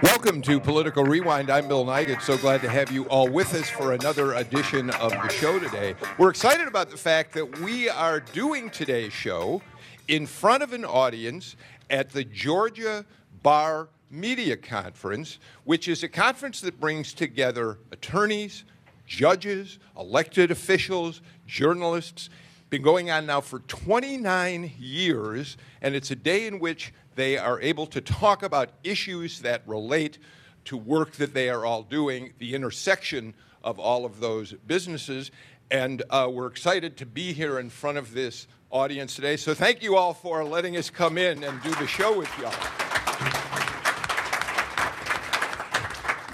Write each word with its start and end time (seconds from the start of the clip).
Welcome 0.00 0.42
to 0.42 0.60
Political 0.60 1.04
Rewind. 1.06 1.50
I'm 1.50 1.66
Bill 1.66 1.84
Nigut. 1.84 2.22
So 2.22 2.38
glad 2.38 2.60
to 2.60 2.68
have 2.68 2.92
you 2.92 3.06
all 3.06 3.28
with 3.28 3.52
us 3.54 3.68
for 3.68 3.94
another 3.94 4.34
edition 4.34 4.90
of 4.90 5.10
the 5.10 5.28
show 5.28 5.58
today. 5.58 5.96
We're 6.18 6.30
excited 6.30 6.68
about 6.68 6.90
the 6.90 6.96
fact 6.96 7.32
that 7.32 7.58
we 7.58 7.88
are 7.88 8.20
doing 8.20 8.70
today's 8.70 9.12
show 9.12 9.60
in 10.06 10.24
front 10.24 10.62
of 10.62 10.72
an 10.72 10.84
audience 10.84 11.56
at 11.90 12.10
the 12.10 12.22
Georgia 12.22 13.04
Bar 13.42 13.88
Media 14.08 14.56
Conference, 14.56 15.40
which 15.64 15.88
is 15.88 16.04
a 16.04 16.08
conference 16.08 16.60
that 16.60 16.78
brings 16.78 17.12
together 17.12 17.78
attorneys, 17.90 18.62
judges, 19.04 19.80
elected 19.98 20.52
officials, 20.52 21.22
journalists. 21.48 22.30
Been 22.70 22.82
going 22.82 23.10
on 23.10 23.26
now 23.26 23.40
for 23.40 23.60
29 23.60 24.72
years, 24.78 25.56
and 25.82 25.96
it's 25.96 26.12
a 26.12 26.16
day 26.16 26.46
in 26.46 26.60
which 26.60 26.92
they 27.18 27.36
are 27.36 27.60
able 27.60 27.84
to 27.84 28.00
talk 28.00 28.44
about 28.44 28.70
issues 28.84 29.40
that 29.40 29.62
relate 29.66 30.18
to 30.64 30.76
work 30.76 31.14
that 31.14 31.34
they 31.34 31.50
are 31.50 31.66
all 31.66 31.82
doing, 31.82 32.32
the 32.38 32.54
intersection 32.54 33.34
of 33.64 33.80
all 33.80 34.04
of 34.04 34.20
those 34.20 34.52
businesses. 34.52 35.32
And 35.68 36.04
uh, 36.10 36.30
we're 36.32 36.46
excited 36.46 36.96
to 36.98 37.06
be 37.06 37.32
here 37.32 37.58
in 37.58 37.70
front 37.70 37.98
of 37.98 38.14
this 38.14 38.46
audience 38.70 39.16
today. 39.16 39.36
So 39.36 39.52
thank 39.52 39.82
you 39.82 39.96
all 39.96 40.14
for 40.14 40.44
letting 40.44 40.76
us 40.76 40.90
come 40.90 41.18
in 41.18 41.42
and 41.42 41.60
do 41.64 41.74
the 41.74 41.88
show 41.88 42.16
with 42.16 42.30
y'all. 42.38 43.47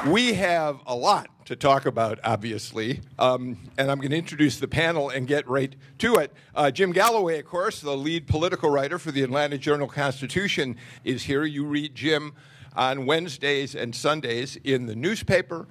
We 0.06 0.34
have 0.34 0.80
a 0.86 0.94
lot 0.94 1.30
to 1.46 1.56
talk 1.56 1.86
about, 1.86 2.18
obviously, 2.22 3.00
um, 3.18 3.56
and 3.78 3.90
I'm 3.90 3.98
going 4.00 4.10
to 4.10 4.18
introduce 4.18 4.58
the 4.58 4.68
panel 4.68 5.08
and 5.08 5.26
get 5.26 5.48
right 5.48 5.74
to 6.00 6.16
it. 6.16 6.30
Uh, 6.54 6.70
Jim 6.70 6.92
Galloway, 6.92 7.38
of 7.38 7.46
course, 7.46 7.80
the 7.80 7.96
lead 7.96 8.26
political 8.26 8.68
writer 8.68 8.98
for 8.98 9.12
the 9.12 9.22
Atlanta 9.22 9.56
Journal 9.56 9.88
Constitution, 9.88 10.76
is 11.04 11.22
here. 11.22 11.44
You 11.44 11.64
read 11.64 11.94
Jim 11.94 12.34
on 12.76 13.06
Wednesdays 13.06 13.74
and 13.74 13.96
Sundays 13.96 14.56
in 14.62 14.84
the 14.84 14.94
newspaper. 14.94 15.66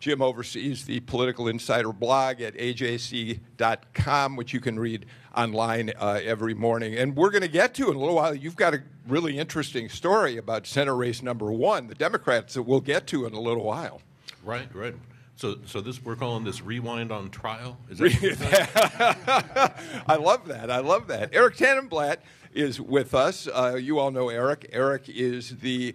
Jim 0.00 0.22
oversees 0.22 0.86
the 0.86 1.00
Political 1.00 1.48
Insider 1.48 1.92
blog 1.92 2.40
at 2.40 2.54
ajc.com, 2.54 4.36
which 4.36 4.54
you 4.54 4.60
can 4.60 4.80
read 4.80 5.04
online 5.36 5.92
uh, 5.98 6.20
every 6.24 6.54
morning. 6.54 6.94
And 6.96 7.16
we're 7.16 7.30
going 7.30 7.42
to 7.42 7.48
get 7.48 7.74
to 7.74 7.90
in 7.90 7.96
a 7.96 7.98
little 7.98 8.14
while. 8.14 8.34
You've 8.34 8.56
got 8.56 8.74
a 8.74 8.82
really 9.06 9.38
interesting 9.38 9.88
story 9.88 10.36
about 10.36 10.66
Senate 10.66 10.94
race 10.94 11.22
number 11.22 11.50
one, 11.52 11.88
the 11.88 11.94
Democrats, 11.94 12.54
that 12.54 12.62
we'll 12.62 12.80
get 12.80 13.06
to 13.08 13.26
in 13.26 13.34
a 13.34 13.40
little 13.40 13.64
while. 13.64 14.00
Right, 14.44 14.68
right. 14.74 14.94
So, 15.36 15.56
so 15.66 15.80
this 15.80 16.02
we're 16.02 16.16
calling 16.16 16.44
this 16.44 16.62
rewind 16.62 17.10
on 17.10 17.30
trial. 17.30 17.76
Is 17.90 17.98
that 17.98 19.74
I 20.06 20.16
love 20.16 20.46
that. 20.46 20.70
I 20.70 20.78
love 20.78 21.08
that. 21.08 21.30
Eric 21.32 21.56
Tanenblatt 21.56 22.18
is 22.52 22.80
with 22.80 23.14
us. 23.14 23.48
Uh, 23.48 23.76
you 23.80 23.98
all 23.98 24.12
know 24.12 24.28
Eric. 24.28 24.70
Eric 24.72 25.08
is 25.08 25.58
the 25.58 25.94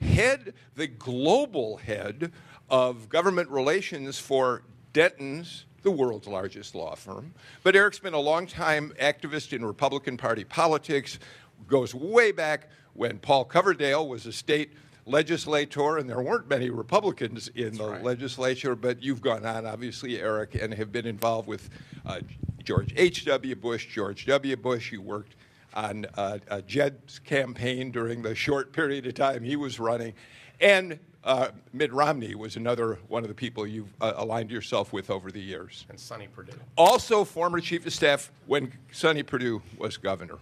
head, 0.00 0.54
the 0.74 0.86
global 0.86 1.76
head 1.78 2.32
of 2.70 3.08
government 3.08 3.50
relations 3.50 4.18
for 4.18 4.62
Dentons, 4.94 5.64
the 5.82 5.90
world's 5.90 6.26
largest 6.26 6.74
law 6.74 6.94
firm. 6.94 7.34
But 7.62 7.76
Eric's 7.76 7.98
been 7.98 8.14
a 8.14 8.20
long-time 8.20 8.92
activist 9.00 9.52
in 9.52 9.64
Republican 9.64 10.16
Party 10.16 10.44
politics, 10.44 11.18
goes 11.66 11.94
way 11.94 12.32
back 12.32 12.68
when 12.94 13.18
Paul 13.18 13.44
Coverdell 13.44 14.08
was 14.08 14.26
a 14.26 14.32
state 14.32 14.72
legislator, 15.06 15.96
and 15.96 16.08
there 16.08 16.20
weren't 16.20 16.48
many 16.48 16.70
Republicans 16.70 17.48
in 17.48 17.64
That's 17.64 17.78
the 17.78 17.90
right. 17.90 18.02
legislature, 18.02 18.74
but 18.74 19.02
you've 19.02 19.22
gone 19.22 19.44
on, 19.46 19.66
obviously, 19.66 20.20
Eric, 20.20 20.54
and 20.54 20.74
have 20.74 20.92
been 20.92 21.06
involved 21.06 21.48
with 21.48 21.70
uh, 22.04 22.20
George 22.62 22.92
H.W. 22.96 23.56
Bush, 23.56 23.86
George 23.86 24.26
W. 24.26 24.56
Bush. 24.56 24.92
You 24.92 25.00
worked 25.00 25.36
on 25.74 26.06
uh, 26.16 26.38
uh, 26.50 26.60
Jeb's 26.62 27.18
campaign 27.18 27.90
during 27.90 28.22
the 28.22 28.34
short 28.34 28.72
period 28.72 29.06
of 29.06 29.14
time 29.14 29.42
he 29.42 29.56
was 29.56 29.78
running. 29.78 30.14
And 30.60 30.98
uh, 31.28 31.50
Mitt 31.74 31.92
Romney 31.92 32.34
was 32.34 32.56
another 32.56 32.98
one 33.06 33.22
of 33.22 33.28
the 33.28 33.34
people 33.34 33.66
you've 33.66 33.92
uh, 34.00 34.14
aligned 34.16 34.50
yourself 34.50 34.94
with 34.94 35.10
over 35.10 35.30
the 35.30 35.40
years. 35.40 35.84
And 35.90 36.00
Sonny 36.00 36.26
Perdue. 36.26 36.52
Also, 36.76 37.22
former 37.22 37.60
chief 37.60 37.86
of 37.86 37.92
staff 37.92 38.32
when 38.46 38.72
Sonny 38.92 39.22
Perdue 39.22 39.60
was 39.76 39.98
governor. 39.98 40.38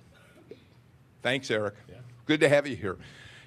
Thanks, 1.22 1.50
Eric. 1.50 1.74
Yeah. 1.88 1.96
Good 2.24 2.38
to 2.38 2.48
have 2.48 2.68
you 2.68 2.76
here. 2.76 2.96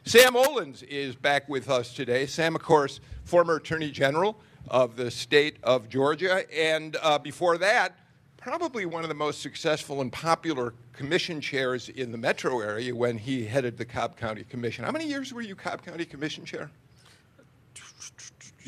Sam 0.03 0.33
Olens 0.33 0.83
is 0.83 1.15
back 1.15 1.47
with 1.47 1.69
us 1.69 1.93
today. 1.93 2.25
Sam, 2.25 2.55
of 2.55 2.61
course, 2.61 2.99
former 3.23 3.55
Attorney 3.55 3.89
General 3.89 4.37
of 4.67 4.97
the 4.97 5.09
state 5.09 5.57
of 5.63 5.87
Georgia. 5.87 6.43
And 6.53 6.97
uh, 7.01 7.19
before 7.19 7.57
that, 7.59 7.97
probably 8.35 8.85
one 8.85 9.03
of 9.03 9.09
the 9.09 9.15
most 9.15 9.41
successful 9.41 10.01
and 10.01 10.11
popular 10.11 10.73
commission 10.91 11.39
chairs 11.39 11.87
in 11.87 12.11
the 12.11 12.17
metro 12.17 12.59
area 12.59 12.93
when 12.93 13.17
he 13.17 13.45
headed 13.45 13.77
the 13.77 13.85
Cobb 13.85 14.17
County 14.17 14.43
Commission. 14.43 14.83
How 14.83 14.91
many 14.91 15.07
years 15.07 15.33
were 15.33 15.41
you 15.41 15.55
Cobb 15.55 15.85
County 15.85 16.03
Commission 16.03 16.43
chair? 16.43 16.69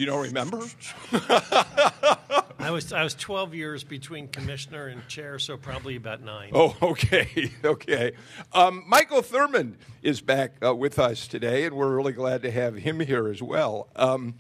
You 0.01 0.07
don't 0.07 0.23
remember? 0.23 0.65
I 1.11 2.71
was 2.71 2.91
I 2.91 3.03
was 3.03 3.13
12 3.13 3.53
years 3.53 3.83
between 3.83 4.29
commissioner 4.29 4.87
and 4.87 5.07
chair, 5.07 5.37
so 5.37 5.57
probably 5.57 5.95
about 5.95 6.23
nine. 6.23 6.49
Oh, 6.55 6.75
okay, 6.81 7.51
okay. 7.63 8.13
Um, 8.51 8.83
Michael 8.87 9.21
Thurmond 9.21 9.75
is 10.01 10.19
back 10.19 10.55
uh, 10.65 10.73
with 10.73 10.97
us 10.97 11.27
today, 11.27 11.65
and 11.65 11.75
we're 11.75 11.95
really 11.95 12.13
glad 12.13 12.41
to 12.41 12.49
have 12.49 12.77
him 12.77 12.99
here 12.99 13.27
as 13.27 13.43
well. 13.43 13.89
Um, 13.95 14.33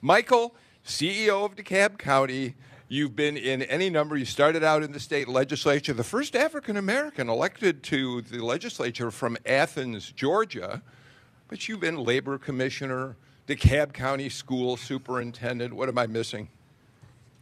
Michael, 0.00 0.56
CEO 0.82 1.44
of 1.44 1.56
DeKalb 1.56 1.98
County. 1.98 2.54
You've 2.88 3.14
been 3.14 3.36
in 3.36 3.60
any 3.60 3.90
number. 3.90 4.16
You 4.16 4.24
started 4.24 4.64
out 4.64 4.82
in 4.82 4.92
the 4.92 5.00
state 5.00 5.28
legislature, 5.28 5.92
the 5.92 6.02
first 6.02 6.34
African 6.34 6.78
American 6.78 7.28
elected 7.28 7.82
to 7.82 8.22
the 8.22 8.42
legislature 8.42 9.10
from 9.10 9.36
Athens, 9.44 10.10
Georgia. 10.10 10.80
But 11.48 11.68
you've 11.68 11.80
been 11.80 11.98
labor 11.98 12.38
commissioner, 12.38 13.16
DeKalb 13.46 13.92
County 13.92 14.28
school 14.28 14.76
superintendent. 14.76 15.74
What 15.74 15.88
am 15.88 15.98
I 15.98 16.06
missing? 16.06 16.48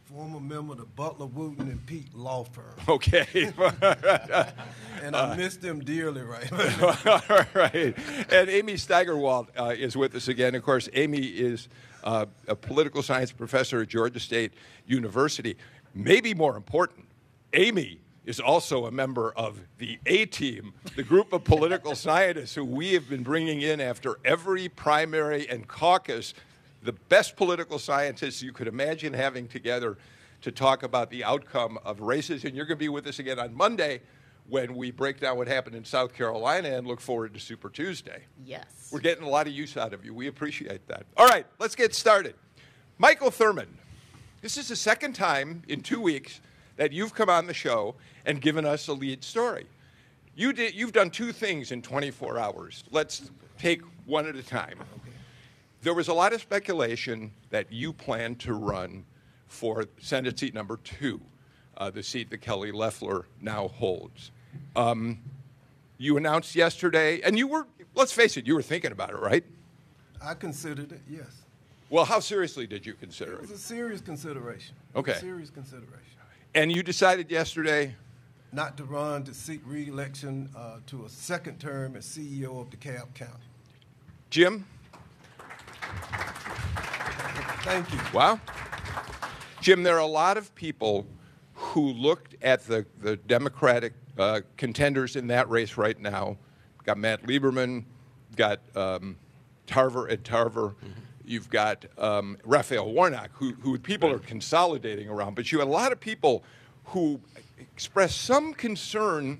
Former 0.05 0.39
member 0.41 0.73
of 0.73 0.79
the 0.79 0.85
Butler, 0.85 1.27
Wooten, 1.27 1.69
and 1.69 1.85
Peak 1.85 2.07
law 2.13 2.43
firm. 2.43 2.73
Okay. 2.89 3.25
and 5.01 5.15
I 5.15 5.19
uh, 5.19 5.35
miss 5.35 5.55
them 5.55 5.79
dearly 5.79 6.21
right 6.21 6.51
All 7.07 7.45
right. 7.53 7.95
And 8.29 8.49
Amy 8.49 8.73
Steigerwalt 8.73 9.47
uh, 9.57 9.73
is 9.77 9.95
with 9.95 10.13
us 10.15 10.27
again. 10.27 10.53
Of 10.55 10.63
course, 10.63 10.89
Amy 10.93 11.19
is 11.19 11.69
uh, 12.03 12.25
a 12.47 12.55
political 12.55 13.01
science 13.03 13.31
professor 13.31 13.81
at 13.81 13.87
Georgia 13.87 14.19
State 14.19 14.53
University. 14.85 15.55
Maybe 15.93 16.33
more 16.33 16.57
important, 16.57 17.07
Amy 17.53 18.00
is 18.25 18.39
also 18.39 18.85
a 18.85 18.91
member 18.91 19.31
of 19.35 19.59
the 19.77 19.99
A 20.05 20.25
Team, 20.25 20.73
the 20.95 21.03
group 21.03 21.33
of 21.33 21.43
political 21.43 21.95
scientists 22.07 22.53
who 22.53 22.63
we 22.63 22.93
have 22.93 23.09
been 23.09 23.23
bringing 23.23 23.61
in 23.61 23.81
after 23.81 24.19
every 24.23 24.69
primary 24.69 25.49
and 25.49 25.67
caucus, 25.67 26.33
the 26.83 26.93
best 26.93 27.35
political 27.35 27.79
scientists 27.79 28.41
you 28.41 28.51
could 28.51 28.67
imagine 28.67 29.13
having 29.13 29.47
together 29.47 29.97
to 30.41 30.51
talk 30.51 30.83
about 30.83 31.09
the 31.09 31.23
outcome 31.23 31.77
of 31.83 32.01
races. 32.01 32.43
And 32.45 32.55
you're 32.55 32.65
going 32.65 32.77
to 32.77 32.83
be 32.83 32.89
with 32.89 33.07
us 33.07 33.19
again 33.19 33.39
on 33.39 33.53
Monday 33.53 34.01
when 34.47 34.75
we 34.75 34.91
break 34.91 35.19
down 35.19 35.37
what 35.37 35.47
happened 35.47 35.75
in 35.75 35.85
South 35.85 36.13
Carolina 36.13 36.69
and 36.69 36.85
look 36.85 36.99
forward 36.99 37.33
to 37.33 37.39
Super 37.39 37.69
Tuesday. 37.69 38.23
Yes. 38.43 38.89
We're 38.91 38.99
getting 38.99 39.23
a 39.23 39.29
lot 39.29 39.47
of 39.47 39.53
use 39.53 39.77
out 39.77 39.93
of 39.93 40.03
you. 40.03 40.13
We 40.13 40.27
appreciate 40.27 40.87
that. 40.87 41.05
All 41.15 41.27
right, 41.27 41.45
let's 41.59 41.75
get 41.75 41.95
started. 41.95 42.35
Michael 42.97 43.31
Thurmond. 43.31 43.69
this 44.41 44.57
is 44.57 44.67
the 44.67 44.75
second 44.75 45.13
time 45.13 45.63
in 45.67 45.81
two 45.81 46.01
weeks 46.01 46.41
that 46.81 46.91
you've 46.91 47.13
come 47.13 47.29
on 47.29 47.45
the 47.45 47.53
show 47.53 47.93
and 48.25 48.41
given 48.41 48.65
us 48.65 48.87
a 48.87 48.93
lead 48.93 49.23
story. 49.23 49.67
You 50.35 50.51
did, 50.51 50.73
you've 50.73 50.93
done 50.93 51.11
two 51.11 51.31
things 51.31 51.71
in 51.71 51.83
24 51.83 52.39
hours. 52.39 52.83
Let's 52.89 53.29
take 53.59 53.83
one 54.07 54.25
at 54.25 54.35
a 54.35 54.41
time. 54.41 54.79
There 55.83 55.93
was 55.93 56.07
a 56.07 56.13
lot 56.15 56.33
of 56.33 56.41
speculation 56.41 57.33
that 57.51 57.71
you 57.71 57.93
planned 57.93 58.39
to 58.39 58.55
run 58.55 59.05
for 59.47 59.85
Senate 59.99 60.39
seat 60.39 60.55
number 60.55 60.77
two, 60.77 61.21
uh, 61.77 61.91
the 61.91 62.01
seat 62.01 62.31
that 62.31 62.39
Kelly 62.39 62.71
Loeffler 62.71 63.27
now 63.39 63.67
holds. 63.67 64.31
Um, 64.75 65.19
you 65.99 66.17
announced 66.17 66.55
yesterday, 66.55 67.21
and 67.21 67.37
you 67.37 67.45
were, 67.45 67.67
let's 67.93 68.11
face 68.11 68.37
it, 68.37 68.47
you 68.47 68.55
were 68.55 68.63
thinking 68.63 68.91
about 68.91 69.11
it, 69.11 69.19
right? 69.19 69.43
I 70.19 70.33
considered 70.33 70.91
it, 70.91 71.01
yes. 71.07 71.43
Well, 71.91 72.05
how 72.05 72.19
seriously 72.21 72.65
did 72.65 72.87
you 72.87 72.95
consider 72.95 73.33
it? 73.33 73.35
It 73.35 73.41
was 73.41 73.51
a 73.51 73.57
serious 73.59 74.01
consideration. 74.01 74.73
Okay. 74.95 75.13
serious 75.19 75.51
consideration. 75.51 76.20
And 76.53 76.69
you 76.69 76.83
decided 76.83 77.31
yesterday? 77.31 77.95
Not 78.51 78.75
to 78.77 78.83
run 78.83 79.23
to 79.23 79.33
seek 79.33 79.61
re-election 79.65 80.49
uh, 80.53 80.79
to 80.87 81.05
a 81.05 81.09
second 81.09 81.59
term 81.59 81.95
as 81.95 82.05
CEO 82.05 82.59
of 82.59 82.69
DeKalb 82.69 83.13
County. 83.13 83.45
Jim? 84.29 84.65
Thank 87.63 87.93
you. 87.93 87.99
Wow. 88.13 88.39
Jim, 89.61 89.83
there 89.83 89.95
are 89.95 89.99
a 89.99 90.05
lot 90.05 90.35
of 90.35 90.53
people 90.55 91.07
who 91.53 91.93
looked 91.93 92.35
at 92.41 92.65
the, 92.65 92.85
the 92.99 93.15
Democratic 93.15 93.93
uh, 94.17 94.41
contenders 94.57 95.15
in 95.15 95.27
that 95.27 95.49
race 95.49 95.77
right 95.77 95.99
now. 95.99 96.35
Got 96.83 96.97
Matt 96.97 97.23
Lieberman, 97.23 97.85
got 98.35 98.59
um, 98.75 99.15
Tarver 99.67 100.09
at 100.09 100.25
Tarver. 100.25 100.75
You've 101.25 101.49
got 101.49 101.85
um, 101.97 102.37
Raphael 102.43 102.91
Warnock, 102.91 103.31
who, 103.33 103.53
who 103.61 103.77
people 103.77 104.11
are 104.11 104.19
consolidating 104.19 105.09
around. 105.09 105.35
But 105.35 105.51
you 105.51 105.59
had 105.59 105.67
a 105.67 105.71
lot 105.71 105.91
of 105.91 105.99
people 105.99 106.43
who 106.85 107.19
expressed 107.57 108.21
some 108.21 108.53
concern 108.53 109.39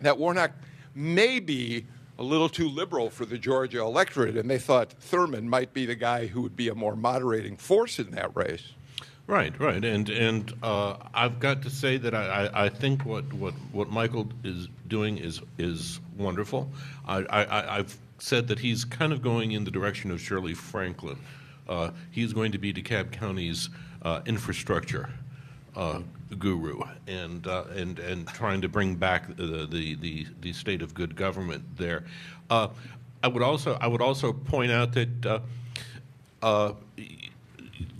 that 0.00 0.18
Warnock 0.18 0.52
may 0.94 1.40
be 1.40 1.86
a 2.18 2.22
little 2.22 2.48
too 2.48 2.68
liberal 2.68 3.10
for 3.10 3.24
the 3.24 3.38
Georgia 3.38 3.80
electorate, 3.80 4.36
and 4.36 4.48
they 4.48 4.58
thought 4.58 4.94
Thurmond 5.00 5.44
might 5.44 5.72
be 5.72 5.86
the 5.86 5.94
guy 5.94 6.26
who 6.26 6.42
would 6.42 6.56
be 6.56 6.68
a 6.68 6.74
more 6.74 6.94
moderating 6.94 7.56
force 7.56 7.98
in 7.98 8.10
that 8.12 8.34
race. 8.36 8.72
Right, 9.26 9.58
right, 9.60 9.84
and 9.84 10.08
and 10.10 10.52
uh, 10.62 10.96
I've 11.14 11.38
got 11.38 11.62
to 11.62 11.70
say 11.70 11.96
that 11.96 12.12
I, 12.12 12.46
I, 12.46 12.64
I, 12.64 12.68
think 12.68 13.04
what, 13.06 13.32
what, 13.32 13.54
what 13.70 13.88
Michael 13.88 14.28
is 14.42 14.68
doing 14.88 15.16
is 15.16 15.40
is 15.58 16.00
wonderful. 16.18 16.68
I, 17.06 17.18
I, 17.18 17.78
I've 17.78 17.96
said 18.22 18.46
that 18.46 18.60
he's 18.60 18.84
kind 18.84 19.12
of 19.12 19.20
going 19.20 19.50
in 19.50 19.64
the 19.64 19.70
direction 19.70 20.12
of 20.12 20.20
Shirley 20.20 20.54
Franklin. 20.54 21.18
Uh, 21.68 21.90
he's 22.12 22.32
going 22.32 22.52
to 22.52 22.58
be 22.58 22.72
DeKalb 22.72 23.10
County's 23.10 23.68
uh, 24.02 24.20
infrastructure 24.26 25.10
uh, 25.74 26.00
guru 26.38 26.80
and 27.08 27.44
uh, 27.48 27.64
and 27.74 27.98
and 27.98 28.28
trying 28.28 28.60
to 28.60 28.68
bring 28.68 28.94
back 28.94 29.26
the 29.36 29.66
the, 29.66 29.96
the, 29.96 30.26
the 30.40 30.52
state 30.52 30.82
of 30.82 30.94
good 30.94 31.16
government 31.16 31.64
there. 31.76 32.04
Uh, 32.48 32.68
I 33.24 33.28
would 33.28 33.42
also 33.42 33.76
I 33.80 33.88
would 33.88 34.00
also 34.00 34.32
point 34.32 34.70
out 34.70 34.92
that 34.92 35.42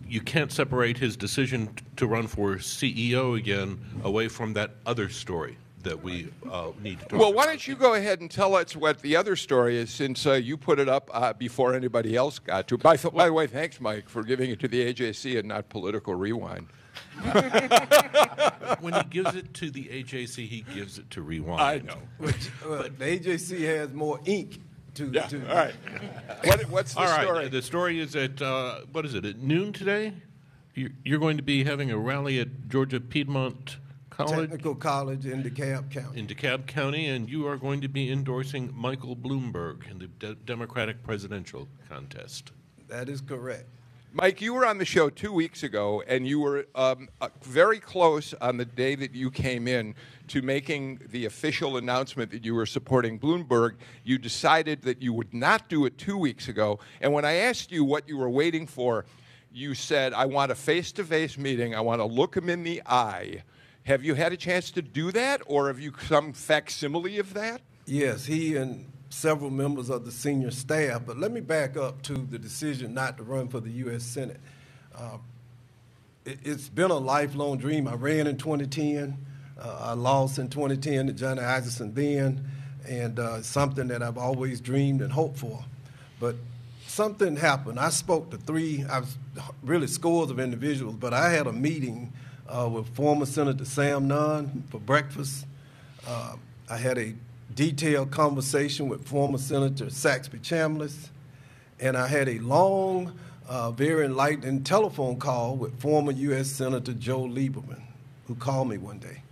you 0.06 0.20
can't 0.20 0.52
separate 0.52 0.98
his 0.98 1.16
decision 1.16 1.74
to 1.96 2.06
run 2.06 2.28
for 2.28 2.56
CEO 2.56 3.36
again 3.36 3.80
away 4.04 4.28
from 4.28 4.52
that 4.52 4.76
other 4.86 5.08
story 5.08 5.56
that 5.82 6.02
we 6.02 6.28
uh, 6.50 6.70
need 6.82 7.00
to 7.00 7.06
talk 7.06 7.18
Well, 7.18 7.32
why 7.32 7.46
don't 7.46 7.66
you 7.66 7.76
go 7.76 7.94
ahead 7.94 8.20
and 8.20 8.30
tell 8.30 8.54
us 8.54 8.76
what 8.76 9.00
the 9.00 9.16
other 9.16 9.36
story 9.36 9.76
is 9.76 9.90
since 9.90 10.26
uh, 10.26 10.32
you 10.34 10.56
put 10.56 10.78
it 10.78 10.88
up 10.88 11.10
uh, 11.12 11.32
before 11.32 11.74
anybody 11.74 12.16
else 12.16 12.38
got 12.38 12.68
to. 12.68 12.78
By, 12.78 12.96
by 12.96 13.26
the 13.26 13.32
way, 13.32 13.46
thanks, 13.46 13.80
Mike, 13.80 14.08
for 14.08 14.22
giving 14.22 14.50
it 14.50 14.60
to 14.60 14.68
the 14.68 14.92
AJC 14.92 15.38
and 15.38 15.48
not 15.48 15.68
Political 15.68 16.14
Rewind. 16.14 16.68
when 18.80 18.94
he 18.94 19.02
gives 19.10 19.34
it 19.34 19.54
to 19.54 19.70
the 19.70 19.84
AJC, 19.84 20.46
he 20.46 20.64
gives 20.74 20.98
it 20.98 21.10
to 21.10 21.22
Rewind. 21.22 21.60
I 21.60 21.78
know. 21.78 21.98
Which, 22.18 22.50
uh, 22.66 22.82
the 22.82 23.18
AJC 23.18 23.60
has 23.78 23.92
more 23.92 24.20
ink 24.24 24.60
to. 24.94 25.10
Yeah. 25.10 25.22
to 25.28 25.48
All 25.48 25.56
right. 25.56 25.74
What, 26.44 26.70
what's 26.70 26.94
the 26.94 27.00
All 27.00 27.06
right. 27.06 27.22
story? 27.22 27.48
The 27.48 27.62
story 27.62 28.00
is 28.00 28.16
at 28.16 28.42
uh, 28.42 28.80
what 28.92 29.04
is 29.04 29.14
it? 29.14 29.24
At 29.24 29.38
noon 29.38 29.72
today. 29.72 30.14
You're, 30.74 30.90
you're 31.04 31.18
going 31.18 31.36
to 31.36 31.42
be 31.42 31.64
having 31.64 31.90
a 31.90 31.98
rally 31.98 32.40
at 32.40 32.68
Georgia 32.68 32.98
Piedmont 32.98 33.76
College 34.12 34.50
Technical 34.50 34.74
College 34.74 35.26
in 35.26 35.42
DeKalb 35.42 35.90
County. 35.90 36.20
in 36.20 36.26
DeKalb 36.26 36.66
County, 36.66 37.06
and 37.06 37.28
you 37.28 37.46
are 37.46 37.56
going 37.56 37.80
to 37.80 37.88
be 37.88 38.12
endorsing 38.12 38.72
Michael 38.74 39.16
Bloomberg 39.16 39.90
in 39.90 39.98
the 39.98 40.06
de- 40.06 40.34
Democratic 40.34 41.02
presidential 41.02 41.66
contest. 41.88 42.52
That 42.88 43.08
is 43.08 43.20
correct. 43.20 43.64
Mike, 44.14 44.42
you 44.42 44.52
were 44.52 44.66
on 44.66 44.76
the 44.76 44.84
show 44.84 45.08
two 45.08 45.32
weeks 45.32 45.62
ago, 45.62 46.02
and 46.06 46.28
you 46.28 46.38
were 46.38 46.66
um, 46.74 47.08
uh, 47.22 47.30
very 47.42 47.80
close 47.80 48.34
on 48.42 48.58
the 48.58 48.66
day 48.66 48.94
that 48.94 49.14
you 49.14 49.30
came 49.30 49.66
in 49.66 49.94
to 50.28 50.42
making 50.42 51.00
the 51.08 51.24
official 51.24 51.78
announcement 51.78 52.30
that 52.32 52.44
you 52.44 52.54
were 52.54 52.66
supporting 52.66 53.18
Bloomberg. 53.18 53.76
You 54.04 54.18
decided 54.18 54.82
that 54.82 55.00
you 55.00 55.14
would 55.14 55.32
not 55.32 55.70
do 55.70 55.86
it 55.86 55.96
two 55.96 56.18
weeks 56.18 56.48
ago. 56.48 56.78
And 57.00 57.14
when 57.14 57.24
I 57.24 57.36
asked 57.36 57.72
you 57.72 57.84
what 57.84 58.06
you 58.06 58.18
were 58.18 58.28
waiting 58.28 58.66
for, 58.66 59.06
you 59.50 59.72
said, 59.72 60.12
I 60.12 60.26
want 60.26 60.52
a 60.52 60.54
face 60.54 60.92
to 60.92 61.04
face 61.04 61.38
meeting. 61.38 61.74
I 61.74 61.80
want 61.80 62.00
to 62.00 62.04
look 62.04 62.36
him 62.36 62.50
in 62.50 62.64
the 62.64 62.82
eye. 62.84 63.42
Have 63.84 64.04
you 64.04 64.14
had 64.14 64.32
a 64.32 64.36
chance 64.36 64.70
to 64.72 64.82
do 64.82 65.10
that, 65.12 65.42
or 65.46 65.66
have 65.66 65.80
you 65.80 65.92
some 66.06 66.32
facsimile 66.32 67.18
of 67.18 67.34
that? 67.34 67.62
Yes, 67.84 68.26
he 68.26 68.56
and 68.56 68.86
several 69.10 69.50
members 69.50 69.90
of 69.90 70.04
the 70.04 70.12
senior 70.12 70.50
staff. 70.50 71.02
But 71.04 71.18
let 71.18 71.32
me 71.32 71.40
back 71.40 71.76
up 71.76 72.00
to 72.02 72.14
the 72.14 72.38
decision 72.38 72.94
not 72.94 73.16
to 73.18 73.24
run 73.24 73.48
for 73.48 73.60
the 73.60 73.70
U.S. 73.70 74.04
Senate. 74.04 74.40
Uh, 74.94 75.18
it, 76.24 76.38
has 76.46 76.68
been 76.68 76.90
a 76.90 76.96
lifelong 76.96 77.58
dream. 77.58 77.88
I 77.88 77.94
ran 77.94 78.26
in 78.26 78.36
2010. 78.36 79.16
Uh, 79.60 79.78
I 79.80 79.92
lost 79.94 80.38
in 80.38 80.48
2010 80.48 81.08
to 81.08 81.12
Johnny 81.12 81.42
Isakson 81.42 81.94
then, 81.94 82.44
and 82.88 83.18
uh, 83.18 83.42
something 83.42 83.88
that 83.88 84.02
I've 84.02 84.18
always 84.18 84.60
dreamed 84.60 85.02
and 85.02 85.12
hoped 85.12 85.38
for. 85.38 85.64
But 86.20 86.36
something 86.86 87.36
happened. 87.36 87.80
I 87.80 87.90
spoke 87.90 88.30
to 88.30 88.38
three, 88.38 88.84
I 88.88 89.00
was 89.00 89.16
really 89.62 89.86
scores 89.88 90.30
of 90.30 90.38
individuals, 90.38 90.96
but 90.96 91.12
I 91.12 91.30
had 91.30 91.46
a 91.46 91.52
meeting 91.52 92.12
uh, 92.48 92.68
with 92.68 92.88
former 92.94 93.26
Senator 93.26 93.64
Sam 93.64 94.08
Nunn 94.08 94.64
for 94.70 94.78
breakfast. 94.78 95.46
Uh, 96.06 96.36
I 96.68 96.76
had 96.76 96.98
a 96.98 97.14
detailed 97.54 98.10
conversation 98.10 98.88
with 98.88 99.06
former 99.06 99.38
Senator 99.38 99.90
Saxby 99.90 100.38
Chambliss, 100.38 101.08
and 101.80 101.96
I 101.96 102.06
had 102.06 102.28
a 102.28 102.38
long, 102.38 103.18
uh, 103.48 103.70
very 103.70 104.04
enlightening 104.04 104.64
telephone 104.64 105.18
call 105.18 105.56
with 105.56 105.80
former 105.80 106.12
U.S. 106.12 106.48
Senator 106.48 106.92
Joe 106.92 107.22
Lieberman, 107.22 107.82
who 108.26 108.34
called 108.34 108.68
me 108.68 108.78
one 108.78 108.98
day. 108.98 109.22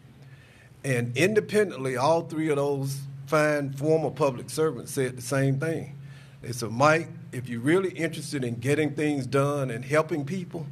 And 0.84 1.16
independently, 1.16 1.96
all 1.96 2.22
three 2.22 2.48
of 2.48 2.56
those 2.56 3.00
fine 3.26 3.72
former 3.72 4.10
public 4.10 4.50
servants 4.50 4.92
said 4.92 5.16
the 5.16 5.22
same 5.22 5.60
thing. 5.60 5.96
They 6.42 6.52
said, 6.52 6.70
Mike, 6.70 7.08
if 7.32 7.48
you're 7.48 7.60
really 7.60 7.90
interested 7.90 8.44
in 8.44 8.56
getting 8.56 8.94
things 8.94 9.26
done 9.26 9.70
and 9.70 9.84
helping 9.84 10.24
people 10.24 10.66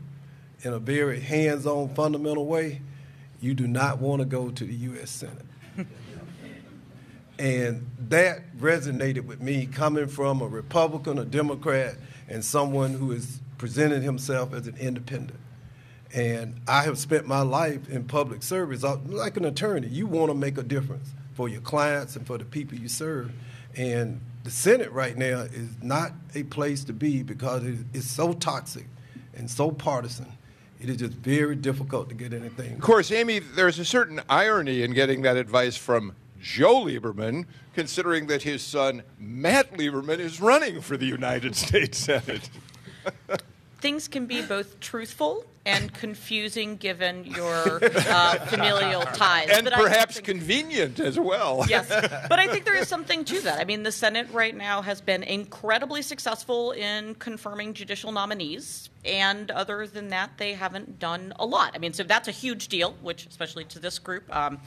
in 0.63 0.73
a 0.73 0.79
very 0.79 1.21
hands 1.21 1.67
on, 1.67 1.95
fundamental 1.95 2.47
way, 2.47 2.81
you 3.41 3.55
do 3.55 3.67
not 3.67 3.99
want 3.99 4.21
to 4.21 4.27
go 4.27 4.51
to 4.51 4.65
the 4.65 4.75
U.S. 4.75 5.11
Senate. 5.11 5.47
and 7.39 7.87
that 8.09 8.57
resonated 8.57 9.25
with 9.25 9.41
me 9.41 9.67
coming 9.67 10.09
from 10.09 10.43
a 10.43 10.47
Republican, 10.47 11.19
a 11.19 11.25
Democrat, 11.25 11.97
and 12.29 12.45
someone 12.45 12.95
who 12.95 13.11
has 13.13 13.41
presented 13.59 14.03
himself 14.03 14.53
as 14.53 14.67
an 14.67 14.77
independent. 14.79 15.39
And 16.15 16.61
I 16.67 16.83
have 16.83 16.99
spent 16.99 17.27
my 17.27 17.43
life 17.43 17.89
in 17.89 18.05
public 18.05 18.43
service 18.43 18.83
uh, 18.83 18.97
like 19.07 19.37
an 19.37 19.45
attorney. 19.45 19.89
You 19.89 20.07
want 20.07 20.31
to 20.31 20.35
make 20.35 20.57
a 20.57 20.63
difference 20.63 21.11
for 21.35 21.49
your 21.49 21.61
clients 21.61 22.17
and 22.17 22.27
for 22.27 22.39
the 22.39 22.45
people 22.45 22.79
you 22.79 22.89
serve. 22.89 23.31
And 23.77 24.21
the 24.45 24.51
Senate 24.51 24.91
right 24.91 25.17
now 25.17 25.41
is 25.41 25.69
not 25.83 26.13
a 26.35 26.45
place 26.45 26.83
to 26.85 26.93
be 26.93 27.23
because 27.23 27.65
it 27.65 27.79
is 27.93 28.11
so 28.11 28.33
toxic 28.33 28.87
and 29.35 29.51
so 29.51 29.71
partisan. 29.71 30.33
It 30.81 30.89
is 30.89 30.97
just 30.99 31.13
very 31.15 31.57
difficult 31.57 32.09
to 32.09 32.15
get 32.15 32.33
anything. 32.33 32.75
Of 32.75 32.81
course, 32.81 33.11
Amy, 33.11 33.41
there's 33.41 33.79
a 33.79 33.85
certain 33.85 34.21
irony 34.29 34.83
in 34.83 34.93
getting 34.93 35.23
that 35.23 35.37
advice 35.37 35.77
from 35.77 36.15
Joe 36.41 36.85
Lieberman, 36.85 37.47
considering 37.75 38.29
that 38.29 38.43
his 38.43 38.63
son, 38.63 39.03
Matt 39.19 39.73
Lieberman, 39.73 40.21
is 40.21 40.41
running 40.41 40.81
for 40.81 40.97
the 40.97 41.07
United 41.07 41.57
States 41.67 41.99
Senate. 41.99 42.49
things 43.81 44.07
can 44.07 44.27
be 44.27 44.43
both 44.43 44.79
truthful 44.79 45.45
and 45.69 45.93
confusing 45.93 46.77
given 46.79 47.25
your 47.25 47.81
uh, 47.83 48.35
familial 48.47 49.03
ties. 49.03 49.51
And 49.51 49.67
but 49.67 49.75
perhaps 49.75 50.15
think, 50.15 50.27
convenient 50.27 50.99
as 50.99 51.19
well. 51.19 51.65
yes. 51.69 51.89
But 52.29 52.39
I 52.39 52.47
think 52.47 52.65
there 52.65 52.77
is 52.77 52.89
something 52.89 53.25
to 53.27 53.41
that. 53.43 53.61
I 53.61 53.65
mean, 53.65 53.83
the 53.83 53.93
Senate 53.93 54.29
right 54.33 54.57
now 54.57 54.81
has 54.81 55.03
been 55.03 55.23
incredibly 55.23 56.01
successful 56.01 56.73
in 56.73 57.15
confirming 57.17 57.75
judicial 57.75 58.13
nominees. 58.13 58.89
And 59.05 59.51
other 59.51 59.87
than 59.87 60.09
that, 60.09 60.39
they 60.39 60.55
haven't 60.55 60.99
done 60.99 61.35
a 61.39 61.45
lot. 61.45 61.73
I 61.75 61.79
mean, 61.79 61.93
so 61.93 62.03
that's 62.03 62.29
a 62.29 62.33
huge 62.33 62.69
deal, 62.69 62.95
which, 63.03 63.27
especially 63.27 63.65
to 63.65 63.79
this 63.79 63.99
group, 63.99 64.35
um, 64.35 64.61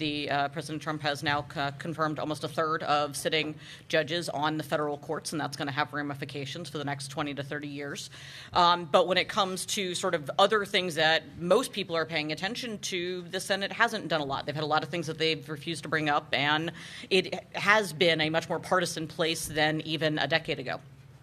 the 0.00 0.28
uh, 0.28 0.48
President 0.48 0.82
Trump 0.82 1.02
has 1.02 1.22
now 1.22 1.46
c- 1.54 1.60
confirmed 1.78 2.18
almost 2.18 2.42
a 2.42 2.48
third 2.48 2.82
of 2.82 3.14
sitting 3.16 3.54
judges 3.88 4.28
on 4.28 4.56
the 4.56 4.64
federal 4.64 4.98
courts, 4.98 5.30
and 5.30 5.40
that's 5.40 5.56
going 5.56 5.68
to 5.68 5.74
have 5.74 5.92
ramifications 5.92 6.68
for 6.68 6.78
the 6.78 6.84
next 6.84 7.08
20 7.08 7.34
to 7.34 7.44
30 7.44 7.68
years. 7.68 8.10
Um, 8.52 8.88
but 8.90 9.06
when 9.06 9.18
it 9.18 9.28
comes 9.28 9.64
to 9.66 9.94
sort 9.94 10.16
of 10.16 10.28
other 10.38 10.64
things 10.64 10.96
that 10.96 11.22
most 11.38 11.72
people 11.72 11.94
are 11.94 12.06
paying 12.06 12.32
attention 12.32 12.78
to, 12.78 13.22
the 13.30 13.38
Senate 13.38 13.70
hasn't 13.70 14.08
done 14.08 14.20
a 14.20 14.24
lot. 14.24 14.46
They've 14.46 14.54
had 14.54 14.64
a 14.64 14.66
lot 14.66 14.82
of 14.82 14.88
things 14.88 15.06
that 15.06 15.18
they've 15.18 15.48
refused 15.48 15.84
to 15.84 15.88
bring 15.88 16.08
up, 16.08 16.28
and 16.32 16.72
it 17.10 17.44
has 17.54 17.92
been 17.92 18.20
a 18.20 18.30
much 18.30 18.48
more 18.48 18.58
partisan 18.58 19.06
place 19.06 19.46
than 19.46 19.82
even 19.82 20.18
a 20.18 20.26
decade 20.26 20.58
ago. 20.58 20.80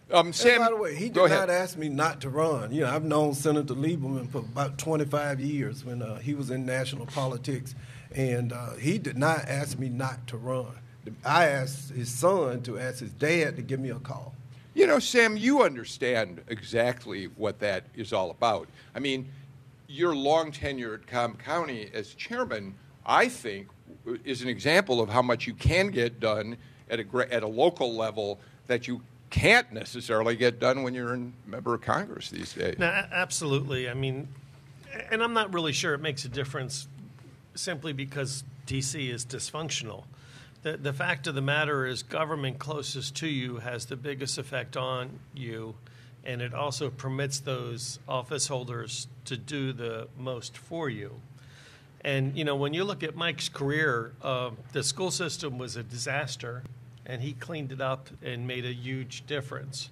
Um, 0.10 0.32
Sam, 0.32 0.60
by 0.60 0.70
the 0.70 0.78
way, 0.78 0.96
he 0.96 1.10
did 1.10 1.30
not 1.30 1.50
ask 1.50 1.78
me 1.78 1.90
not 1.90 2.22
to 2.22 2.30
run. 2.30 2.72
You 2.72 2.82
know, 2.82 2.90
I've 2.90 3.04
known 3.04 3.34
Senator 3.34 3.74
Lieberman 3.74 4.30
for 4.30 4.38
about 4.38 4.78
25 4.78 5.42
years 5.42 5.84
when 5.84 6.02
uh, 6.02 6.20
he 6.20 6.34
was 6.34 6.50
in 6.50 6.66
national 6.66 7.08
politics 7.08 7.76
and 8.16 8.54
uh, 8.54 8.74
he 8.74 8.98
did 8.98 9.18
not 9.18 9.48
ask 9.48 9.78
me 9.78 9.90
not 9.90 10.28
to 10.28 10.38
run. 10.38 10.80
I 11.24 11.46
asked 11.46 11.92
his 11.92 12.10
son 12.10 12.62
to 12.64 12.78
ask 12.78 13.00
his 13.00 13.12
dad 13.12 13.56
to 13.56 13.62
give 13.62 13.80
me 13.80 13.90
a 13.90 14.00
call. 14.00 14.34
You 14.74 14.88
know, 14.88 15.00
Sam, 15.00 15.38
you 15.38 15.64
understand 15.64 16.42
exactly 16.48 17.26
what 17.26 17.60
that 17.60 17.86
is 17.96 18.14
all 18.14 18.30
about. 18.30 18.68
I 18.94 19.00
mean, 19.00 19.30
your 19.88 20.16
long 20.16 20.52
tenure 20.52 20.94
at 20.96 21.08
Cobb 21.08 21.40
County 21.40 21.90
as 21.94 22.14
chairman, 22.14 22.76
I 23.06 23.30
think, 23.30 23.70
is 24.24 24.42
an 24.42 24.50
example 24.50 25.02
of 25.02 25.10
how 25.10 25.22
much 25.22 25.48
you 25.48 25.54
can 25.54 25.88
get 25.88 26.20
done 26.20 26.58
at 26.90 27.00
a, 27.00 27.34
at 27.34 27.44
a 27.44 27.48
local 27.48 27.96
level 27.96 28.40
that 28.68 28.88
you 28.88 29.02
can't 29.30 29.72
necessarily 29.74 30.36
get 30.36 30.60
done 30.60 30.84
when 30.84 30.94
you're 30.94 31.14
a 31.14 31.32
member 31.46 31.74
of 31.74 31.82
Congress 31.82 32.30
these 32.30 32.54
days. 32.54 32.78
No, 32.78 32.86
absolutely. 32.86 33.90
I 33.90 33.94
mean, 33.94 34.28
And 35.12 35.24
I'm 35.24 35.34
not 35.34 35.54
really 35.54 35.74
sure 35.74 35.94
it 35.94 36.02
makes 36.02 36.26
a 36.26 36.30
difference 36.30 36.88
simply 37.58 37.94
because 37.94 38.44
DC 38.66 39.10
is 39.10 39.26
dysfunctional. 39.26 40.04
The, 40.64 40.78
the 40.78 40.94
fact 40.94 41.28
of 41.28 41.36
the 41.36 41.42
matter 41.42 41.86
is, 41.86 42.04
government 42.04 42.60
closest 42.60 43.16
to 43.18 43.28
you 43.28 43.58
has 43.58 43.86
the 43.86 43.96
biggest 43.96 44.38
effect 44.38 44.76
on 44.76 45.20
you, 45.34 45.76
and 46.26 46.42
it 46.42 46.54
also 46.54 46.90
permits 46.90 47.40
those 47.40 48.00
office 48.08 48.48
holders 48.48 49.08
to 49.26 49.38
do 49.38 49.72
the 49.72 50.08
most 50.18 50.58
for 50.58 50.90
you. 50.90 51.22
And 52.02 52.38
you 52.38 52.44
know, 52.44 52.56
when 52.56 52.74
you 52.74 52.84
look 52.84 53.04
at 53.04 53.16
Mike's 53.16 53.50
career, 53.50 54.14
uh, 54.22 54.52
the 54.74 54.84
school 54.84 55.12
system 55.12 55.58
was 55.58 55.76
a 55.76 55.84
disaster, 55.84 56.64
and 57.06 57.22
he 57.22 57.34
cleaned 57.34 57.72
it 57.72 57.82
up 57.82 58.10
and 58.22 58.48
made 58.48 58.66
a 58.66 58.74
huge 58.74 59.26
difference. 59.26 59.90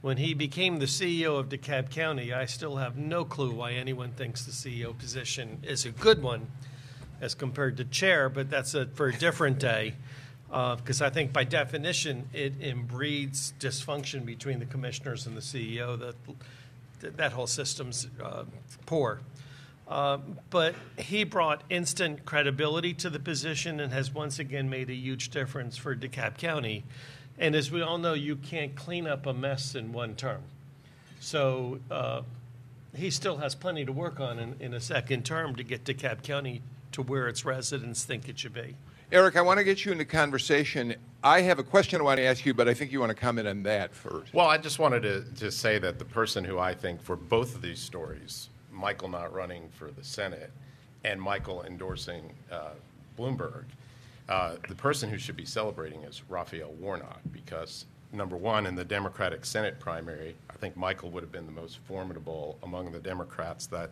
When 0.00 0.18
he 0.18 0.34
became 0.34 0.78
the 0.78 0.86
CEO 0.86 1.38
of 1.38 1.48
DeKalb 1.48 1.90
County, 1.90 2.32
I 2.32 2.44
still 2.44 2.76
have 2.76 2.96
no 2.96 3.24
clue 3.24 3.52
why 3.52 3.72
anyone 3.72 4.10
thinks 4.10 4.44
the 4.44 4.52
CEO 4.52 4.96
position 4.96 5.60
is 5.62 5.86
a 5.86 5.90
good 5.90 6.22
one 6.22 6.48
as 7.24 7.34
compared 7.34 7.78
to 7.78 7.84
chair, 7.84 8.28
but 8.28 8.50
that's 8.50 8.74
a, 8.74 8.86
for 8.86 9.08
a 9.08 9.16
different 9.16 9.58
day. 9.58 9.94
Because 10.46 11.02
uh, 11.02 11.06
I 11.06 11.10
think 11.10 11.32
by 11.32 11.42
definition, 11.42 12.28
it 12.32 12.60
inbreeds 12.60 13.54
dysfunction 13.58 14.24
between 14.24 14.60
the 14.60 14.66
commissioners 14.66 15.26
and 15.26 15.36
the 15.36 15.40
CEO. 15.40 15.98
That 15.98 16.14
that 17.16 17.32
whole 17.32 17.46
system's 17.46 18.06
uh, 18.22 18.44
poor. 18.86 19.20
Uh, 19.86 20.18
but 20.48 20.74
he 20.96 21.24
brought 21.24 21.62
instant 21.68 22.24
credibility 22.24 22.94
to 22.94 23.10
the 23.10 23.18
position 23.18 23.80
and 23.80 23.92
has 23.92 24.12
once 24.12 24.38
again 24.38 24.70
made 24.70 24.88
a 24.88 24.94
huge 24.94 25.28
difference 25.28 25.76
for 25.76 25.94
DeKalb 25.94 26.38
County. 26.38 26.84
And 27.38 27.54
as 27.54 27.70
we 27.70 27.82
all 27.82 27.98
know, 27.98 28.14
you 28.14 28.36
can't 28.36 28.74
clean 28.74 29.06
up 29.06 29.26
a 29.26 29.34
mess 29.34 29.74
in 29.74 29.92
one 29.92 30.14
term. 30.14 30.40
So 31.20 31.80
uh, 31.90 32.22
he 32.96 33.10
still 33.10 33.38
has 33.38 33.54
plenty 33.54 33.84
to 33.84 33.92
work 33.92 34.20
on 34.20 34.38
in, 34.38 34.54
in 34.60 34.72
a 34.72 34.80
second 34.80 35.26
term 35.26 35.56
to 35.56 35.64
get 35.64 35.84
DeKalb 35.84 36.22
County 36.22 36.62
to 36.94 37.02
where 37.02 37.28
its 37.28 37.44
residents 37.44 38.04
think 38.04 38.28
it 38.28 38.38
should 38.38 38.54
be. 38.54 38.74
Eric, 39.12 39.36
I 39.36 39.42
want 39.42 39.58
to 39.58 39.64
get 39.64 39.84
you 39.84 39.92
into 39.92 40.04
conversation. 40.04 40.94
I 41.22 41.42
have 41.42 41.58
a 41.58 41.62
question 41.62 42.00
I 42.00 42.04
want 42.04 42.18
to 42.18 42.24
ask 42.24 42.46
you, 42.46 42.54
but 42.54 42.68
I 42.68 42.74
think 42.74 42.90
you 42.90 43.00
want 43.00 43.10
to 43.10 43.16
comment 43.16 43.46
on 43.46 43.62
that 43.64 43.94
first. 43.94 44.32
Well, 44.32 44.48
I 44.48 44.58
just 44.58 44.78
wanted 44.78 45.02
to, 45.02 45.24
to 45.40 45.52
say 45.52 45.78
that 45.78 45.98
the 45.98 46.04
person 46.04 46.44
who 46.44 46.58
I 46.58 46.74
think 46.74 47.02
for 47.02 47.16
both 47.16 47.54
of 47.54 47.62
these 47.62 47.78
stories 47.78 48.48
Michael 48.72 49.08
not 49.08 49.32
running 49.32 49.68
for 49.70 49.90
the 49.90 50.02
Senate 50.02 50.50
and 51.04 51.20
Michael 51.20 51.62
endorsing 51.64 52.32
uh, 52.50 52.70
Bloomberg, 53.18 53.64
uh, 54.28 54.56
the 54.68 54.74
person 54.74 55.08
who 55.10 55.18
should 55.18 55.36
be 55.36 55.44
celebrating 55.44 56.02
is 56.02 56.22
Raphael 56.28 56.72
Warnock 56.80 57.20
because, 57.32 57.84
number 58.12 58.36
one, 58.36 58.66
in 58.66 58.74
the 58.74 58.84
Democratic 58.84 59.44
Senate 59.44 59.78
primary, 59.78 60.34
I 60.50 60.54
think 60.54 60.76
Michael 60.76 61.10
would 61.10 61.22
have 61.22 61.32
been 61.32 61.46
the 61.46 61.52
most 61.52 61.78
formidable 61.86 62.58
among 62.62 62.90
the 62.90 62.98
Democrats 62.98 63.66
that 63.66 63.90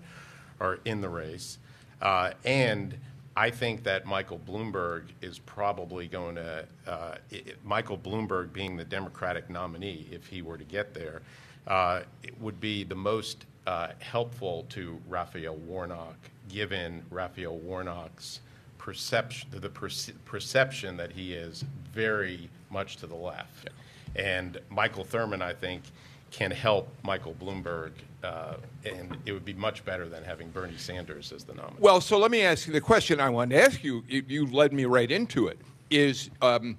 are 0.61 0.79
in 0.85 1.01
the 1.01 1.09
race. 1.09 1.59
Uh, 2.03 2.33
and 2.45 2.99
I 3.37 3.49
think 3.49 3.85
that 3.85 4.05
Michael 4.05 4.41
Bloomberg 4.47 5.05
is 5.23 5.39
probably 5.39 6.09
going 6.09 6.35
to, 6.35 6.67
uh, 6.87 7.15
it, 7.31 7.65
Michael 7.65 7.97
Bloomberg 7.97 8.53
being 8.53 8.77
the 8.77 8.85
Democratic 8.85 9.49
nominee, 9.49 10.07
if 10.11 10.27
he 10.27 10.43
were 10.43 10.59
to 10.59 10.65
get 10.65 10.93
there, 10.93 11.23
uh, 11.67 12.03
it 12.23 12.39
would 12.41 12.61
be 12.61 12.85
the 12.85 12.95
most 12.95 13.47
uh, 13.67 13.89
helpful 14.01 14.67
to 14.71 15.01
Raphael 15.09 15.57
Warnock, 15.57 16.17
given 16.49 17.03
Raphael 17.11 17.57
Warnock's 17.57 18.41
perception, 18.79 19.49
the 19.53 19.69
perce- 19.69 20.13
perception 20.25 20.97
that 20.97 21.13
he 21.13 21.33
is 21.33 21.65
very 21.95 22.51
much 22.71 22.97
to 22.97 23.07
the 23.07 23.15
left. 23.15 23.71
Yeah. 24.17 24.23
And 24.23 24.59
Michael 24.69 25.05
Thurmond, 25.05 25.41
I 25.41 25.55
think, 25.55 25.83
can 26.33 26.51
help 26.51 26.89
Michael 27.05 27.35
Bloomberg, 27.41 27.93
uh, 28.25 28.55
and 28.85 29.17
it 29.27 29.33
would 29.33 29.45
be 29.45 29.55
much 29.55 29.85
better 29.85 30.09
than 30.09 30.23
having 30.25 30.51
Bernie 30.51 30.77
Sanders 30.77 31.33
as 31.33 31.45
the 31.45 31.55
nominee. 31.55 31.77
Well, 31.79 32.01
so 32.01 32.19
let 32.19 32.31
me 32.31 32.43
ask 32.43 32.67
you 32.67 32.73
the 32.73 32.81
question 32.81 33.21
I 33.21 33.31
wanted 33.31 33.57
to 33.57 33.63
ask 33.63 33.83
you. 33.83 34.05
You 34.09 34.47
led 34.47 34.73
me 34.73 34.85
right 34.85 35.11
into 35.11 35.49
it. 35.49 35.59
Is 35.91 36.31
um, 36.41 36.79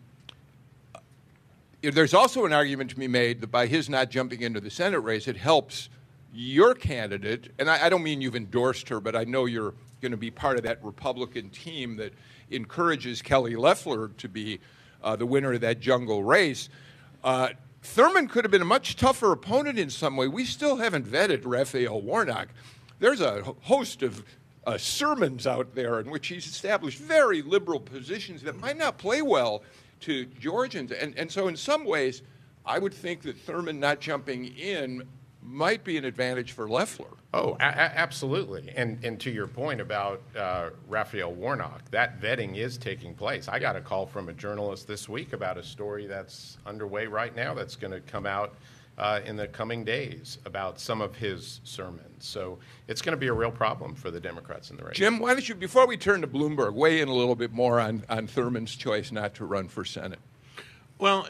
there's 1.81 2.13
also 2.13 2.45
an 2.45 2.53
argument 2.53 2.89
to 2.91 2.95
be 2.95 3.07
made 3.07 3.41
that 3.41 3.51
by 3.51 3.67
his 3.67 3.89
not 3.89 4.09
jumping 4.09 4.41
into 4.41 4.59
the 4.59 4.69
Senate 4.69 4.99
race, 4.99 5.27
it 5.27 5.37
helps 5.37 5.89
your 6.33 6.73
candidate, 6.73 7.51
and 7.59 7.69
I, 7.69 7.85
I 7.85 7.89
don't 7.89 8.01
mean 8.01 8.21
you've 8.21 8.35
endorsed 8.35 8.89
her, 8.89 8.99
but 8.99 9.15
I 9.15 9.23
know 9.23 9.45
you're 9.45 9.75
going 10.01 10.11
to 10.11 10.17
be 10.17 10.31
part 10.31 10.57
of 10.57 10.63
that 10.63 10.83
Republican 10.83 11.49
team 11.49 11.95
that 11.97 12.13
encourages 12.49 13.21
Kelly 13.21 13.55
Loeffler 13.55 14.09
to 14.17 14.27
be 14.27 14.59
uh, 15.03 15.15
the 15.15 15.25
winner 15.25 15.53
of 15.53 15.61
that 15.61 15.79
jungle 15.79 16.23
race. 16.23 16.69
Uh, 17.23 17.49
Thurmond 17.83 18.29
could 18.29 18.45
have 18.45 18.51
been 18.51 18.61
a 18.61 18.65
much 18.65 18.95
tougher 18.95 19.31
opponent 19.31 19.77
in 19.77 19.89
some 19.89 20.15
way. 20.15 20.27
We 20.27 20.45
still 20.45 20.77
haven't 20.77 21.05
vetted 21.05 21.41
Raphael 21.43 22.01
Warnock. 22.01 22.47
There's 22.99 23.21
a 23.21 23.43
host 23.61 24.01
of 24.03 24.23
uh, 24.65 24.77
sermons 24.77 25.45
out 25.45 25.75
there 25.75 25.99
in 25.99 26.09
which 26.09 26.27
he's 26.27 26.47
established 26.47 26.99
very 26.99 27.41
liberal 27.41 27.81
positions 27.81 28.41
that 28.43 28.57
might 28.59 28.77
not 28.77 28.97
play 28.97 29.21
well 29.21 29.63
to 30.01 30.25
Georgians. 30.25 30.91
And, 30.93 31.17
and 31.17 31.29
so, 31.29 31.49
in 31.49 31.57
some 31.57 31.83
ways, 31.83 32.21
I 32.65 32.79
would 32.79 32.93
think 32.93 33.21
that 33.23 33.45
Thurmond 33.45 33.79
not 33.79 33.99
jumping 33.99 34.45
in 34.57 35.05
might 35.43 35.83
be 35.83 35.97
an 35.97 36.05
advantage 36.05 36.53
for 36.53 36.67
Loeffler. 36.67 37.07
Oh, 37.33 37.51
a- 37.59 37.63
a- 37.63 37.97
absolutely. 37.97 38.71
And 38.75 39.03
and 39.03 39.19
to 39.21 39.31
your 39.31 39.47
point 39.47 39.81
about 39.81 40.21
uh, 40.37 40.69
Raphael 40.87 41.33
Warnock, 41.33 41.89
that 41.91 42.21
vetting 42.21 42.55
is 42.57 42.77
taking 42.77 43.13
place. 43.13 43.47
I 43.47 43.59
got 43.59 43.75
a 43.75 43.81
call 43.81 44.05
from 44.05 44.29
a 44.29 44.33
journalist 44.33 44.87
this 44.87 45.09
week 45.09 45.33
about 45.33 45.57
a 45.57 45.63
story 45.63 46.07
that's 46.07 46.57
underway 46.65 47.07
right 47.07 47.35
now 47.35 47.53
that's 47.53 47.75
going 47.75 47.91
to 47.91 47.99
come 48.01 48.25
out 48.25 48.53
uh, 48.97 49.21
in 49.25 49.35
the 49.35 49.47
coming 49.47 49.83
days 49.83 50.37
about 50.45 50.79
some 50.79 51.01
of 51.01 51.15
his 51.15 51.59
sermons. 51.63 52.25
So 52.25 52.59
it's 52.87 53.01
going 53.01 53.13
to 53.13 53.19
be 53.19 53.27
a 53.27 53.33
real 53.33 53.51
problem 53.51 53.95
for 53.95 54.11
the 54.11 54.19
Democrats 54.19 54.69
in 54.69 54.77
the 54.77 54.83
race. 54.83 54.95
Jim, 54.95 55.17
why 55.19 55.33
don't 55.33 55.49
you, 55.49 55.55
before 55.55 55.87
we 55.87 55.97
turn 55.97 56.21
to 56.21 56.27
Bloomberg, 56.27 56.73
weigh 56.73 57.01
in 57.01 57.07
a 57.09 57.13
little 57.13 57.35
bit 57.35 57.51
more 57.51 57.79
on, 57.79 58.03
on 58.07 58.27
Thurmond's 58.27 58.75
choice 58.75 59.11
not 59.11 59.33
to 59.35 59.45
run 59.45 59.67
for 59.67 59.83
Senate? 59.83 60.19
Well, 60.99 61.27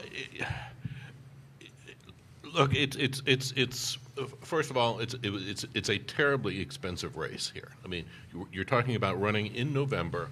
look, 2.53 2.75
it's 2.75 2.96
it's 2.98 3.22
it's 3.25 3.53
it's 3.55 3.98
first 4.41 4.70
of 4.70 4.77
all, 4.77 5.00
it's 5.00 5.15
it's 5.24 5.65
it's 5.74 5.89
a 5.89 5.98
terribly 5.98 6.60
expensive 6.60 7.17
race 7.17 7.51
here. 7.53 7.72
I 7.84 7.88
mean, 7.88 8.05
you're 8.51 8.65
talking 8.65 8.96
about 8.96 9.20
running 9.20 9.53
in 9.55 9.74
November. 9.74 10.29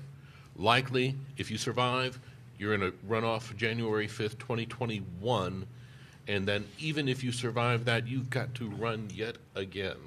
Likely, 0.56 1.16
if 1.38 1.50
you 1.50 1.58
survive, 1.58 2.20
you're 2.58 2.74
in 2.74 2.84
a 2.84 2.92
runoff 3.10 3.56
January 3.56 4.08
fifth, 4.08 4.38
twenty 4.38 4.66
twenty 4.66 5.00
one, 5.20 5.66
and 6.28 6.48
then 6.48 6.66
even 6.80 7.08
if 7.08 7.24
you 7.24 7.32
survive 7.32 7.86
that, 7.86 8.08
you've 8.08 8.30
got 8.30 8.54
to 8.56 8.70
run 8.70 9.10
yet 9.14 9.38
again 9.56 9.98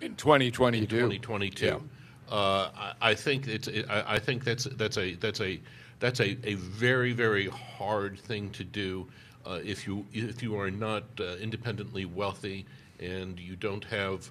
in 0.00 0.16
twenty 0.16 0.50
twenty 0.50 0.86
two. 0.86 1.00
Twenty 1.00 1.18
twenty 1.18 1.50
two. 1.50 1.82
Uh, 2.30 2.70
I, 2.76 3.10
I 3.10 3.14
think 3.14 3.48
it's. 3.48 3.68
I, 3.68 4.14
I 4.14 4.18
think 4.18 4.44
that's 4.44 4.64
that's 4.64 4.98
a 4.98 5.14
that's 5.14 5.40
a 5.40 5.60
that's 5.98 6.20
a, 6.20 6.36
a 6.44 6.54
very 6.54 7.12
very 7.12 7.48
hard 7.48 8.18
thing 8.18 8.50
to 8.50 8.64
do 8.64 9.06
uh, 9.44 9.58
if 9.64 9.86
you 9.86 10.06
if 10.12 10.42
you 10.42 10.58
are 10.58 10.70
not 10.70 11.04
uh, 11.18 11.36
independently 11.36 12.04
wealthy 12.04 12.66
and 13.00 13.38
you 13.40 13.56
don't 13.56 13.84
have, 13.84 14.30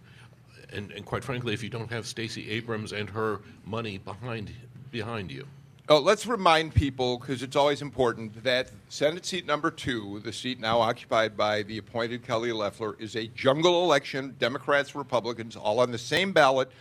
and, 0.72 0.92
and 0.92 1.06
quite 1.06 1.24
frankly, 1.24 1.54
if 1.54 1.64
you 1.64 1.70
don't 1.70 1.92
have 1.92 2.06
Stacey 2.06 2.50
Abrams 2.52 2.94
and 2.94 3.10
her 3.10 3.42
money 3.66 3.98
behind 3.98 4.52
behind 4.92 5.32
you. 5.32 5.46
Oh, 5.92 5.98
let's 5.98 6.28
remind 6.28 6.76
people, 6.76 7.18
because 7.18 7.42
it's 7.42 7.56
always 7.56 7.82
important, 7.82 8.44
that 8.44 8.70
Senate 8.90 9.26
seat 9.26 9.48
number 9.48 9.72
two, 9.72 10.20
the 10.24 10.32
seat 10.32 10.60
now 10.60 10.80
occupied 10.80 11.36
by 11.36 11.64
the 11.64 11.80
appointed 11.80 12.24
Kelly 12.24 12.52
Loeffler, 12.52 12.96
is 13.00 13.16
a 13.16 13.26
jungle 13.28 13.84
election. 13.84 14.36
Democrats, 14.38 14.94
Republicans, 14.94 15.56
all 15.56 15.80
on 15.80 15.92
the 15.92 15.98
same 15.98 16.32
ballot 16.32 16.72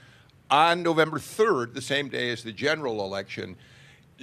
on 0.50 0.82
November 0.82 1.18
3rd, 1.18 1.72
the 1.72 1.80
same 1.80 2.10
day 2.10 2.30
as 2.30 2.42
the 2.42 2.52
general 2.52 3.02
election 3.02 3.56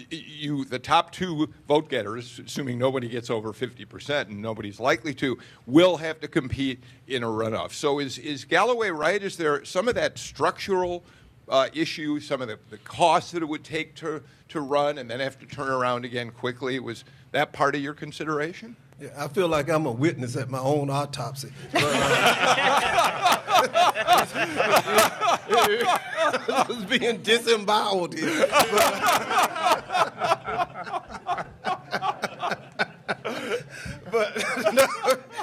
you 0.10 0.66
the 0.66 0.80
top 0.80 1.12
two 1.12 1.54
vote 1.68 1.90
getters, 1.90 2.40
assuming 2.46 2.78
nobody 2.78 3.08
gets 3.08 3.30
over 3.30 3.54
50%, 3.54 4.28
and 4.28 4.42
nobody's 4.42 4.80
likely 4.80 5.14
to, 5.16 5.38
will 5.66 5.98
have 5.98 6.20
to 6.22 6.28
compete 6.28 6.84
in 7.08 7.24
a 7.24 7.28
runoff. 7.28 7.72
So 7.72 8.00
is, 8.00 8.18
is 8.18 8.46
Galloway 8.46 8.90
right? 8.90 9.22
Is 9.22 9.38
there 9.38 9.64
some 9.64 9.88
of 9.88 9.96
that 9.96 10.18
structural 10.18 11.04
uh, 11.48 11.70
issue, 11.74 12.20
some 12.20 12.42
of 12.42 12.48
the, 12.48 12.60
the 12.70 12.78
costs 12.80 13.32
that 13.32 13.42
it 13.42 13.46
would 13.46 13.64
take 13.64 13.96
to, 13.96 14.22
to 14.50 14.62
run 14.62 14.98
and 14.98 15.10
then 15.10 15.20
have 15.20 15.40
to 15.40 15.46
turn 15.46 15.70
around 15.70 16.06
again 16.06 16.32
quickly? 16.32 16.80
Was 16.80 17.04
that 17.32 17.54
part 17.54 17.76
of 17.76 17.82
your 17.82 17.94
consideration? 17.94 18.76
Yeah, 19.00 19.10
I 19.18 19.28
feel 19.28 19.48
like 19.48 19.70
I'm 19.70 19.86
a 19.86 19.92
witness 19.92 20.36
at 20.38 20.50
my 20.50 20.60
own 20.60 20.90
autopsy. 20.90 21.52
But, 21.72 21.84
uh, 21.84 23.36
was 26.70 26.86
being 26.86 27.22
disemboweled 27.22 28.14
here. 28.14 28.48
But, 34.16 34.38
no, 34.74 34.88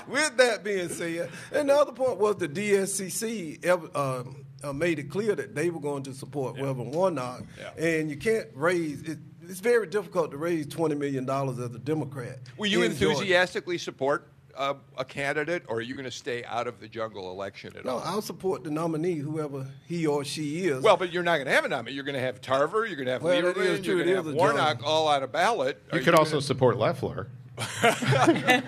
with 0.08 0.36
that 0.38 0.60
being 0.64 0.88
said, 0.88 1.28
and 1.52 1.68
the 1.68 1.74
other 1.74 1.92
point 1.92 2.18
was 2.18 2.36
the 2.36 2.48
DSCC 2.48 3.66
uh, 3.66 4.24
uh, 4.66 4.72
made 4.72 4.98
it 4.98 5.10
clear 5.10 5.34
that 5.34 5.54
they 5.54 5.68
were 5.70 5.80
going 5.80 6.02
to 6.04 6.14
support 6.14 6.56
yeah. 6.56 6.64
Reverend 6.64 6.94
Warnock, 6.94 7.42
yeah. 7.58 7.84
and 7.84 8.08
you 8.08 8.16
can't 8.16 8.48
raise 8.54 9.02
it 9.02 9.18
it's 9.48 9.60
very 9.60 9.86
difficult 9.86 10.30
to 10.32 10.36
raise 10.36 10.66
twenty 10.66 10.94
million 10.94 11.24
dollars 11.24 11.58
as 11.58 11.74
a 11.74 11.78
Democrat. 11.78 12.38
Will 12.58 12.68
you 12.68 12.82
enthusiastically 12.82 13.76
Georgia. 13.76 13.84
support 13.84 14.28
uh, 14.56 14.74
a 14.98 15.04
candidate, 15.04 15.62
or 15.66 15.76
are 15.78 15.80
you 15.80 15.94
going 15.94 16.04
to 16.04 16.10
stay 16.10 16.44
out 16.44 16.66
of 16.66 16.78
the 16.78 16.86
jungle 16.88 17.30
election 17.30 17.72
at 17.76 17.84
No, 17.86 17.92
all? 17.92 17.98
No, 18.00 18.04
I'll 18.04 18.20
support 18.22 18.64
the 18.64 18.70
nominee, 18.70 19.14
whoever 19.16 19.66
he 19.86 20.06
or 20.06 20.24
she 20.24 20.66
is. 20.66 20.82
Well, 20.82 20.98
but 20.98 21.10
you're 21.10 21.22
not 21.22 21.36
going 21.36 21.46
to 21.46 21.52
have 21.54 21.64
a 21.64 21.68
nominee. 21.68 21.94
You're 21.94 22.04
going 22.04 22.16
to 22.16 22.20
have 22.20 22.40
Tarver. 22.42 22.84
You're 22.86 22.96
going 22.96 23.06
to 23.06 23.12
have 23.12 23.22
Well, 23.22 23.40
Lieberman. 23.40 23.82
You're 23.84 23.96
going 23.96 24.08
to 24.08 24.14
have 24.16 24.26
a 24.26 24.32
Warnock 24.34 24.76
jungle. 24.78 24.88
all 24.92 25.08
on 25.08 25.22
a 25.22 25.26
ballot. 25.26 25.82
Are 25.90 25.96
You 25.98 26.04
could 26.04 26.10
gonna- 26.12 26.18
also 26.18 26.38
support 26.40 26.76
Loeffler. 26.76 27.28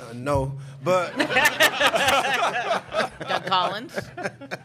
Uh, 0.00 0.12
no, 0.14 0.58
but 0.82 1.14
Doug 3.28 3.44
Collins. 3.46 3.98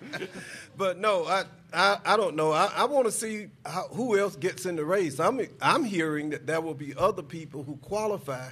but 0.77 0.97
no, 0.97 1.25
I 1.25 1.43
I, 1.75 1.99
I 2.05 2.17
don't 2.17 2.35
know. 2.35 2.51
I, 2.51 2.71
I 2.75 2.85
want 2.85 3.05
to 3.05 3.11
see 3.11 3.47
how, 3.65 3.87
who 3.91 4.17
else 4.17 4.35
gets 4.35 4.65
in 4.65 4.75
the 4.75 4.85
race. 4.85 5.19
I'm 5.19 5.39
I'm 5.61 5.83
hearing 5.83 6.29
that 6.31 6.47
there 6.47 6.61
will 6.61 6.73
be 6.73 6.93
other 6.97 7.21
people 7.23 7.63
who 7.63 7.75
qualify 7.77 8.49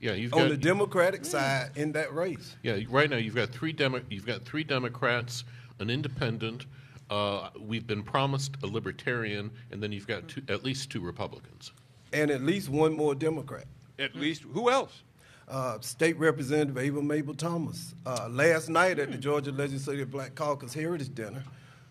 Yeah, 0.00 0.12
you've 0.12 0.34
on 0.34 0.40
got 0.40 0.48
the 0.50 0.56
Democratic 0.56 1.24
side 1.24 1.70
in 1.76 1.92
that 1.92 2.14
race. 2.14 2.54
Yeah, 2.62 2.78
right 2.90 3.08
now 3.08 3.16
you've 3.16 3.34
got 3.34 3.50
three 3.50 3.72
Demo- 3.72 4.02
you've 4.10 4.26
got 4.26 4.44
three 4.44 4.64
Democrats, 4.64 5.44
an 5.78 5.88
independent. 5.90 6.66
Uh, 7.08 7.50
we've 7.58 7.86
been 7.86 8.02
promised 8.02 8.56
a 8.62 8.66
libertarian, 8.66 9.50
and 9.70 9.82
then 9.82 9.92
you've 9.92 10.08
got 10.08 10.26
two, 10.28 10.42
at 10.48 10.64
least 10.64 10.90
two 10.90 11.00
Republicans. 11.00 11.72
and 12.12 12.30
at 12.30 12.42
least 12.42 12.68
one 12.68 12.92
more 12.94 13.14
Democrat. 13.14 13.64
At 13.98 14.14
least 14.14 14.42
who 14.42 14.70
else? 14.70 15.02
Uh, 15.48 15.78
State 15.80 16.18
Representative 16.18 16.76
Able 16.76 17.02
Mable 17.02 17.34
Thomas, 17.34 17.94
uh, 18.04 18.28
last 18.28 18.68
night 18.68 18.98
at 18.98 19.12
the 19.12 19.16
Georgia 19.18 19.52
Legislative 19.52 20.10
Black 20.10 20.34
Caucus 20.34 20.74
Heritage 20.74 21.14
Dinner, 21.14 21.44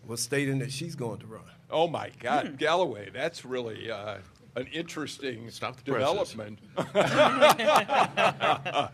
was 0.06 0.20
stating 0.20 0.58
that 0.60 0.72
she's 0.72 0.94
going 0.94 1.18
to 1.20 1.26
run. 1.26 1.42
Oh 1.70 1.88
my 1.88 2.10
God, 2.20 2.58
Galloway! 2.58 3.10
That's 3.12 3.44
really 3.44 3.90
uh, 3.90 4.16
an 4.54 4.66
interesting 4.72 5.50
Stop 5.50 5.76
the 5.76 5.92
development. 5.92 6.58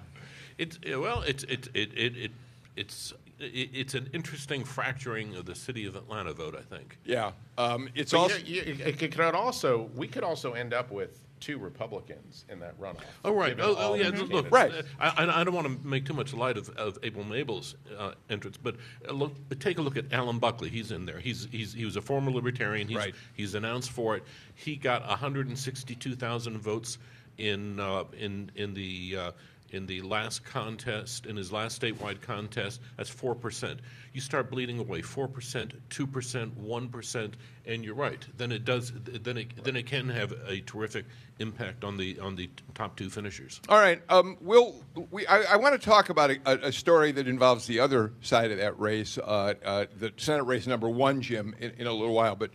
It's 0.59 0.79
well, 0.87 1.23
it's 1.23 1.45
it 1.45 1.69
it 1.75 1.93
it, 1.97 2.17
it 2.17 2.31
it's 2.77 3.13
it's 3.41 3.95
an 3.95 4.09
interesting 4.13 4.65
fracturing 4.65 5.35
of 5.35 5.47
the 5.47 5.55
city 5.55 5.87
of 5.87 5.97
Atlanta 5.97 6.33
vote. 6.35 6.55
I 6.57 6.61
think. 6.63 6.99
yeah, 7.05 7.33
um, 7.59 7.89
it's 7.95 8.13
But 8.13 8.19
also 8.19 8.37
you- 8.37 8.63
you- 8.63 8.85
it 8.85 8.99
could 8.99 9.19
also 9.35 9.91
we 9.97 10.07
could 10.07 10.23
also 10.25 10.53
end 10.53 10.75
up 10.75 10.91
with 10.91 11.19
two 11.43 11.59
Republicans 11.59 12.47
in 12.49 12.61
that 12.61 12.81
runoff. 12.81 13.03
Oh 13.25 13.33
right. 13.33 13.59
Oh, 13.61 13.75
oh 13.79 13.95
yeah. 13.95 14.09
Look. 14.09 14.51
Right. 14.51 14.73
uh, 14.73 14.83
I, 14.99 15.25
I- 15.27 15.41
I 15.41 15.45
don't 15.45 15.55
want 15.55 15.67
to 15.67 15.87
make 15.87 16.07
too 16.07 16.15
much 16.15 16.33
light 16.33 16.57
of, 16.57 16.69
of 16.71 16.99
Able 17.03 17.25
Mable's 17.25 17.75
uh, 17.99 18.13
entrance, 18.31 18.57
but 18.57 18.77
uh, 19.09 19.13
look, 19.13 19.35
take 19.59 19.79
a 19.79 19.83
look 19.83 19.97
at 19.97 20.13
Allen 20.13 20.39
Buckley. 20.39 20.71
He's 20.71 20.91
in 20.93 21.05
there. 21.05 21.19
He's, 21.19 21.49
he's 21.51 21.73
he 21.75 21.85
was 21.85 21.97
a 21.97 22.01
former 22.01 22.31
libertarian. 22.31 22.89
He's, 22.89 22.97
Right. 22.97 23.15
He's 23.35 23.55
announced 23.55 23.91
for 23.91 24.17
it. 24.17 24.23
He 24.55 24.77
got 24.77 25.07
162,000 25.09 26.59
votes 26.59 26.99
in 27.39 27.81
uh, 27.81 28.05
in 28.19 28.51
in 28.55 28.75
the. 28.75 29.17
Uh, 29.19 29.31
in 29.73 29.87
the 29.87 30.03
last 30.03 30.45
contest, 30.45 31.27
in 31.27 31.37
his 31.37 31.51
last 31.51 31.81
statewide 31.81 32.21
contest, 32.21 32.81
that's 32.97 33.11
four 33.11 33.35
percent. 33.35 33.81
You 34.13 34.21
start 34.21 34.51
bleeding 34.51 34.79
away 34.79 35.03
four 35.03 35.27
percent, 35.27 35.75
two 35.89 36.07
percent, 36.07 36.57
one 36.57 36.89
percent, 36.89 37.37
and 37.67 37.85
you're 37.85 37.95
right. 37.95 38.25
Then 38.37 38.53
it 38.53 38.65
does. 38.65 38.93
Then 38.95 39.39
it 39.39 39.65
then 39.65 39.77
it 39.77 39.87
can 39.87 40.09
have 40.09 40.33
a 40.47 40.61
terrific 40.61 41.07
impact 41.39 41.85
on 41.85 41.97
the 41.97 42.19
on 42.21 42.37
the 42.37 42.49
top 42.75 42.97
two 42.97 43.09
finishers. 43.11 43.61
All 43.69 43.79
right. 43.79 44.01
Um, 44.09 44.37
we'll, 44.41 44.83
we, 45.11 45.27
I, 45.27 45.55
I 45.55 45.57
want 45.57 45.81
to 45.81 45.85
talk 45.85 46.11
about 46.11 46.31
a, 46.31 46.67
a, 46.67 46.73
story 46.73 47.13
that 47.13 47.27
involves 47.27 47.67
the 47.67 47.81
other 47.81 48.13
side 48.21 48.51
of 48.51 48.59
that 48.59 48.79
race, 48.79 49.19
uh, 49.19 49.55
uh, 49.65 49.87
the 49.99 50.13
Senate 50.17 50.45
race 50.45 50.67
number 50.67 50.89
one, 50.89 51.21
Jim, 51.21 51.55
in, 51.59 51.73
in 51.79 51.87
a 51.87 51.93
little 51.93 52.15
while. 52.15 52.37
But 52.37 52.51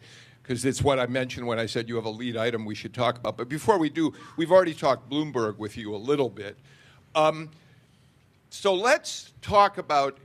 because 0.48 0.64
it's 0.64 0.82
what 0.82 0.98
I 0.98 1.08
mentioned 1.08 1.46
when 1.46 1.60
I 1.60 1.66
said 1.66 1.90
you 1.90 1.96
have 1.96 2.06
a 2.06 2.10
lead 2.10 2.38
item 2.38 2.64
we 2.64 2.76
should 2.76 2.94
talk 2.94 3.18
about. 3.18 3.38
But 3.38 3.50
before 3.50 3.78
we 3.78 3.90
do, 3.90 4.14
we've 4.38 4.52
already 4.52 4.74
talked 4.74 5.10
Bloomberg 5.10 5.58
with 5.58 5.76
you 5.76 5.94
a 5.94 5.98
little 5.98 6.30
bit. 6.30 6.58
Um, 7.16 7.50
so 8.50 8.74
let's 8.74 9.34
talk 9.42 9.78
about, 9.78 10.18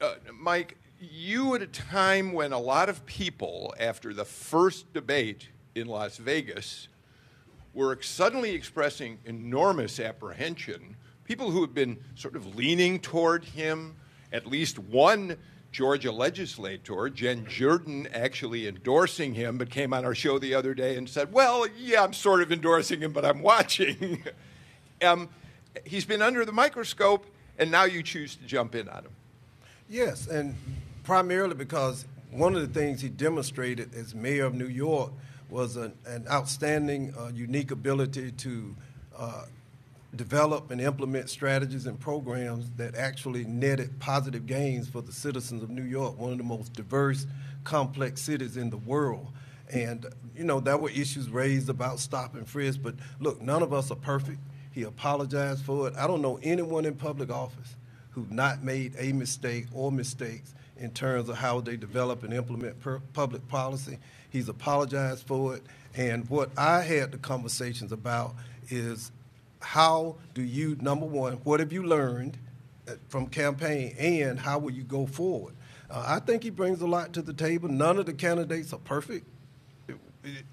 uh, 0.00 0.14
Mike, 0.32 0.76
you 1.00 1.54
at 1.54 1.62
a 1.62 1.66
time 1.66 2.32
when 2.32 2.52
a 2.52 2.58
lot 2.58 2.88
of 2.88 3.04
people, 3.06 3.74
after 3.78 4.12
the 4.12 4.24
first 4.24 4.92
debate 4.92 5.48
in 5.74 5.86
Las 5.86 6.16
Vegas, 6.16 6.88
were 7.72 7.98
suddenly 8.02 8.50
expressing 8.50 9.18
enormous 9.24 10.00
apprehension. 10.00 10.96
People 11.24 11.50
who 11.50 11.60
had 11.60 11.74
been 11.74 11.98
sort 12.16 12.36
of 12.36 12.56
leaning 12.56 12.98
toward 12.98 13.44
him, 13.44 13.96
at 14.32 14.46
least 14.46 14.78
one 14.78 15.36
Georgia 15.72 16.10
legislator, 16.10 17.08
Jen 17.08 17.46
Jordan, 17.46 18.08
actually 18.12 18.66
endorsing 18.66 19.34
him, 19.34 19.56
but 19.56 19.70
came 19.70 19.94
on 19.94 20.04
our 20.04 20.14
show 20.14 20.38
the 20.38 20.54
other 20.54 20.74
day 20.74 20.96
and 20.96 21.08
said, 21.08 21.32
Well, 21.32 21.66
yeah, 21.78 22.02
I'm 22.02 22.12
sort 22.12 22.42
of 22.42 22.50
endorsing 22.50 23.00
him, 23.00 23.12
but 23.12 23.24
I'm 23.24 23.40
watching. 23.40 24.24
um, 25.02 25.28
he's 25.84 26.04
been 26.04 26.22
under 26.22 26.44
the 26.44 26.52
microscope, 26.52 27.26
and 27.58 27.70
now 27.70 27.84
you 27.84 28.02
choose 28.02 28.36
to 28.36 28.44
jump 28.44 28.74
in 28.74 28.88
on 28.88 29.04
him. 29.04 29.12
Yes, 29.88 30.26
and 30.26 30.54
primarily 31.04 31.54
because 31.54 32.06
one 32.30 32.54
of 32.54 32.60
the 32.60 32.80
things 32.80 33.00
he 33.00 33.08
demonstrated 33.08 33.94
as 33.94 34.14
mayor 34.14 34.44
of 34.44 34.54
New 34.54 34.68
York 34.68 35.12
was 35.48 35.76
an, 35.76 35.92
an 36.06 36.26
outstanding, 36.30 37.12
uh, 37.18 37.30
unique 37.34 37.72
ability 37.72 38.30
to 38.32 38.74
uh, 39.16 39.44
develop 40.14 40.70
and 40.70 40.80
implement 40.80 41.28
strategies 41.28 41.86
and 41.86 41.98
programs 41.98 42.70
that 42.76 42.94
actually 42.94 43.44
netted 43.44 43.98
positive 43.98 44.46
gains 44.46 44.88
for 44.88 45.02
the 45.02 45.12
citizens 45.12 45.62
of 45.62 45.70
New 45.70 45.82
York, 45.82 46.18
one 46.18 46.32
of 46.32 46.38
the 46.38 46.44
most 46.44 46.72
diverse, 46.72 47.26
complex 47.64 48.20
cities 48.22 48.56
in 48.56 48.70
the 48.70 48.76
world. 48.76 49.26
And, 49.72 50.06
you 50.36 50.44
know, 50.44 50.58
there 50.60 50.76
were 50.76 50.90
issues 50.90 51.28
raised 51.28 51.68
about 51.68 52.00
stop 52.00 52.34
and 52.34 52.48
frisk, 52.48 52.80
but 52.82 52.94
look, 53.20 53.40
none 53.40 53.62
of 53.62 53.72
us 53.72 53.90
are 53.90 53.96
perfect. 53.96 54.38
He 54.72 54.82
apologized 54.84 55.64
for 55.64 55.88
it. 55.88 55.94
I 55.96 56.06
don't 56.06 56.22
know 56.22 56.38
anyone 56.42 56.84
in 56.86 56.94
public 56.94 57.30
office 57.30 57.76
who've 58.12 58.30
not 58.32 58.62
made 58.62 58.94
a 58.98 59.12
mistake 59.12 59.66
or 59.74 59.92
mistakes 59.92 60.54
in 60.78 60.90
terms 60.90 61.28
of 61.28 61.36
how 61.36 61.60
they 61.60 61.76
develop 61.76 62.22
and 62.24 62.32
implement 62.32 62.76
public 63.12 63.46
policy. 63.48 63.98
He's 64.30 64.48
apologized 64.48 65.26
for 65.26 65.56
it. 65.56 65.62
And 65.96 66.28
what 66.30 66.50
I 66.56 66.82
had 66.82 67.12
the 67.12 67.18
conversations 67.18 67.92
about 67.92 68.34
is 68.70 69.12
how 69.60 70.16
do 70.34 70.42
you, 70.42 70.76
number 70.80 71.06
one, 71.06 71.34
what 71.44 71.60
have 71.60 71.72
you 71.72 71.82
learned 71.84 72.38
uh, 72.88 72.92
from 73.08 73.26
campaign 73.26 73.94
and 73.98 74.38
how 74.38 74.58
will 74.58 74.72
you 74.72 74.82
go 74.84 75.06
forward? 75.06 75.54
Uh, 75.90 76.04
I 76.06 76.20
think 76.20 76.42
he 76.44 76.50
brings 76.50 76.80
a 76.80 76.86
lot 76.86 77.12
to 77.14 77.22
the 77.22 77.32
table. 77.34 77.68
None 77.68 77.98
of 77.98 78.06
the 78.06 78.12
candidates 78.12 78.72
are 78.72 78.78
perfect, 78.78 79.26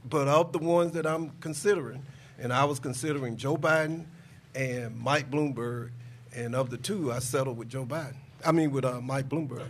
but 0.09 0.27
of 0.27 0.51
the 0.51 0.59
ones 0.59 0.93
that 0.93 1.05
I'm 1.05 1.31
considering, 1.41 2.03
and 2.39 2.53
I 2.53 2.65
was 2.65 2.79
considering 2.79 3.37
Joe 3.37 3.57
Biden 3.57 4.05
and 4.55 4.97
Mike 4.97 5.29
Bloomberg, 5.29 5.91
and 6.35 6.55
of 6.55 6.69
the 6.69 6.77
two, 6.77 7.11
I 7.11 7.19
settled 7.19 7.57
with 7.57 7.69
Joe 7.69 7.85
Biden. 7.85 8.15
I 8.45 8.51
mean, 8.51 8.71
with 8.71 8.85
uh, 8.85 9.01
Mike 9.01 9.29
Bloomberg. 9.29 9.67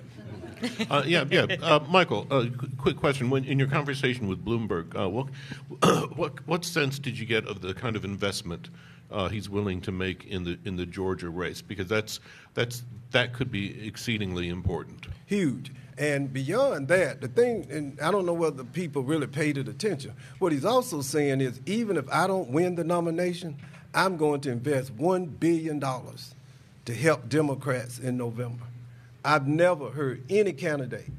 Uh, 0.89 1.03
yeah, 1.05 1.23
yeah. 1.29 1.45
Uh, 1.61 1.79
Michael, 1.87 2.25
uh, 2.31 2.45
qu- 2.57 2.69
quick 2.77 2.97
question. 2.97 3.29
When, 3.29 3.45
in 3.45 3.59
your 3.59 3.67
conversation 3.67 4.27
with 4.27 4.43
Bloomberg, 4.43 4.99
uh, 4.99 5.07
what, 5.07 5.27
what, 6.17 6.47
what 6.47 6.65
sense 6.65 6.99
did 6.99 7.17
you 7.17 7.25
get 7.25 7.45
of 7.45 7.61
the 7.61 7.73
kind 7.73 7.95
of 7.95 8.03
investment 8.03 8.69
uh, 9.11 9.29
he's 9.29 9.49
willing 9.49 9.81
to 9.81 9.91
make 9.91 10.25
in 10.25 10.43
the 10.43 10.57
in 10.65 10.75
the 10.75 10.85
Georgia 10.85 11.29
race? 11.29 11.61
Because 11.61 11.87
that's 11.87 12.19
that's 12.55 12.83
that 13.11 13.33
could 13.33 13.51
be 13.51 13.87
exceedingly 13.87 14.49
important. 14.49 15.07
huge. 15.25 15.71
And 15.97 16.31
beyond 16.31 16.87
that, 16.89 17.21
the 17.21 17.27
thing, 17.27 17.67
and 17.71 17.99
I 17.99 18.11
don't 18.11 18.25
know 18.25 18.33
whether 18.33 18.63
people 18.63 19.01
really 19.01 19.25
paid 19.25 19.57
it 19.57 19.67
attention. 19.67 20.13
What 20.37 20.51
he's 20.51 20.65
also 20.65 21.01
saying 21.01 21.41
is, 21.41 21.59
even 21.65 21.97
if 21.97 22.07
I 22.11 22.27
don't 22.27 22.49
win 22.49 22.75
the 22.75 22.83
nomination, 22.83 23.57
I'm 23.95 24.15
going 24.17 24.41
to 24.41 24.51
invest 24.51 24.91
one 24.91 25.25
billion 25.25 25.79
dollars 25.79 26.35
to 26.85 26.93
help 26.93 27.27
Democrats 27.29 27.97
in 27.99 28.15
November. 28.15 28.63
I've 29.25 29.47
never 29.47 29.89
heard 29.89 30.23
any 30.29 30.53
candidate 30.53 31.09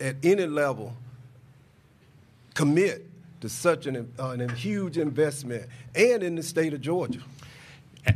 at 0.00 0.16
any 0.22 0.46
level 0.46 0.96
commit 2.54 3.06
to 3.42 3.48
such 3.48 3.86
an, 3.86 4.10
uh, 4.18 4.30
an 4.30 4.48
huge 4.48 4.96
investment, 4.98 5.68
and 5.94 6.22
in 6.22 6.36
the 6.36 6.42
state 6.42 6.72
of 6.72 6.80
Georgia. 6.80 7.20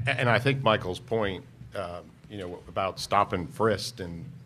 And 0.06 0.30
I 0.30 0.38
think 0.38 0.62
Michael's 0.62 0.98
point, 0.98 1.44
um, 1.74 2.04
you 2.30 2.38
know, 2.38 2.58
about 2.68 2.98
stop 2.98 3.32
and 3.32 3.52
frisk 3.52 4.00
and 4.00 4.24
uh, 4.24 4.39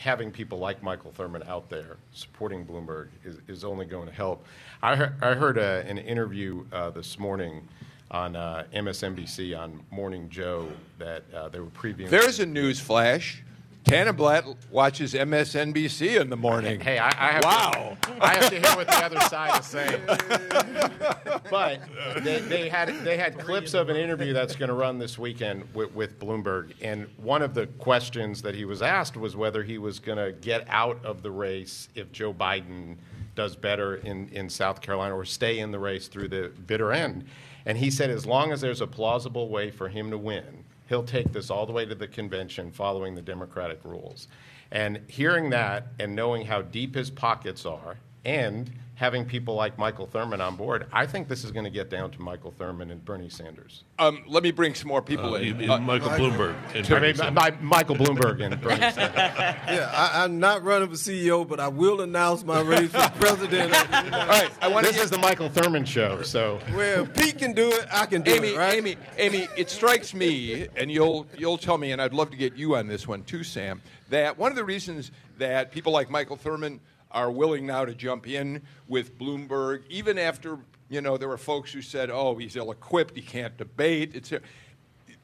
having 0.00 0.30
people 0.30 0.58
like 0.58 0.82
Michael 0.82 1.12
Thurmond 1.12 1.46
out 1.46 1.68
there 1.68 1.98
supporting 2.12 2.64
Bloomberg 2.64 3.08
is, 3.22 3.36
is 3.48 3.64
only 3.64 3.84
going 3.84 4.06
to 4.08 4.14
help. 4.14 4.46
I 4.82 4.96
heard, 4.96 5.14
I 5.20 5.34
heard 5.34 5.58
uh, 5.58 5.82
an 5.86 5.98
interview 5.98 6.64
uh, 6.72 6.88
this 6.88 7.18
morning 7.18 7.68
on 8.10 8.34
uh, 8.34 8.64
MSNBC 8.74 9.56
on 9.58 9.82
Morning 9.90 10.30
Joe 10.30 10.68
that 10.98 11.24
uh, 11.34 11.50
they 11.50 11.60
were 11.60 11.66
previewing. 11.66 12.08
There's 12.08 12.40
a 12.40 12.46
news 12.46 12.80
flash. 12.80 13.42
Tanenblatt 13.84 14.56
watches 14.70 15.14
MSNBC 15.14 16.20
in 16.20 16.30
the 16.30 16.36
morning. 16.36 16.78
Hey, 16.80 16.98
I, 16.98 17.08
I 17.08 17.32
have 17.32 17.44
Wow. 17.44 17.96
To, 18.02 18.24
I 18.24 18.34
have 18.34 18.50
to 18.50 18.60
hear 18.60 18.76
what 18.76 18.86
the 18.86 19.04
other 19.04 19.20
side 19.20 19.58
is 19.58 19.66
saying. 19.66 20.00
but 21.50 21.80
they, 22.22 22.40
they 22.40 22.68
had 22.68 22.88
they 23.04 23.16
had 23.16 23.38
clips 23.38 23.74
of 23.74 23.88
an 23.88 23.96
interview 23.96 24.32
that's 24.32 24.54
going 24.54 24.68
to 24.68 24.74
run 24.74 24.98
this 24.98 25.18
weekend 25.18 25.64
with, 25.74 25.92
with 25.94 26.18
Bloomberg, 26.20 26.72
and 26.80 27.08
one 27.16 27.42
of 27.42 27.54
the 27.54 27.66
questions 27.78 28.42
that 28.42 28.54
he 28.54 28.64
was 28.64 28.82
asked 28.82 29.16
was 29.16 29.34
whether 29.34 29.62
he 29.62 29.78
was 29.78 29.98
going 29.98 30.18
to 30.18 30.32
get 30.32 30.66
out 30.68 31.04
of 31.04 31.22
the 31.22 31.30
race 31.30 31.88
if 31.94 32.12
Joe 32.12 32.32
Biden 32.32 32.96
does 33.34 33.56
better 33.56 33.96
in, 33.96 34.28
in 34.28 34.48
South 34.48 34.80
Carolina 34.80 35.16
or 35.16 35.24
stay 35.24 35.60
in 35.60 35.70
the 35.70 35.78
race 35.78 36.08
through 36.08 36.28
the 36.28 36.52
bitter 36.66 36.92
end. 36.92 37.24
And 37.66 37.78
he 37.78 37.90
said, 37.90 38.10
as 38.10 38.26
long 38.26 38.52
as 38.52 38.60
there's 38.60 38.80
a 38.80 38.86
plausible 38.86 39.48
way 39.48 39.70
for 39.70 39.88
him 39.88 40.10
to 40.10 40.18
win, 40.18 40.64
he'll 40.90 41.04
take 41.04 41.32
this 41.32 41.50
all 41.50 41.64
the 41.64 41.72
way 41.72 41.86
to 41.86 41.94
the 41.94 42.08
convention 42.08 42.70
following 42.70 43.14
the 43.14 43.22
Democratic 43.22 43.82
rules. 43.84 44.26
And 44.72 45.00
hearing 45.06 45.48
that 45.50 45.86
and 45.98 46.14
knowing 46.14 46.44
how 46.44 46.62
deep 46.62 46.94
his 46.96 47.10
pockets 47.10 47.64
are, 47.64 47.96
and 48.24 48.70
having 49.00 49.24
people 49.24 49.54
like 49.54 49.78
Michael 49.78 50.06
Thurmond 50.06 50.46
on 50.46 50.56
board, 50.56 50.86
I 50.92 51.06
think 51.06 51.26
this 51.26 51.42
is 51.42 51.50
going 51.52 51.64
to 51.64 51.70
get 51.70 51.88
down 51.88 52.10
to 52.10 52.20
Michael 52.20 52.52
Thurmond 52.60 52.92
and 52.92 53.02
Bernie 53.02 53.30
Sanders. 53.30 53.82
Um, 53.98 54.22
let 54.26 54.42
me 54.42 54.50
bring 54.50 54.74
some 54.74 54.88
more 54.88 55.00
people 55.00 55.36
Uh, 55.36 55.38
in. 55.38 55.58
you- 55.58 55.72
Uh, 55.72 55.78
Michael 55.78 56.10
Bloomberg. 56.10 56.54
and 56.74 56.84
I 56.84 56.88
Bernie 56.90 57.06
mean, 57.06 57.14
Sanders. 57.16 57.34
my, 57.34 57.50
Michael 57.62 57.96
Bloomberg 57.96 58.42
and 58.44 58.60
Bernie 58.60 58.76
Sanders. 58.92 59.16
Yeah, 59.16 59.90
I, 59.90 60.22
I'm 60.22 60.38
not 60.38 60.62
running 60.64 60.88
for 60.90 60.96
CEO, 60.96 61.48
but 61.48 61.58
I 61.60 61.68
will 61.68 62.02
announce 62.02 62.44
my 62.44 62.60
race 62.60 62.90
for 62.90 63.08
president. 63.18 63.74
Of 63.74 63.90
the 63.90 64.20
all 64.20 64.26
right, 64.28 64.50
I 64.60 64.68
want 64.68 64.84
This 64.84 64.96
to 64.96 65.02
is 65.04 65.10
the 65.10 65.16
Michael 65.16 65.48
Thurmond 65.48 65.86
show, 65.86 66.20
so. 66.20 66.58
Well, 66.74 67.04
if 67.04 67.14
Pete 67.14 67.38
can 67.38 67.54
do 67.54 67.70
it, 67.72 67.86
I 67.90 68.04
can 68.04 68.20
do 68.20 68.32
Amy, 68.34 68.48
it, 68.48 68.58
right? 68.58 68.74
Amy, 68.76 68.96
Amy, 69.16 69.48
it 69.56 69.70
strikes 69.70 70.12
me, 70.12 70.68
and 70.76 70.90
you'll 70.92 71.26
you'll 71.38 71.56
tell 71.56 71.78
me, 71.78 71.92
and 71.92 72.02
I'd 72.02 72.12
love 72.12 72.30
to 72.32 72.36
get 72.36 72.54
you 72.54 72.76
on 72.76 72.86
this 72.86 73.08
one 73.08 73.22
too, 73.22 73.44
Sam. 73.44 73.80
That 74.10 74.36
one 74.36 74.52
of 74.52 74.56
the 74.56 74.64
reasons 74.64 75.10
that 75.38 75.70
people 75.72 75.90
like 75.90 76.10
Michael 76.10 76.36
Thurmond 76.36 76.80
are 77.10 77.30
willing 77.30 77.66
now 77.66 77.84
to 77.84 77.94
jump 77.94 78.26
in 78.28 78.62
with 78.88 79.18
Bloomberg, 79.18 79.82
even 79.88 80.18
after 80.18 80.58
you 80.88 81.00
know 81.00 81.16
there 81.16 81.28
were 81.28 81.38
folks 81.38 81.72
who 81.72 81.82
said, 81.82 82.10
"Oh, 82.10 82.36
he's 82.36 82.56
ill-equipped, 82.56 83.16
he 83.16 83.22
can't 83.22 83.56
debate." 83.56 84.14
It's 84.14 84.32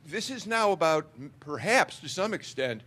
this 0.05 0.31
is 0.31 0.47
now 0.47 0.73
about 0.73 1.09
perhaps 1.41 1.99
to 2.01 2.09
some 2.09 2.33
extent 2.33 2.83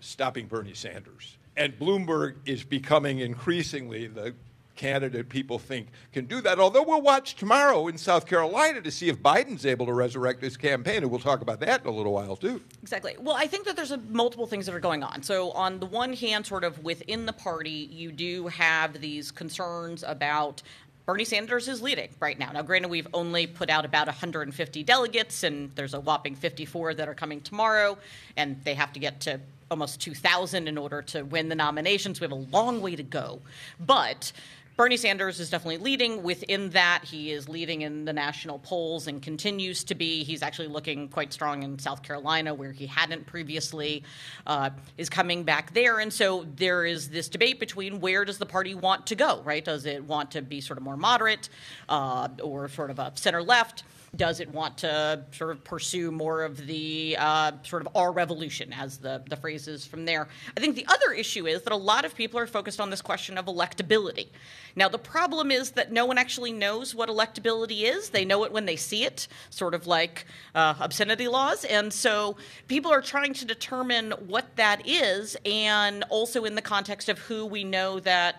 stopping 0.00 0.46
Bernie 0.46 0.74
Sanders, 0.74 1.38
and 1.56 1.78
Bloomberg 1.78 2.36
is 2.44 2.64
becoming 2.64 3.20
increasingly 3.20 4.06
the 4.06 4.34
candidate 4.78 5.28
people 5.28 5.58
think 5.58 5.88
can 6.12 6.24
do 6.24 6.40
that. 6.40 6.58
Although 6.58 6.84
we'll 6.84 7.02
watch 7.02 7.34
tomorrow 7.34 7.88
in 7.88 7.98
South 7.98 8.24
Carolina 8.24 8.80
to 8.80 8.90
see 8.90 9.10
if 9.10 9.18
Biden's 9.18 9.66
able 9.66 9.84
to 9.86 9.92
resurrect 9.92 10.40
his 10.40 10.56
campaign, 10.56 11.02
and 11.02 11.10
we'll 11.10 11.20
talk 11.20 11.42
about 11.42 11.60
that 11.60 11.82
in 11.82 11.88
a 11.88 11.90
little 11.90 12.12
while 12.12 12.36
too. 12.36 12.62
Exactly. 12.80 13.16
Well, 13.18 13.36
I 13.36 13.46
think 13.46 13.66
that 13.66 13.76
there's 13.76 13.90
a, 13.90 13.98
multiple 13.98 14.46
things 14.46 14.64
that 14.64 14.74
are 14.74 14.80
going 14.80 15.02
on. 15.02 15.22
So, 15.22 15.50
on 15.50 15.80
the 15.80 15.86
one 15.86 16.14
hand, 16.14 16.46
sort 16.46 16.64
of 16.64 16.82
within 16.82 17.26
the 17.26 17.32
party, 17.32 17.88
you 17.92 18.12
do 18.12 18.46
have 18.46 19.00
these 19.00 19.30
concerns 19.30 20.04
about 20.06 20.62
Bernie 21.04 21.24
Sanders 21.24 21.68
is 21.68 21.80
leading 21.80 22.10
right 22.20 22.38
now. 22.38 22.52
Now, 22.52 22.60
granted, 22.60 22.88
we've 22.88 23.08
only 23.14 23.46
put 23.46 23.70
out 23.70 23.84
about 23.84 24.06
150 24.06 24.84
delegates, 24.84 25.42
and 25.42 25.74
there's 25.74 25.94
a 25.94 26.00
whopping 26.00 26.34
54 26.34 26.94
that 26.94 27.08
are 27.08 27.14
coming 27.14 27.40
tomorrow, 27.40 27.96
and 28.36 28.62
they 28.62 28.74
have 28.74 28.92
to 28.92 29.00
get 29.00 29.20
to 29.20 29.40
almost 29.70 30.00
2,000 30.00 30.68
in 30.68 30.78
order 30.78 31.02
to 31.02 31.22
win 31.22 31.48
the 31.48 31.54
nominations. 31.54 32.20
We 32.20 32.24
have 32.24 32.32
a 32.32 32.34
long 32.34 32.80
way 32.80 32.96
to 32.96 33.02
go. 33.02 33.40
But 33.80 34.32
Bernie 34.78 34.96
Sanders 34.96 35.40
is 35.40 35.50
definitely 35.50 35.78
leading. 35.78 36.22
Within 36.22 36.70
that, 36.70 37.02
he 37.02 37.32
is 37.32 37.48
leading 37.48 37.82
in 37.82 38.04
the 38.04 38.12
national 38.12 38.60
polls 38.60 39.08
and 39.08 39.20
continues 39.20 39.82
to 39.82 39.96
be. 39.96 40.22
He's 40.22 40.40
actually 40.40 40.68
looking 40.68 41.08
quite 41.08 41.32
strong 41.32 41.64
in 41.64 41.80
South 41.80 42.04
Carolina, 42.04 42.54
where 42.54 42.70
he 42.70 42.86
hadn't 42.86 43.26
previously. 43.26 44.04
Uh, 44.46 44.70
is 44.96 45.10
coming 45.10 45.42
back 45.42 45.74
there, 45.74 45.98
and 45.98 46.12
so 46.12 46.46
there 46.54 46.86
is 46.86 47.10
this 47.10 47.28
debate 47.28 47.58
between 47.58 47.98
where 47.98 48.24
does 48.24 48.38
the 48.38 48.46
party 48.46 48.76
want 48.76 49.08
to 49.08 49.16
go? 49.16 49.42
Right? 49.42 49.64
Does 49.64 49.84
it 49.84 50.04
want 50.04 50.30
to 50.30 50.42
be 50.42 50.60
sort 50.60 50.76
of 50.76 50.84
more 50.84 50.96
moderate 50.96 51.48
uh, 51.88 52.28
or 52.40 52.68
sort 52.68 52.92
of 52.92 53.00
a 53.00 53.10
center 53.16 53.42
left? 53.42 53.82
Does 54.16 54.40
it 54.40 54.52
want 54.52 54.78
to 54.78 55.24
sort 55.32 55.50
of 55.50 55.62
pursue 55.64 56.10
more 56.10 56.42
of 56.42 56.66
the 56.66 57.16
uh, 57.18 57.52
sort 57.62 57.82
of 57.82 57.94
our 57.94 58.10
revolution, 58.10 58.72
as 58.72 58.98
the, 58.98 59.22
the 59.28 59.36
phrase 59.36 59.68
is 59.68 59.86
from 59.86 60.06
there? 60.06 60.28
I 60.56 60.60
think 60.60 60.76
the 60.76 60.86
other 60.86 61.12
issue 61.12 61.46
is 61.46 61.62
that 61.62 61.72
a 61.72 61.76
lot 61.76 62.04
of 62.06 62.14
people 62.14 62.40
are 62.40 62.46
focused 62.46 62.80
on 62.80 62.88
this 62.88 63.02
question 63.02 63.36
of 63.36 63.44
electability. 63.46 64.28
Now, 64.74 64.88
the 64.88 64.98
problem 64.98 65.50
is 65.50 65.72
that 65.72 65.92
no 65.92 66.06
one 66.06 66.16
actually 66.16 66.52
knows 66.52 66.94
what 66.94 67.10
electability 67.10 67.82
is. 67.82 68.10
They 68.10 68.24
know 68.24 68.44
it 68.44 68.52
when 68.52 68.64
they 68.64 68.76
see 68.76 69.04
it, 69.04 69.28
sort 69.50 69.74
of 69.74 69.86
like 69.86 70.24
uh, 70.54 70.74
obscenity 70.80 71.28
laws. 71.28 71.64
And 71.64 71.92
so 71.92 72.36
people 72.66 72.90
are 72.90 73.02
trying 73.02 73.34
to 73.34 73.44
determine 73.44 74.12
what 74.26 74.56
that 74.56 74.88
is, 74.88 75.36
and 75.44 76.02
also 76.08 76.44
in 76.44 76.54
the 76.54 76.62
context 76.62 77.08
of 77.08 77.18
who 77.18 77.44
we 77.44 77.62
know 77.62 78.00
that 78.00 78.36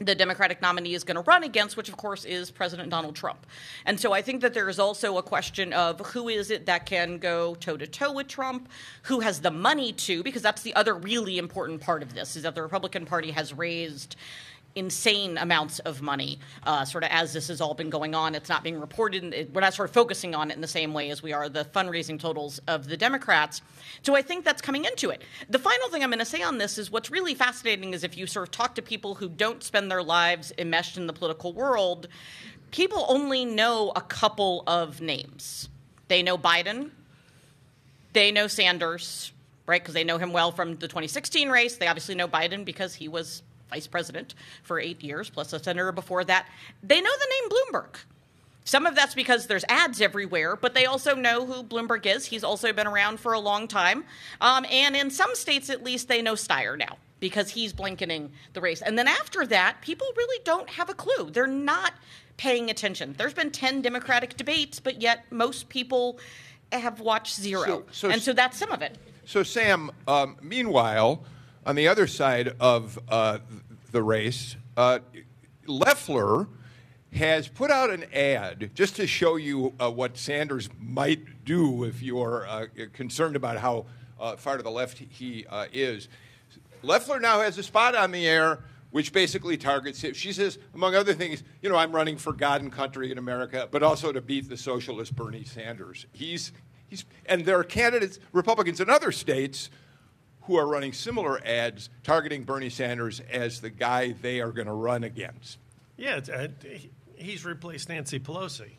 the 0.00 0.14
Democratic 0.14 0.60
nominee 0.60 0.94
is 0.94 1.04
going 1.04 1.16
to 1.16 1.22
run 1.22 1.42
against, 1.42 1.76
which 1.76 1.88
of 1.88 1.96
course 1.96 2.24
is 2.24 2.50
President 2.50 2.90
Donald 2.90 3.16
Trump. 3.16 3.46
And 3.86 3.98
so 3.98 4.12
I 4.12 4.22
think 4.22 4.42
that 4.42 4.52
there 4.52 4.68
is 4.68 4.78
also 4.78 5.16
a 5.16 5.22
question 5.22 5.72
of 5.72 6.00
who 6.08 6.28
is 6.28 6.50
it 6.50 6.66
that 6.66 6.86
can 6.86 7.18
go 7.18 7.54
toe 7.54 7.76
to 7.76 7.86
toe 7.86 8.12
with 8.12 8.28
Trump, 8.28 8.68
who 9.04 9.20
has 9.20 9.40
the 9.40 9.50
money 9.50 9.92
to, 9.92 10.22
because 10.22 10.42
that's 10.42 10.62
the 10.62 10.74
other 10.74 10.94
really 10.94 11.38
important 11.38 11.80
part 11.80 12.02
of 12.02 12.14
this, 12.14 12.36
is 12.36 12.42
that 12.42 12.54
the 12.54 12.62
Republican 12.62 13.06
Party 13.06 13.30
has 13.30 13.54
raised 13.54 14.16
insane 14.76 15.38
amounts 15.38 15.78
of 15.80 16.02
money, 16.02 16.38
uh, 16.64 16.84
sort 16.84 17.02
of 17.02 17.10
as 17.10 17.32
this 17.32 17.48
has 17.48 17.60
all 17.60 17.74
been 17.74 17.90
going 17.90 18.14
on. 18.14 18.34
It's 18.34 18.48
not 18.48 18.62
being 18.62 18.78
reported. 18.78 19.24
It, 19.34 19.52
we're 19.52 19.62
not 19.62 19.74
sort 19.74 19.88
of 19.88 19.94
focusing 19.94 20.34
on 20.34 20.50
it 20.50 20.54
in 20.54 20.60
the 20.60 20.68
same 20.68 20.92
way 20.92 21.10
as 21.10 21.22
we 21.22 21.32
are 21.32 21.48
the 21.48 21.64
fundraising 21.64 22.20
totals 22.20 22.60
of 22.68 22.86
the 22.86 22.96
Democrats. 22.96 23.62
So 24.02 24.14
I 24.14 24.22
think 24.22 24.44
that's 24.44 24.62
coming 24.62 24.84
into 24.84 25.10
it. 25.10 25.22
The 25.48 25.58
final 25.58 25.88
thing 25.88 26.04
I'm 26.04 26.10
going 26.10 26.18
to 26.20 26.24
say 26.24 26.42
on 26.42 26.58
this 26.58 26.78
is 26.78 26.90
what's 26.90 27.10
really 27.10 27.34
fascinating 27.34 27.94
is 27.94 28.04
if 28.04 28.16
you 28.16 28.26
sort 28.26 28.46
of 28.46 28.52
talk 28.52 28.74
to 28.76 28.82
people 28.82 29.16
who 29.16 29.28
don't 29.28 29.62
spend 29.62 29.90
their 29.90 30.02
lives 30.02 30.52
enmeshed 30.58 30.96
in 30.96 31.06
the 31.06 31.12
political 31.12 31.52
world, 31.54 32.06
people 32.70 33.06
only 33.08 33.44
know 33.44 33.92
a 33.96 34.02
couple 34.02 34.62
of 34.66 35.00
names. 35.00 35.70
They 36.08 36.22
know 36.22 36.36
Biden, 36.36 36.90
they 38.12 38.30
know 38.30 38.46
Sanders, 38.46 39.32
right? 39.66 39.82
Because 39.82 39.94
they 39.94 40.04
know 40.04 40.18
him 40.18 40.32
well 40.32 40.52
from 40.52 40.76
the 40.76 40.88
2016 40.88 41.48
race. 41.48 41.76
They 41.76 41.86
obviously 41.86 42.14
know 42.14 42.28
Biden 42.28 42.64
because 42.64 42.94
he 42.94 43.08
was 43.08 43.42
vice 43.70 43.86
president 43.86 44.34
for 44.62 44.78
eight 44.80 45.02
years, 45.02 45.30
plus 45.30 45.52
a 45.52 45.58
senator 45.62 45.92
before 45.92 46.24
that. 46.24 46.46
They 46.82 47.00
know 47.00 47.10
the 47.18 47.26
name 47.30 47.50
Bloomberg. 47.50 47.96
Some 48.64 48.84
of 48.84 48.96
that's 48.96 49.14
because 49.14 49.46
there's 49.46 49.64
ads 49.68 50.00
everywhere, 50.00 50.56
but 50.56 50.74
they 50.74 50.86
also 50.86 51.14
know 51.14 51.46
who 51.46 51.62
Bloomberg 51.62 52.04
is. 52.04 52.26
He's 52.26 52.42
also 52.42 52.72
been 52.72 52.86
around 52.88 53.20
for 53.20 53.32
a 53.32 53.38
long 53.38 53.68
time. 53.68 54.04
Um, 54.40 54.66
and 54.68 54.96
in 54.96 55.10
some 55.10 55.34
states, 55.36 55.70
at 55.70 55.84
least, 55.84 56.08
they 56.08 56.20
know 56.20 56.34
Steyer 56.34 56.76
now 56.76 56.96
because 57.20 57.50
he's 57.50 57.72
blanketing 57.72 58.32
the 58.54 58.60
race. 58.60 58.82
And 58.82 58.98
then 58.98 59.06
after 59.06 59.46
that, 59.46 59.80
people 59.82 60.06
really 60.16 60.40
don't 60.44 60.68
have 60.70 60.90
a 60.90 60.94
clue. 60.94 61.30
They're 61.30 61.46
not 61.46 61.94
paying 62.38 62.68
attention. 62.68 63.14
There's 63.16 63.32
been 63.34 63.52
10 63.52 63.82
Democratic 63.82 64.36
debates, 64.36 64.80
but 64.80 65.00
yet 65.00 65.24
most 65.30 65.68
people 65.68 66.18
have 66.72 66.98
watched 67.00 67.36
zero. 67.36 67.64
So- 67.64 67.84
so- 67.92 68.10
and 68.10 68.20
so 68.20 68.32
that's 68.32 68.58
some 68.58 68.72
of 68.72 68.82
it. 68.82 68.98
So, 69.26 69.44
Sam, 69.44 69.92
um, 70.08 70.36
meanwhile, 70.42 71.24
on 71.66 71.74
the 71.74 71.88
other 71.88 72.06
side 72.06 72.54
of 72.60 72.98
uh, 73.08 73.38
the 73.90 74.02
race, 74.02 74.56
uh, 74.76 75.00
Loeffler 75.66 76.46
has 77.12 77.48
put 77.48 77.72
out 77.72 77.90
an 77.90 78.04
ad 78.14 78.70
just 78.74 78.96
to 78.96 79.06
show 79.06 79.34
you 79.34 79.74
uh, 79.80 79.90
what 79.90 80.16
Sanders 80.16 80.68
might 80.78 81.44
do 81.44 81.82
if 81.82 82.02
you're 82.02 82.46
uh, 82.46 82.66
concerned 82.92 83.34
about 83.34 83.58
how 83.58 83.86
uh, 84.20 84.36
far 84.36 84.56
to 84.56 84.62
the 84.62 84.70
left 84.70 84.98
he 84.98 85.44
uh, 85.48 85.66
is. 85.72 86.08
Loeffler 86.82 87.18
now 87.18 87.40
has 87.40 87.58
a 87.58 87.62
spot 87.64 87.96
on 87.96 88.12
the 88.12 88.26
air 88.26 88.60
which 88.92 89.12
basically 89.12 89.56
targets 89.56 90.02
him. 90.02 90.14
She 90.14 90.32
says, 90.32 90.58
among 90.72 90.94
other 90.94 91.12
things, 91.12 91.42
you 91.60 91.68
know, 91.68 91.76
I'm 91.76 91.92
running 91.92 92.16
for 92.16 92.32
God 92.32 92.62
and 92.62 92.72
country 92.72 93.10
in 93.10 93.18
America, 93.18 93.68
but 93.70 93.82
also 93.82 94.12
to 94.12 94.20
beat 94.20 94.48
the 94.48 94.56
socialist 94.56 95.16
Bernie 95.16 95.44
Sanders. 95.44 96.06
He's, 96.12 96.52
he's, 96.88 97.04
and 97.26 97.44
there 97.44 97.58
are 97.58 97.64
candidates, 97.64 98.20
Republicans 98.32 98.80
in 98.80 98.88
other 98.88 99.10
states, 99.10 99.68
who 100.46 100.56
are 100.56 100.66
running 100.66 100.92
similar 100.92 101.40
ads 101.44 101.88
targeting 102.04 102.44
Bernie 102.44 102.70
Sanders 102.70 103.20
as 103.30 103.60
the 103.60 103.70
guy 103.70 104.12
they 104.12 104.40
are 104.40 104.52
going 104.52 104.66
to 104.66 104.72
run 104.72 105.04
against. 105.04 105.58
Yeah, 105.96 106.20
uh, 106.32 106.48
he's 107.16 107.44
replaced 107.44 107.88
Nancy 107.88 108.20
Pelosi. 108.20 108.72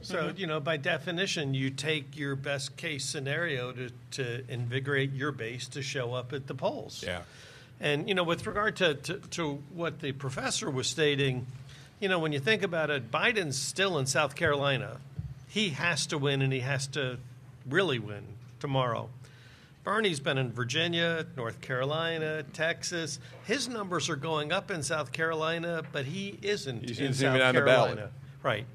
So, 0.00 0.32
you 0.36 0.46
know, 0.46 0.60
by 0.60 0.76
definition, 0.76 1.54
you 1.54 1.70
take 1.70 2.16
your 2.18 2.36
best 2.36 2.76
case 2.76 3.06
scenario 3.06 3.72
to, 3.72 3.90
to 4.12 4.44
invigorate 4.50 5.14
your 5.14 5.32
base 5.32 5.66
to 5.68 5.80
show 5.80 6.12
up 6.12 6.34
at 6.34 6.46
the 6.46 6.54
polls. 6.54 7.02
Yeah. 7.06 7.22
And, 7.80 8.06
you 8.06 8.14
know, 8.14 8.22
with 8.22 8.46
regard 8.46 8.76
to, 8.76 8.94
to, 8.94 9.14
to 9.18 9.62
what 9.74 10.00
the 10.00 10.12
professor 10.12 10.70
was 10.70 10.88
stating, 10.88 11.46
you 12.00 12.08
know, 12.10 12.18
when 12.18 12.32
you 12.32 12.38
think 12.38 12.62
about 12.62 12.90
it, 12.90 13.10
Biden's 13.10 13.58
still 13.58 13.98
in 13.98 14.04
South 14.04 14.34
Carolina. 14.34 14.98
He 15.48 15.70
has 15.70 16.06
to 16.08 16.18
win, 16.18 16.42
and 16.42 16.52
he 16.52 16.60
has 16.60 16.86
to 16.88 17.18
really 17.66 17.98
win 17.98 18.24
tomorrow. 18.60 19.08
Bernie's 19.84 20.18
been 20.18 20.38
in 20.38 20.50
Virginia, 20.50 21.26
North 21.36 21.60
Carolina, 21.60 22.42
Texas. 22.54 23.20
His 23.44 23.68
numbers 23.68 24.08
are 24.08 24.16
going 24.16 24.50
up 24.50 24.70
in 24.70 24.82
South 24.82 25.12
Carolina, 25.12 25.82
but 25.92 26.06
he 26.06 26.38
isn't 26.40 26.88
He's 26.88 26.98
in 26.98 27.12
South 27.12 27.36
even 27.36 27.46
on 27.46 27.54
the 27.54 27.60
Carolina. 27.60 27.94
ballot. 27.96 28.12
Right. 28.42 28.66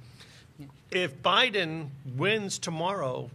If 0.92 1.22
Biden 1.22 1.88
wins 2.16 2.60
tomorrow, 2.60 3.32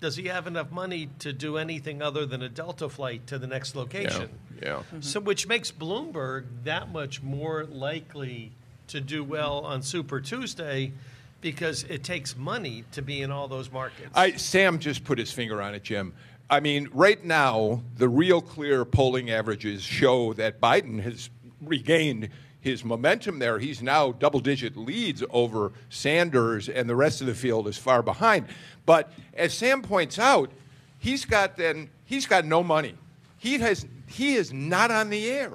does 0.00 0.16
he 0.16 0.26
have 0.28 0.46
enough 0.46 0.70
money 0.70 1.08
to 1.20 1.32
do 1.32 1.56
anything 1.56 2.00
other 2.00 2.26
than 2.26 2.42
a 2.42 2.48
Delta 2.48 2.88
flight 2.88 3.26
to 3.26 3.38
the 3.38 3.46
next 3.48 3.74
location? 3.74 4.30
Yeah. 4.62 4.82
yeah. 4.92 5.00
So, 5.00 5.18
which 5.18 5.48
makes 5.48 5.72
Bloomberg 5.72 6.44
that 6.64 6.92
much 6.92 7.22
more 7.22 7.64
likely 7.64 8.52
to 8.88 9.00
do 9.00 9.24
well 9.24 9.60
on 9.60 9.82
Super 9.82 10.20
Tuesday 10.20 10.92
because 11.40 11.84
it 11.84 12.04
takes 12.04 12.36
money 12.36 12.84
to 12.92 13.02
be 13.02 13.22
in 13.22 13.30
all 13.30 13.48
those 13.48 13.70
markets. 13.70 14.10
I, 14.14 14.32
Sam 14.32 14.78
just 14.78 15.04
put 15.04 15.18
his 15.18 15.32
finger 15.32 15.60
on 15.60 15.74
it, 15.74 15.82
Jim. 15.82 16.12
I 16.48 16.60
mean, 16.60 16.88
right 16.92 17.22
now, 17.24 17.82
the 17.96 18.08
real 18.08 18.40
clear 18.40 18.84
polling 18.84 19.30
averages 19.30 19.82
show 19.82 20.32
that 20.34 20.60
Biden 20.60 21.00
has 21.00 21.28
regained 21.60 22.28
his 22.60 22.84
momentum 22.84 23.40
there. 23.40 23.58
He's 23.58 23.82
now 23.82 24.12
double 24.12 24.40
digit 24.40 24.76
leads 24.76 25.24
over 25.30 25.72
Sanders, 25.88 26.68
and 26.68 26.88
the 26.88 26.94
rest 26.94 27.20
of 27.20 27.26
the 27.26 27.34
field 27.34 27.66
is 27.66 27.78
far 27.78 28.02
behind. 28.02 28.46
But 28.84 29.12
as 29.34 29.54
Sam 29.54 29.82
points 29.82 30.18
out, 30.18 30.50
he's 30.98 31.24
got 31.24 31.56
then 31.56 31.90
he's 32.04 32.26
got 32.26 32.44
no 32.44 32.62
money. 32.62 32.94
He 33.38 33.58
has 33.58 33.86
he 34.06 34.34
is 34.34 34.52
not 34.52 34.92
on 34.92 35.10
the 35.10 35.28
air 35.28 35.52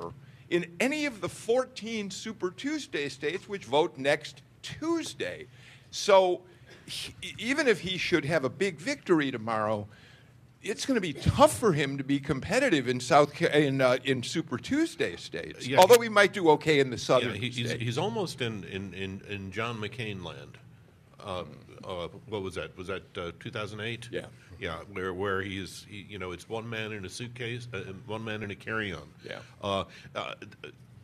in 0.49 0.65
any 0.81 1.05
of 1.05 1.21
the 1.21 1.29
14 1.29 2.11
Super 2.11 2.51
Tuesday 2.51 3.07
states 3.07 3.47
which 3.47 3.63
vote 3.63 3.97
next 3.97 4.41
Tuesday. 4.61 5.47
So 5.89 6.41
he, 6.85 7.13
even 7.37 7.67
if 7.67 7.79
he 7.79 7.97
should 7.97 8.25
have 8.25 8.43
a 8.43 8.49
big 8.49 8.77
victory 8.77 9.31
tomorrow, 9.31 9.87
it's 10.63 10.85
going 10.85 10.95
to 10.95 11.01
be 11.01 11.13
tough 11.13 11.57
for 11.57 11.73
him 11.73 11.97
to 11.97 12.03
be 12.03 12.19
competitive 12.19 12.87
in 12.87 12.99
South 12.99 13.39
in 13.41 13.81
uh, 13.81 13.97
in 14.03 14.23
Super 14.23 14.57
Tuesday 14.57 15.15
states. 15.15 15.67
Yeah, 15.67 15.79
Although 15.79 15.99
he- 16.01 16.09
might 16.09 16.33
do 16.33 16.49
okay 16.51 16.79
in 16.79 16.89
the 16.89 16.97
Yeah, 16.97 17.03
southern 17.03 17.33
he, 17.35 17.49
he's, 17.49 17.69
states. 17.69 17.83
he's 17.83 17.97
almost 17.97 18.41
in, 18.41 18.63
in, 18.65 18.93
in, 18.93 19.21
in 19.27 19.51
John 19.51 19.77
McCain 19.79 20.23
land. 20.23 20.57
Uh, 21.19 21.43
uh, 21.83 22.07
what 22.27 22.41
was 22.41 22.55
that? 22.55 22.77
Was 22.77 22.87
that 22.87 23.03
uh, 23.17 23.31
2008? 23.39 24.09
Yeah. 24.11 24.25
Yeah, 24.59 24.77
where 24.93 25.11
where 25.11 25.41
he's 25.41 25.87
he, 25.89 26.05
you 26.07 26.19
know 26.19 26.31
it's 26.31 26.47
one 26.47 26.69
man 26.69 26.91
in 26.91 27.03
a 27.05 27.09
suitcase, 27.09 27.67
uh, 27.73 27.79
one 28.05 28.23
man 28.23 28.43
in 28.43 28.51
a 28.51 28.55
carry-on. 28.55 29.07
Yeah. 29.27 29.39
Uh, 29.63 29.85
uh, 30.15 30.35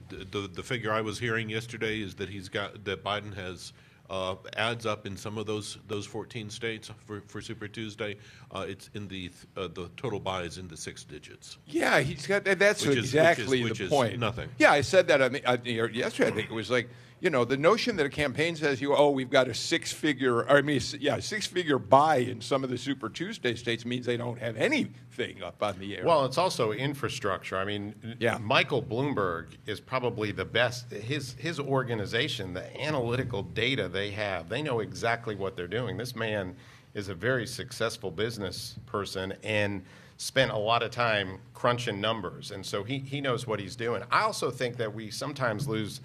the, 0.10 0.26
the 0.26 0.48
the 0.48 0.62
figure 0.64 0.94
I 0.94 1.02
was 1.02 1.18
hearing 1.18 1.50
yesterday 1.50 2.00
is 2.02 2.14
that 2.16 2.30
he's 2.30 2.50
got 2.50 2.84
that 2.86 3.04
Biden 3.04 3.34
has. 3.36 3.74
Uh, 4.10 4.36
ads 4.56 4.86
up 4.86 5.06
in 5.06 5.18
some 5.18 5.38
of 5.38 5.46
those 5.46 5.78
those 5.90 6.06
14 6.06 6.50
states 6.50 6.90
for, 7.06 7.20
for 7.28 7.42
Super 7.42 7.68
Tuesday. 7.68 8.16
Uh, 8.56 8.66
it's 8.66 8.90
in 8.94 9.06
the 9.10 9.30
uh, 9.58 9.68
the 9.68 9.90
total 9.98 10.18
buy 10.20 10.44
is 10.44 10.58
in 10.58 10.68
the 10.70 10.78
six 10.78 11.04
digits. 11.04 11.58
Yeah, 11.66 12.00
he's 12.00 12.26
got. 12.26 12.46
That's 12.46 12.86
Which 12.86 12.92
is- 12.92 12.96
which 12.96 12.98
is- 13.00 13.04
exactly 13.14 13.64
which 13.66 13.80
the 13.80 13.84
is 13.84 13.90
point. 13.90 14.18
nothing. 14.18 14.48
Yeah, 14.60 14.72
I 14.72 14.80
said 14.80 15.10
that 15.10 15.22
on 15.22 15.34
the 15.34 15.78
air 15.78 15.90
yesterday. 15.90 16.30
I 16.30 16.34
think 16.34 16.50
it 16.50 16.54
was 16.54 16.72
like 16.72 16.90
you 17.20 17.30
know 17.30 17.44
the 17.46 17.58
notion 17.58 17.96
that 17.96 18.06
a 18.06 18.10
campaign 18.10 18.56
says 18.56 18.80
you 18.80 18.96
oh 18.96 19.10
we've 19.10 19.30
got 19.30 19.48
a 19.48 19.54
six 19.54 19.92
figure 19.92 20.40
or 20.40 20.50
I 20.58 20.62
mean 20.62 20.82
yeah 21.00 21.20
six 21.20 21.48
figure 21.48 21.80
buy 21.80 22.18
in 22.18 22.42
some 22.42 22.64
of 22.64 22.70
the 22.70 22.78
Super 22.78 23.10
Tuesday 23.10 23.56
states 23.56 23.86
means 23.86 24.06
they 24.06 24.18
don't 24.18 24.40
have 24.40 24.56
anything 24.58 25.42
up 25.42 25.62
on 25.64 25.80
the 25.80 25.98
air. 25.98 26.06
Well, 26.06 26.26
it's 26.26 26.38
also 26.38 26.72
infrastructure. 26.74 27.58
I 27.58 27.66
mean, 27.66 28.16
Yeah. 28.20 28.38
Michael 28.38 28.84
Bloomberg 28.84 29.48
is 29.66 29.80
probably 29.80 30.32
the 30.32 30.46
best. 30.46 30.92
His 30.92 31.34
his 31.34 31.60
organization, 31.60 32.54
the 32.54 32.82
analytical 32.82 33.44
data 33.44 33.88
they 33.88 34.12
have, 34.12 34.50
they 34.50 34.62
know 34.62 34.80
exactly 34.80 35.36
what 35.36 35.56
they're 35.56 35.68
doing. 35.68 35.98
This 35.98 36.16
man 36.16 36.56
is 36.94 37.10
a 37.10 37.16
very 37.16 37.48
successful 37.48 38.12
business 38.12 38.76
person 38.86 39.34
and 39.44 39.84
spent 40.18 40.52
a 40.52 40.58
lot 40.58 40.82
of 40.82 40.90
time 40.90 41.40
crunching 41.54 42.00
numbers, 42.02 42.52
and 42.52 42.66
so 42.66 42.84
he 42.84 43.00
he 43.00 43.22
knows 43.22 43.46
what 43.48 43.60
he's 43.60 43.76
doing. 43.76 44.04
I 44.12 44.22
also 44.22 44.50
think 44.52 44.78
that 44.78 44.94
we 44.94 45.10
sometimes 45.12 45.68
lose 45.68 46.02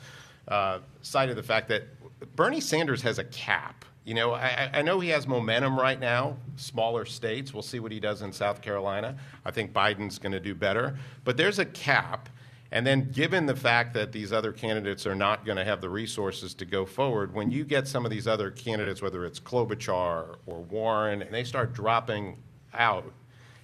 uh, 0.49 0.79
sight 1.03 1.29
of 1.31 1.37
the 1.37 1.43
fact 1.43 1.69
that 1.69 1.85
Bernie 2.37 2.61
Sanders 2.61 3.03
has 3.03 3.19
a 3.19 3.25
cap. 3.25 3.85
You 4.05 4.15
know, 4.15 4.33
I, 4.33 4.47
I- 4.73 4.79
I 4.79 4.83
know 4.83 5.01
he 5.01 5.11
has 5.11 5.27
momentum 5.27 5.79
right 5.79 5.99
now, 5.99 6.37
smaller 6.57 7.05
states. 7.05 7.53
We'll 7.55 7.63
see 7.63 7.79
what 7.81 7.93
he 7.93 8.01
does 8.01 8.23
in 8.23 8.33
South 8.33 8.61
Carolina. 8.61 9.17
I 9.45 9.51
think 9.51 9.73
Biden's 9.73 10.19
going 10.19 10.33
to 10.33 10.41
do 10.41 10.55
better. 10.55 10.97
But 11.25 11.37
there's 11.37 11.59
a 11.59 11.65
cap. 11.65 12.29
And 12.75 12.87
then, 12.87 13.11
given 13.13 13.45
the 13.45 13.55
fact 13.55 13.93
that 13.95 14.13
these 14.13 14.33
other 14.33 14.51
candidates 14.51 15.07
are 15.07 15.15
not 15.15 15.45
going 15.45 15.59
to 15.59 15.65
have 15.65 15.83
the 15.83 15.91
resources 15.91 16.55
to 16.55 16.65
go 16.65 16.87
forward, 16.87 17.35
when 17.35 17.51
you 17.51 17.65
get 17.65 17.87
some 17.87 18.07
of 18.07 18.11
these 18.11 18.27
other 18.27 18.51
candidates, 18.51 19.03
whether 19.03 19.27
it's 19.27 19.39
Klobuchar 19.39 20.37
or 20.47 20.61
Warren, 20.63 21.21
and 21.21 21.35
they 21.35 21.45
start 21.45 21.75
dropping 21.75 22.39
out, 22.73 23.13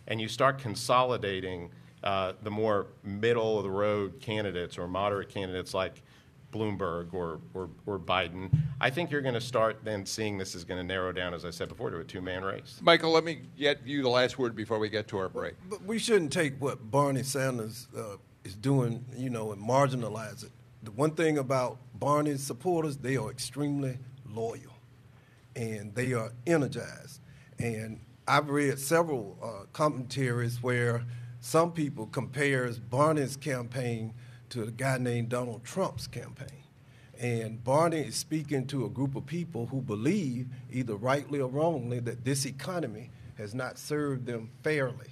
and 0.09 0.21
you 0.21 0.29
start 0.29 0.59
consolidating 0.59 1.71
uh, 2.05 2.35
the 2.43 2.51
more 2.51 2.87
middle 3.03 3.57
of 3.57 3.65
the 3.65 3.71
road 3.71 4.21
candidates 4.21 4.77
or 4.77 4.87
moderate 4.87 5.31
candidates 5.31 5.73
like 5.73 6.03
Bloomberg 6.53 7.13
or, 7.13 7.41
or, 7.55 7.69
or 7.87 7.99
Biden, 7.99 8.51
I 8.81 8.91
think 8.91 9.11
you're 9.11 9.21
going 9.21 9.35
to 9.35 9.41
start 9.41 9.81
then 9.85 10.07
seeing 10.07 10.39
this 10.39 10.55
is 10.55 10.65
going 10.65 10.81
to 10.81 10.87
narrow 10.87 11.13
down, 11.13 11.35
as 11.35 11.45
I 11.45 11.51
said 11.51 11.69
before, 11.69 11.91
to 11.91 11.99
a 11.99 12.05
two 12.05 12.21
man 12.21 12.43
race. 12.43 12.79
Michael, 12.83 13.11
let 13.11 13.25
me 13.25 13.41
get 13.59 13.87
you 13.87 14.03
the 14.03 14.09
last 14.09 14.39
word 14.39 14.57
before 14.57 14.79
we 14.79 14.89
get 14.89 15.09
to 15.09 15.19
our 15.19 15.29
break. 15.29 15.55
But 15.69 15.83
we 15.85 15.99
shouldn't 15.99 16.33
take 16.33 16.61
what 16.61 16.91
Barney 16.91 17.23
Sanders 17.23 17.89
uh, 17.97 18.17
is 18.45 18.55
doing, 18.55 19.05
you 19.17 19.31
know, 19.31 19.53
and 19.53 19.63
marginalize 19.63 20.45
it. 20.45 20.53
The 20.83 20.91
one 20.93 21.11
thing 21.11 21.39
about 21.39 21.79
Barney's 21.95 22.43
supporters, 22.43 22.97
they 22.97 23.17
are 23.17 23.31
extremely 23.31 23.99
loyal, 24.27 24.79
and 25.57 25.95
they 25.95 26.13
are 26.13 26.33
energized. 26.47 27.21
And 27.59 28.01
I've 28.27 28.49
read 28.49 28.79
several 28.79 29.39
uh, 29.43 29.67
commentaries 29.73 30.63
where 30.63 31.05
some 31.41 31.73
people 31.73 32.07
compares 32.07 32.79
Barney's 32.79 33.37
campaign 33.37 34.15
to 34.51 34.65
a 34.65 34.71
guy 34.71 34.99
named 34.99 35.29
Donald 35.29 35.65
Trump's 35.65 36.07
campaign. 36.07 36.65
And 37.21 37.63
Barney 37.65 38.01
is 38.01 38.15
speaking 38.15 38.67
to 38.69 38.85
a 38.85 38.89
group 38.89 39.17
of 39.17 39.27
people 39.27 39.67
who 39.67 39.81
believe, 39.81 40.47
either 40.71 40.95
rightly 40.95 41.41
or 41.41 41.49
wrongly, 41.49 41.99
that 42.01 42.25
this 42.25 42.47
economy 42.47 43.11
has 43.37 43.55
not 43.55 43.79
served 43.79 44.27
them 44.27 44.51
fairly. 44.63 45.09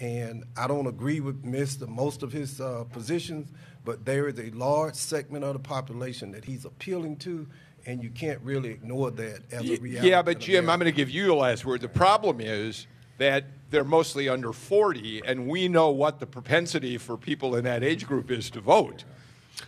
And 0.00 0.44
I 0.56 0.66
don't 0.66 0.86
agree 0.86 1.20
with 1.20 1.44
Mr. 1.44 1.86
most 1.86 2.22
of 2.22 2.32
his 2.32 2.60
uh, 2.60 2.84
positions, 2.84 3.50
but 3.84 4.06
there 4.06 4.28
is 4.28 4.38
a 4.38 4.50
large 4.50 4.94
segment 4.94 5.44
of 5.44 5.52
the 5.52 5.58
population 5.58 6.32
that 6.32 6.44
he's 6.44 6.64
appealing 6.64 7.16
to, 7.18 7.46
and 7.84 8.02
you 8.02 8.08
can't 8.08 8.40
really 8.40 8.70
ignore 8.70 9.10
that 9.10 9.42
as 9.52 9.68
a 9.68 9.76
reality. 9.76 10.10
Yeah, 10.10 10.22
but 10.22 10.38
Jim, 10.38 10.70
I'm 10.70 10.78
going 10.78 10.90
to 10.90 10.96
give 10.96 11.10
you 11.10 11.26
the 11.26 11.34
last 11.34 11.66
word. 11.66 11.82
The 11.82 11.88
problem 11.88 12.40
is 12.40 12.86
that 13.20 13.44
they're 13.70 13.84
mostly 13.84 14.28
under 14.30 14.50
40, 14.52 15.20
and 15.26 15.46
we 15.46 15.68
know 15.68 15.90
what 15.90 16.20
the 16.20 16.26
propensity 16.26 16.96
for 16.96 17.18
people 17.18 17.54
in 17.54 17.64
that 17.64 17.84
age 17.84 18.06
group 18.06 18.30
is 18.30 18.48
to 18.50 18.60
vote. 18.62 19.04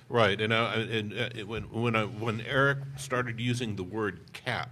Right, 0.08 0.40
and, 0.40 0.54
uh, 0.54 0.72
and 0.74 1.12
uh, 1.12 1.28
when 1.46 1.64
when 1.64 1.94
I, 1.94 2.04
when 2.04 2.40
Eric 2.40 2.78
started 2.96 3.38
using 3.38 3.76
the 3.76 3.82
word 3.82 4.20
cap, 4.32 4.70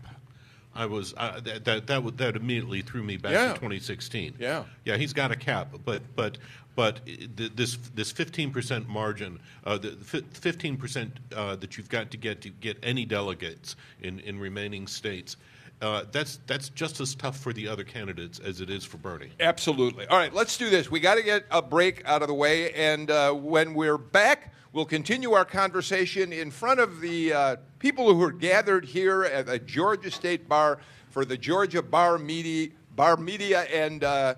I 0.75 0.87
was 0.87 1.13
uh, 1.19 1.41
that 1.41 1.65
that 1.67 1.87
that, 1.89 2.03
would- 2.03 2.17
that 2.19 2.37
immediately 2.37 2.81
threw 2.81 3.03
me 3.03 3.19
back 3.19 3.33
Yeah. 3.33 3.49
to 3.49 3.55
2016. 3.55 4.37
Yeah. 4.39 4.65
yeah, 4.87 4.97
he's 4.97 5.13
got 5.13 5.31
a 5.31 5.37
cap, 5.37 5.75
but 5.85 6.01
but 6.17 6.39
but 6.75 7.05
th- 7.05 7.53
this 7.55 7.77
this 7.95 8.11
15 8.11 8.51
percent 8.51 8.89
margin, 8.89 9.39
uh, 9.65 9.77
the 9.77 9.91
15 9.91 10.79
percent 10.79 11.13
uh, 11.37 11.55
that 11.57 11.77
you've 11.77 11.91
got 11.91 12.11
to 12.13 12.17
get 12.17 12.41
to 12.41 12.49
get 12.49 12.79
any 12.83 13.05
delegates 13.05 13.77
in 14.01 14.21
in 14.21 14.39
remaining 14.39 14.87
states. 14.87 15.37
Uh, 15.81 16.05
that's 16.13 16.41
that's 16.47 16.69
just 16.69 17.01
as 17.01 17.15
tough 17.15 17.39
for 17.39 17.55
the 17.55 17.67
other 17.67 17.85
candidates 17.85 18.39
as 18.39 18.61
it 18.61 18.69
is 18.69 18.85
for 18.85 18.99
Bernie. 18.99 19.31
Absolutely. 19.41 20.07
All 20.09 20.19
right, 20.19 20.33
let's 20.35 20.59
do 20.59 20.69
this. 20.69 20.91
We 20.91 21.01
got 21.01 21.15
to 21.15 21.23
get 21.23 21.45
a 21.51 21.63
break 21.63 22.03
out 22.05 22.21
of 22.21 22.29
the 22.29 22.35
way, 22.35 22.73
and 22.73 23.11
uh, 23.11 23.33
when 23.33 23.73
we're 23.73 23.97
back, 23.97 24.53
we'll 24.75 24.85
continue 24.85 25.33
our 25.33 25.47
conversation 25.47 26.35
in 26.35 26.51
front 26.51 26.81
of 26.81 27.01
the 27.01 27.33
uh, 27.33 27.57
people 27.79 28.13
who 28.13 28.23
are 28.23 28.33
gathered 28.33 28.85
here 28.85 29.25
at 29.25 29.47
the 29.47 29.59
Georgia 29.59 30.11
State 30.11 30.49
Bar 30.49 30.81
for 31.09 31.25
the 31.25 31.39
Georgia 31.39 31.81
Bar 31.83 32.19
Media, 32.19 32.69
Bar 32.95 33.17
Media 33.17 33.63
and. 33.63 34.05
Uh, 34.05 34.35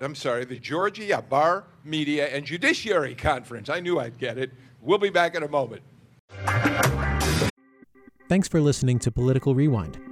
I'm 0.00 0.14
sorry, 0.14 0.44
the 0.44 0.58
Georgia 0.58 1.22
Bar 1.28 1.64
Media 1.84 2.28
and 2.28 2.46
Judiciary 2.46 3.16
Conference. 3.16 3.68
I 3.68 3.80
knew 3.80 3.98
I'd 3.98 4.16
get 4.16 4.38
it. 4.38 4.52
We'll 4.80 4.98
be 4.98 5.10
back 5.10 5.34
in 5.34 5.42
a 5.42 5.48
moment. 5.48 5.82
Thanks 8.28 8.46
for 8.46 8.60
listening 8.60 9.00
to 9.00 9.10
Political 9.10 9.56
Rewind. 9.56 10.11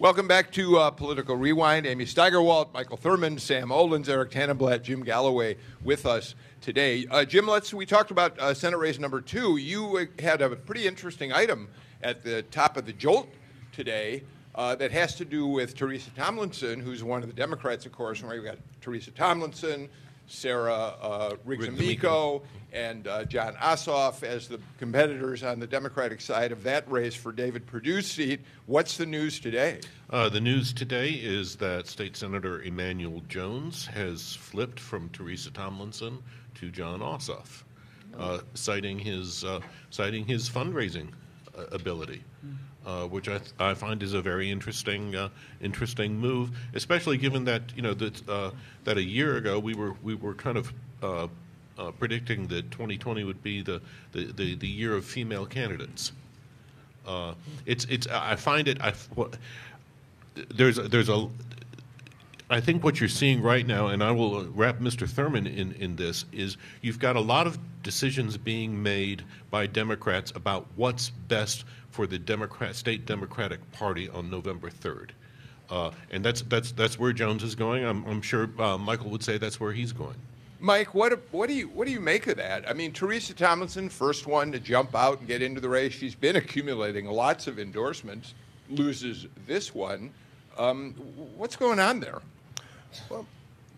Welcome 0.00 0.28
back 0.28 0.52
to 0.52 0.78
uh, 0.78 0.92
Political 0.92 1.34
Rewind. 1.34 1.84
Amy 1.84 2.04
Steigerwalt, 2.04 2.72
Michael 2.72 2.96
Thurmond, 2.96 3.40
Sam 3.40 3.70
Olens, 3.70 4.08
Eric 4.08 4.30
Tanenblatt, 4.30 4.82
Jim 4.82 5.02
Galloway 5.02 5.56
with 5.82 6.06
us 6.06 6.36
today. 6.60 7.04
Uh, 7.10 7.24
Jim, 7.24 7.48
let's. 7.48 7.74
We 7.74 7.84
talked 7.84 8.12
about 8.12 8.38
uh, 8.38 8.54
Senate 8.54 8.76
race 8.76 9.00
number 9.00 9.20
two. 9.20 9.56
You 9.56 9.98
uh, 9.98 10.22
had 10.22 10.40
a 10.40 10.50
pretty 10.50 10.86
interesting 10.86 11.32
item 11.32 11.66
at 12.00 12.22
the 12.22 12.42
top 12.42 12.76
of 12.76 12.86
the 12.86 12.92
jolt 12.92 13.28
today 13.72 14.22
uh, 14.54 14.76
that 14.76 14.92
has 14.92 15.16
to 15.16 15.24
do 15.24 15.48
with 15.48 15.74
Teresa 15.74 16.10
Tomlinson, 16.10 16.78
who's 16.78 17.02
one 17.02 17.24
of 17.24 17.28
the 17.28 17.34
Democrats, 17.34 17.84
of 17.84 17.90
course. 17.90 18.22
Where 18.22 18.36
you've 18.36 18.44
got 18.44 18.58
Teresa 18.80 19.10
Tomlinson, 19.10 19.88
Sarah 20.28 20.94
uh, 21.02 21.34
Riggs 21.44 21.66
Amico, 21.66 22.42
and 22.72 23.06
uh, 23.06 23.24
Jon 23.24 23.54
Ossoff 23.54 24.22
as 24.22 24.48
the 24.48 24.60
competitors 24.78 25.42
on 25.42 25.58
the 25.58 25.66
Democratic 25.66 26.20
side 26.20 26.52
of 26.52 26.62
that 26.64 26.90
race 26.90 27.14
for 27.14 27.32
David 27.32 27.66
Perdue's 27.66 28.10
seat. 28.10 28.40
What's 28.66 28.96
the 28.96 29.06
news 29.06 29.40
today? 29.40 29.80
Uh, 30.10 30.28
the 30.28 30.40
news 30.40 30.72
today 30.72 31.10
is 31.10 31.56
that 31.56 31.86
State 31.86 32.16
Senator 32.16 32.62
Emanuel 32.62 33.22
Jones 33.28 33.86
has 33.86 34.34
flipped 34.34 34.80
from 34.80 35.08
Teresa 35.10 35.50
Tomlinson 35.50 36.22
to 36.56 36.70
Jon 36.70 37.00
Ossoff, 37.00 37.62
uh, 38.18 38.38
citing 38.54 38.98
his 38.98 39.44
uh, 39.44 39.60
citing 39.90 40.26
his 40.26 40.48
fundraising 40.48 41.08
uh, 41.56 41.64
ability. 41.72 42.22
uh, 42.86 43.06
which 43.06 43.28
I, 43.28 43.38
th- 43.38 43.52
I 43.58 43.74
find 43.74 44.02
is 44.02 44.14
a 44.14 44.22
very 44.22 44.50
interesting 44.50 45.14
uh, 45.14 45.28
interesting 45.60 46.18
move, 46.18 46.56
especially 46.74 47.18
given 47.18 47.44
that 47.44 47.62
you 47.76 47.82
know 47.82 47.94
that 47.94 48.28
uh, 48.28 48.50
that 48.84 48.96
a 48.96 49.02
year 49.02 49.36
ago 49.36 49.58
we 49.58 49.74
were 49.74 49.94
we 50.02 50.14
were 50.14 50.34
kind 50.34 50.56
of 50.56 50.72
uh, 51.78 51.90
predicting 51.92 52.46
that 52.48 52.70
2020 52.70 53.24
would 53.24 53.42
be 53.42 53.62
the, 53.62 53.80
the, 54.12 54.24
the, 54.24 54.54
the 54.56 54.68
year 54.68 54.94
of 54.94 55.04
female 55.04 55.46
candidates. 55.46 56.12
Uh, 57.06 57.32
it's 57.64 57.86
it's 57.86 58.06
I 58.08 58.36
find 58.36 58.68
it 58.68 58.82
I 58.82 58.92
there's 60.50 60.76
there's 60.76 61.08
a 61.08 61.28
I 62.50 62.60
think 62.60 62.82
what 62.82 62.98
you're 62.98 63.10
seeing 63.10 63.42
right 63.42 63.66
now, 63.66 63.88
and 63.88 64.02
I 64.02 64.10
will 64.10 64.44
wrap 64.46 64.78
Mr. 64.78 65.06
Thurmond 65.06 65.54
in, 65.54 65.72
in 65.72 65.96
this, 65.96 66.24
is 66.32 66.56
you've 66.80 66.98
got 66.98 67.14
a 67.14 67.20
lot 67.20 67.46
of 67.46 67.58
decisions 67.82 68.38
being 68.38 68.82
made 68.82 69.22
by 69.50 69.66
Democrats 69.66 70.32
about 70.34 70.66
what's 70.74 71.10
best 71.10 71.64
for 71.90 72.06
the 72.06 72.18
Democrat 72.18 72.74
state 72.74 73.04
Democratic 73.04 73.60
Party 73.72 74.08
on 74.08 74.30
November 74.30 74.70
3rd. 74.70 75.10
Uh, 75.68 75.90
and 76.10 76.24
that's, 76.24 76.40
that's, 76.42 76.72
that's 76.72 76.98
where 76.98 77.12
Jones 77.12 77.42
is 77.42 77.54
going. 77.54 77.84
I'm, 77.84 78.02
I'm 78.06 78.22
sure 78.22 78.48
uh, 78.58 78.78
Michael 78.78 79.10
would 79.10 79.22
say 79.22 79.36
that's 79.36 79.60
where 79.60 79.72
he's 79.72 79.92
going. 79.92 80.16
Mike, 80.60 80.92
what, 80.92 81.20
what, 81.30 81.48
do 81.48 81.54
you, 81.54 81.68
what 81.68 81.86
do 81.86 81.92
you 81.92 82.00
make 82.00 82.26
of 82.26 82.36
that? 82.36 82.68
I 82.68 82.72
mean, 82.72 82.92
Teresa 82.92 83.32
Tomlinson, 83.32 83.88
first 83.88 84.26
one 84.26 84.50
to 84.52 84.58
jump 84.58 84.94
out 84.94 85.20
and 85.20 85.28
get 85.28 85.40
into 85.40 85.60
the 85.60 85.68
race. 85.68 85.92
She's 85.92 86.16
been 86.16 86.36
accumulating 86.36 87.06
lots 87.06 87.46
of 87.46 87.58
endorsements, 87.60 88.34
loses 88.68 89.26
this 89.46 89.72
one. 89.72 90.10
Um, 90.56 90.94
what's 91.36 91.54
going 91.54 91.78
on 91.78 92.00
there? 92.00 92.20
Well, 93.08 93.26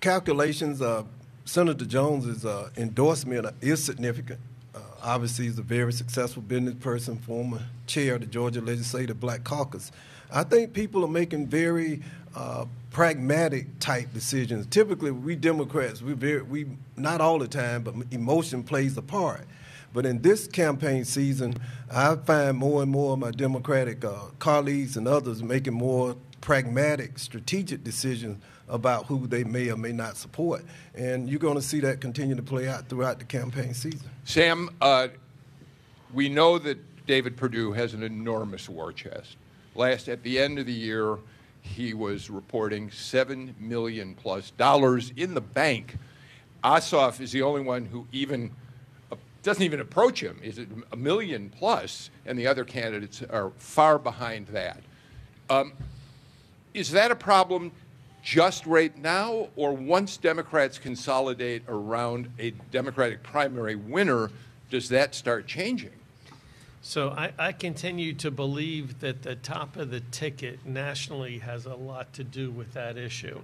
calculations, 0.00 0.80
uh, 0.80 1.04
Senator 1.44 1.84
Jones's 1.84 2.46
uh, 2.46 2.70
endorsement 2.76 3.46
is 3.60 3.84
significant. 3.84 4.40
Uh, 4.74 4.78
obviously, 5.02 5.46
he's 5.46 5.58
a 5.58 5.62
very 5.62 5.92
successful 5.92 6.42
business 6.42 6.74
person, 6.80 7.18
former 7.18 7.60
chair 7.86 8.14
of 8.14 8.20
the 8.22 8.26
Georgia 8.26 8.62
Legislative 8.62 9.20
Black 9.20 9.44
Caucus. 9.44 9.92
I 10.32 10.44
think 10.44 10.72
people 10.72 11.04
are 11.04 11.08
making 11.08 11.46
very 11.46 12.02
uh, 12.34 12.66
pragmatic 12.90 13.78
type 13.78 14.12
decisions. 14.12 14.66
Typically, 14.66 15.10
we 15.10 15.36
Democrats, 15.36 16.02
we 16.02 16.12
very, 16.12 16.42
we 16.42 16.66
not 16.96 17.20
all 17.20 17.38
the 17.38 17.48
time, 17.48 17.82
but 17.82 17.94
emotion 18.10 18.62
plays 18.62 18.96
a 18.96 19.02
part. 19.02 19.46
But 19.92 20.06
in 20.06 20.22
this 20.22 20.46
campaign 20.46 21.04
season, 21.04 21.54
I 21.90 22.14
find 22.14 22.56
more 22.56 22.82
and 22.82 22.90
more 22.90 23.14
of 23.14 23.18
my 23.18 23.32
Democratic 23.32 24.04
uh, 24.04 24.26
colleagues 24.38 24.96
and 24.96 25.08
others 25.08 25.42
making 25.42 25.74
more 25.74 26.16
pragmatic, 26.40 27.18
strategic 27.18 27.82
decisions 27.82 28.42
about 28.68 29.06
who 29.06 29.26
they 29.26 29.42
may 29.42 29.68
or 29.68 29.76
may 29.76 29.92
not 29.92 30.16
support. 30.16 30.64
And 30.94 31.28
you're 31.28 31.40
going 31.40 31.56
to 31.56 31.62
see 31.62 31.80
that 31.80 32.00
continue 32.00 32.36
to 32.36 32.42
play 32.42 32.68
out 32.68 32.88
throughout 32.88 33.18
the 33.18 33.24
campaign 33.24 33.74
season. 33.74 34.08
Sam, 34.24 34.70
uh, 34.80 35.08
we 36.14 36.28
know 36.28 36.58
that 36.58 36.78
David 37.06 37.36
Perdue 37.36 37.72
has 37.72 37.92
an 37.92 38.04
enormous 38.04 38.68
war 38.68 38.92
chest. 38.92 39.36
Last, 39.80 40.10
at 40.10 40.22
the 40.22 40.38
end 40.38 40.58
of 40.58 40.66
the 40.66 40.74
year, 40.74 41.16
he 41.62 41.94
was 41.94 42.28
reporting 42.28 42.90
seven 42.90 43.54
million 43.58 44.14
plus 44.14 44.50
dollars 44.50 45.10
in 45.16 45.32
the 45.32 45.40
bank. 45.40 45.96
Ossoff 46.62 47.18
is 47.18 47.32
the 47.32 47.40
only 47.40 47.62
one 47.62 47.86
who 47.86 48.06
even 48.12 48.50
uh, 49.10 49.16
doesn't 49.42 49.62
even 49.62 49.80
approach 49.80 50.22
him. 50.22 50.38
Is 50.42 50.58
it 50.58 50.68
a 50.92 50.96
million 50.96 51.48
plus, 51.48 52.10
and 52.26 52.38
the 52.38 52.46
other 52.46 52.62
candidates 52.62 53.22
are 53.30 53.52
far 53.56 53.98
behind 53.98 54.48
that. 54.48 54.82
Um, 55.48 55.72
is 56.74 56.90
that 56.90 57.10
a 57.10 57.16
problem 57.16 57.72
just 58.22 58.66
right 58.66 58.94
now, 58.98 59.48
or 59.56 59.72
once 59.72 60.18
Democrats 60.18 60.76
consolidate 60.76 61.62
around 61.68 62.30
a 62.38 62.50
Democratic 62.70 63.22
primary 63.22 63.76
winner, 63.76 64.30
does 64.68 64.90
that 64.90 65.14
start 65.14 65.46
changing? 65.46 65.99
So 66.82 67.10
I, 67.10 67.32
I, 67.38 67.52
continue 67.52 68.14
to 68.14 68.30
believe 68.30 69.00
that 69.00 69.22
the 69.22 69.36
top 69.36 69.76
of 69.76 69.90
the 69.90 70.00
ticket 70.00 70.64
nationally 70.64 71.38
has 71.40 71.66
a 71.66 71.74
lot 71.74 72.14
to 72.14 72.24
do 72.24 72.50
with 72.50 72.72
that 72.72 72.96
issue. 72.96 73.40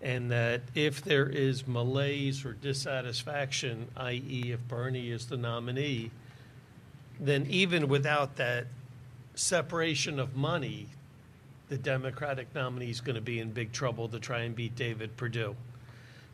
And 0.00 0.30
that 0.30 0.62
if 0.74 1.02
there 1.02 1.28
is 1.28 1.66
malaise 1.66 2.44
or 2.44 2.54
dissatisfaction, 2.54 3.88
i.e., 3.96 4.52
if 4.52 4.66
Bernie 4.66 5.10
is 5.10 5.26
the 5.26 5.36
nominee, 5.36 6.10
then 7.20 7.46
even 7.50 7.88
without 7.88 8.36
that 8.36 8.68
separation 9.34 10.18
of 10.18 10.36
money, 10.36 10.86
the 11.68 11.76
Democratic 11.76 12.54
nominee 12.54 12.90
is 12.90 13.00
going 13.00 13.16
to 13.16 13.20
be 13.20 13.40
in 13.40 13.50
big 13.50 13.72
trouble 13.72 14.08
to 14.08 14.18
try 14.18 14.40
and 14.40 14.54
beat 14.54 14.74
David 14.74 15.16
Perdue. 15.16 15.54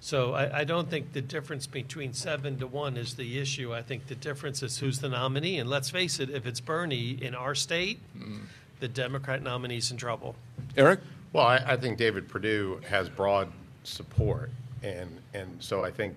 So 0.05 0.35
I, 0.35 0.59
I, 0.59 0.65
don't 0.65 0.91
think 0.91 1.15
the 1.15 1.23
difference 1.23 1.67
between 1.67 2.13
seven 2.13 2.59
to 2.59 2.67
one 2.67 2.99
is 2.99 3.15
the 3.15 3.39
issue. 3.39 3.73
I 3.73 3.81
think 3.81 4.07
the 4.07 4.15
difference 4.15 4.63
is 4.63 4.77
who's 4.77 4.99
the 4.99 5.09
nominee. 5.09 5.59
And 5.59 5.71
let's 5.71 5.89
face 5.89 6.21
it, 6.21 6.29
if 6.29 6.45
it's 6.45 6.61
Bernie 6.61 7.13
in 7.23 7.35
our 7.35 7.55
state, 7.55 8.01
mm. 8.15 8.43
the 8.81 8.89
Democrat 8.89 9.43
nominee's 9.43 9.91
in 9.91 9.97
trouble. 9.97 10.37
Eric? 10.77 11.01
Well, 11.33 11.47
I, 11.47 11.57
I, 11.57 11.77
think 11.79 11.97
David 11.97 12.29
Perdue 12.29 12.83
has 12.87 13.09
broad 13.09 13.51
support. 13.85 14.51
And, 14.83 15.09
and 15.33 15.57
so 15.59 15.83
I 15.83 15.91
think 15.91 16.15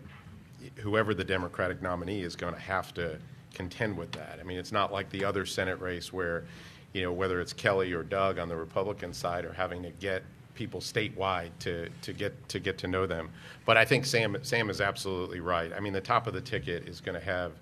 whoever 0.76 1.14
the 1.14 1.24
Democratic 1.24 1.82
nominee 1.82 2.24
is 2.24 2.36
going 2.36 2.56
to 2.56 2.60
have 2.60 2.94
to 2.96 3.18
contend 3.54 3.98
with 3.98 4.12
that. 4.12 4.38
I 4.42 4.44
mean, 4.44 4.58
it's 4.58 4.74
not 4.74 4.92
like 4.92 5.10
the 5.12 5.24
other 5.24 5.46
Senate 5.46 5.80
race 5.80 6.12
where 6.12 6.44
you 6.92 7.04
know, 7.04 7.14
whether 7.14 7.40
it's 7.40 7.54
Kelly 7.54 7.94
or 7.94 8.04
Doug 8.04 8.38
on 8.38 8.50
the 8.50 8.58
Republican 8.58 9.14
side 9.14 9.46
are 9.46 9.54
having 9.54 9.82
to 9.84 9.92
get 9.92 10.24
people 10.58 10.82
statewide 10.82 11.52
to, 11.60 11.88
to 12.02 12.12
get 12.12 12.50
to 12.50 12.60
get 12.60 12.78
to 12.80 12.88
know 12.88 13.06
them. 13.06 13.30
But 13.66 13.78
I 13.78 13.86
think 13.86 14.06
Sam 14.06 14.38
Sam 14.42 14.70
is 14.70 14.82
absolutely 14.82 15.40
right. 15.40 15.72
I 15.74 15.80
mean, 15.80 15.94
the 15.94 16.02
top 16.02 16.28
of 16.28 16.34
the 16.34 16.42
ticket 16.42 16.90
is 16.90 17.00
going 17.00 17.18
to 17.18 17.26
have 17.26 17.54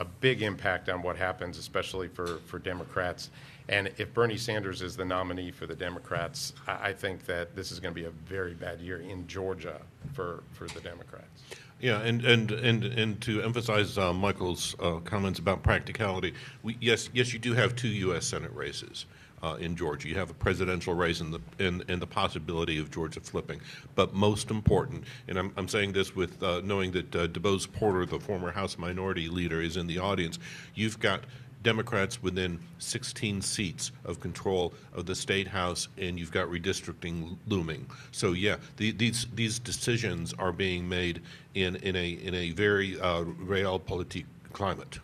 a 0.00 0.04
big 0.04 0.42
impact 0.42 0.88
on 0.88 1.02
what 1.02 1.16
happens, 1.16 1.58
especially 1.58 2.08
for, 2.08 2.38
for 2.46 2.58
Democrats. 2.58 3.30
And 3.68 3.90
if 3.98 4.12
Bernie 4.14 4.38
Sanders 4.38 4.82
is 4.82 4.96
the 4.96 5.04
nominee 5.04 5.50
for 5.50 5.66
the 5.66 5.76
Democrats, 5.76 6.54
I, 6.66 6.88
I 6.88 6.92
think 6.92 7.26
that 7.26 7.54
this 7.54 7.70
is 7.70 7.78
going 7.78 7.94
to 7.94 8.00
be 8.00 8.06
a 8.06 8.10
very 8.10 8.54
bad 8.54 8.80
year 8.80 9.00
in 9.00 9.26
Georgia 9.28 9.80
for, 10.14 10.42
for 10.52 10.66
the 10.68 10.80
Democrats. 10.80 11.42
Yeah, 11.80 12.00
and 12.00 12.22
and 12.24 12.50
and 12.50 12.84
and 12.84 13.20
to 13.22 13.42
emphasize 13.42 13.96
uh, 13.96 14.12
Michael's 14.12 14.76
uh, 14.80 14.98
comments 14.98 15.38
about 15.38 15.62
practicality, 15.62 16.34
we, 16.62 16.76
yes, 16.78 17.08
yes, 17.14 17.32
you 17.32 17.38
do 17.38 17.54
have 17.54 17.74
two 17.74 17.88
U.S. 17.88 18.26
Senate 18.26 18.52
races. 18.54 19.06
Uh, 19.42 19.56
in 19.58 19.74
Georgia, 19.74 20.06
you 20.06 20.14
have 20.16 20.28
a 20.28 20.34
presidential 20.34 20.92
race 20.92 21.20
and 21.20 21.32
the 21.32 21.40
and, 21.58 21.82
and, 21.88 22.02
the 22.02 22.06
possibility 22.06 22.78
of 22.78 22.90
Georgia 22.90 23.20
flipping. 23.20 23.58
But 23.94 24.12
most 24.12 24.50
important, 24.50 25.04
and 25.28 25.38
I'm, 25.38 25.52
I'm 25.56 25.66
saying 25.66 25.92
this 25.92 26.14
with 26.14 26.42
uh, 26.42 26.60
knowing 26.62 26.92
that 26.92 27.16
uh, 27.16 27.26
DuBose 27.26 27.72
Porter, 27.72 28.04
the 28.04 28.20
former 28.20 28.50
House 28.50 28.76
Minority 28.76 29.28
Leader, 29.28 29.62
is 29.62 29.78
in 29.78 29.86
the 29.86 29.98
audience. 29.98 30.38
You've 30.74 31.00
got 31.00 31.24
Democrats 31.62 32.22
within 32.22 32.58
16 32.78 33.42
seats 33.42 33.92
of 34.04 34.20
control 34.20 34.72
of 34.94 35.06
the 35.06 35.14
state 35.14 35.46
house, 35.46 35.88
and 35.98 36.18
you've 36.18 36.32
got 36.32 36.48
redistricting 36.48 37.36
looming. 37.48 37.86
So 38.12 38.32
yeah, 38.32 38.56
the, 38.76 38.92
these 38.92 39.26
these 39.34 39.58
decisions 39.58 40.32
are 40.38 40.52
being 40.52 40.88
made 40.88 41.22
in 41.54 41.76
in 41.76 41.96
a 41.96 42.10
in 42.10 42.34
a 42.34 42.52
very 42.52 42.98
uh, 43.00 43.24
realpolitik 43.24 44.24
climate. 44.52 44.98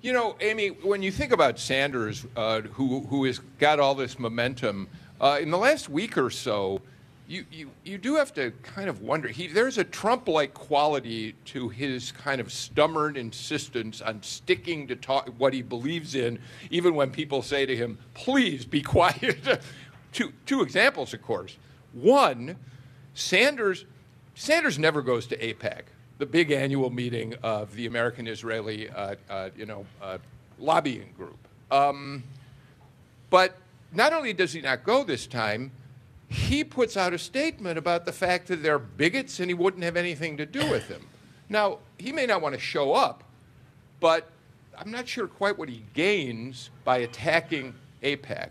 You 0.00 0.12
know, 0.12 0.36
Amy, 0.40 0.68
when 0.68 1.02
you 1.02 1.10
think 1.10 1.32
about 1.32 1.58
Sanders, 1.58 2.26
uh, 2.36 2.60
who 2.60 3.00
who 3.06 3.24
has 3.24 3.40
got 3.58 3.80
all 3.80 3.94
this 3.94 4.18
momentum 4.18 4.88
uh, 5.20 5.38
in 5.40 5.50
the 5.50 5.58
last 5.58 5.88
week 5.88 6.16
or 6.16 6.30
so 6.30 6.80
you, 7.28 7.44
you, 7.52 7.70
you 7.84 7.98
do 7.98 8.14
have 8.14 8.32
to 8.34 8.52
kind 8.62 8.88
of 8.88 9.02
wonder. 9.02 9.28
He, 9.28 9.48
there's 9.48 9.76
a 9.76 9.84
Trump 9.84 10.28
like 10.28 10.54
quality 10.54 11.34
to 11.46 11.68
his 11.68 12.10
kind 12.10 12.40
of 12.40 12.50
stubborn 12.50 13.18
insistence 13.18 14.00
on 14.00 14.22
sticking 14.22 14.88
to 14.88 14.96
talk, 14.96 15.28
what 15.36 15.52
he 15.52 15.60
believes 15.60 16.14
in, 16.14 16.38
even 16.70 16.94
when 16.94 17.10
people 17.10 17.42
say 17.42 17.66
to 17.66 17.76
him, 17.76 17.98
please 18.14 18.64
be 18.64 18.80
quiet. 18.82 19.60
two, 20.12 20.32
two 20.46 20.62
examples, 20.62 21.12
of 21.12 21.20
course. 21.20 21.58
One, 21.92 22.56
Sanders, 23.12 23.84
Sanders 24.34 24.78
never 24.78 25.02
goes 25.02 25.26
to 25.26 25.36
AIPAC, 25.36 25.82
the 26.18 26.26
big 26.26 26.50
annual 26.50 26.90
meeting 26.90 27.34
of 27.42 27.74
the 27.74 27.86
American 27.86 28.26
Israeli 28.26 28.90
uh, 28.90 29.14
uh, 29.30 29.50
you 29.56 29.66
know, 29.66 29.86
uh, 30.02 30.18
lobbying 30.58 31.12
group. 31.16 31.38
Um, 31.70 32.24
but 33.30 33.56
not 33.92 34.12
only 34.12 34.32
does 34.32 34.52
he 34.52 34.60
not 34.60 34.84
go 34.84 35.04
this 35.04 35.26
time, 35.26 35.70
he 36.28 36.62
puts 36.62 36.96
out 36.96 37.14
a 37.14 37.18
statement 37.18 37.78
about 37.78 38.04
the 38.04 38.12
fact 38.12 38.48
that 38.48 38.62
they're 38.62 38.78
bigots 38.78 39.40
and 39.40 39.48
he 39.48 39.54
wouldn't 39.54 39.84
have 39.84 39.96
anything 39.96 40.36
to 40.36 40.44
do 40.44 40.68
with 40.70 40.88
them. 40.88 41.06
Now, 41.48 41.78
he 41.98 42.12
may 42.12 42.26
not 42.26 42.42
want 42.42 42.54
to 42.54 42.60
show 42.60 42.92
up, 42.92 43.24
but 44.00 44.30
I'm 44.76 44.90
not 44.90 45.08
sure 45.08 45.26
quite 45.26 45.56
what 45.58 45.68
he 45.68 45.84
gains 45.94 46.70
by 46.84 46.98
attacking 46.98 47.74
AIPAC. 48.02 48.50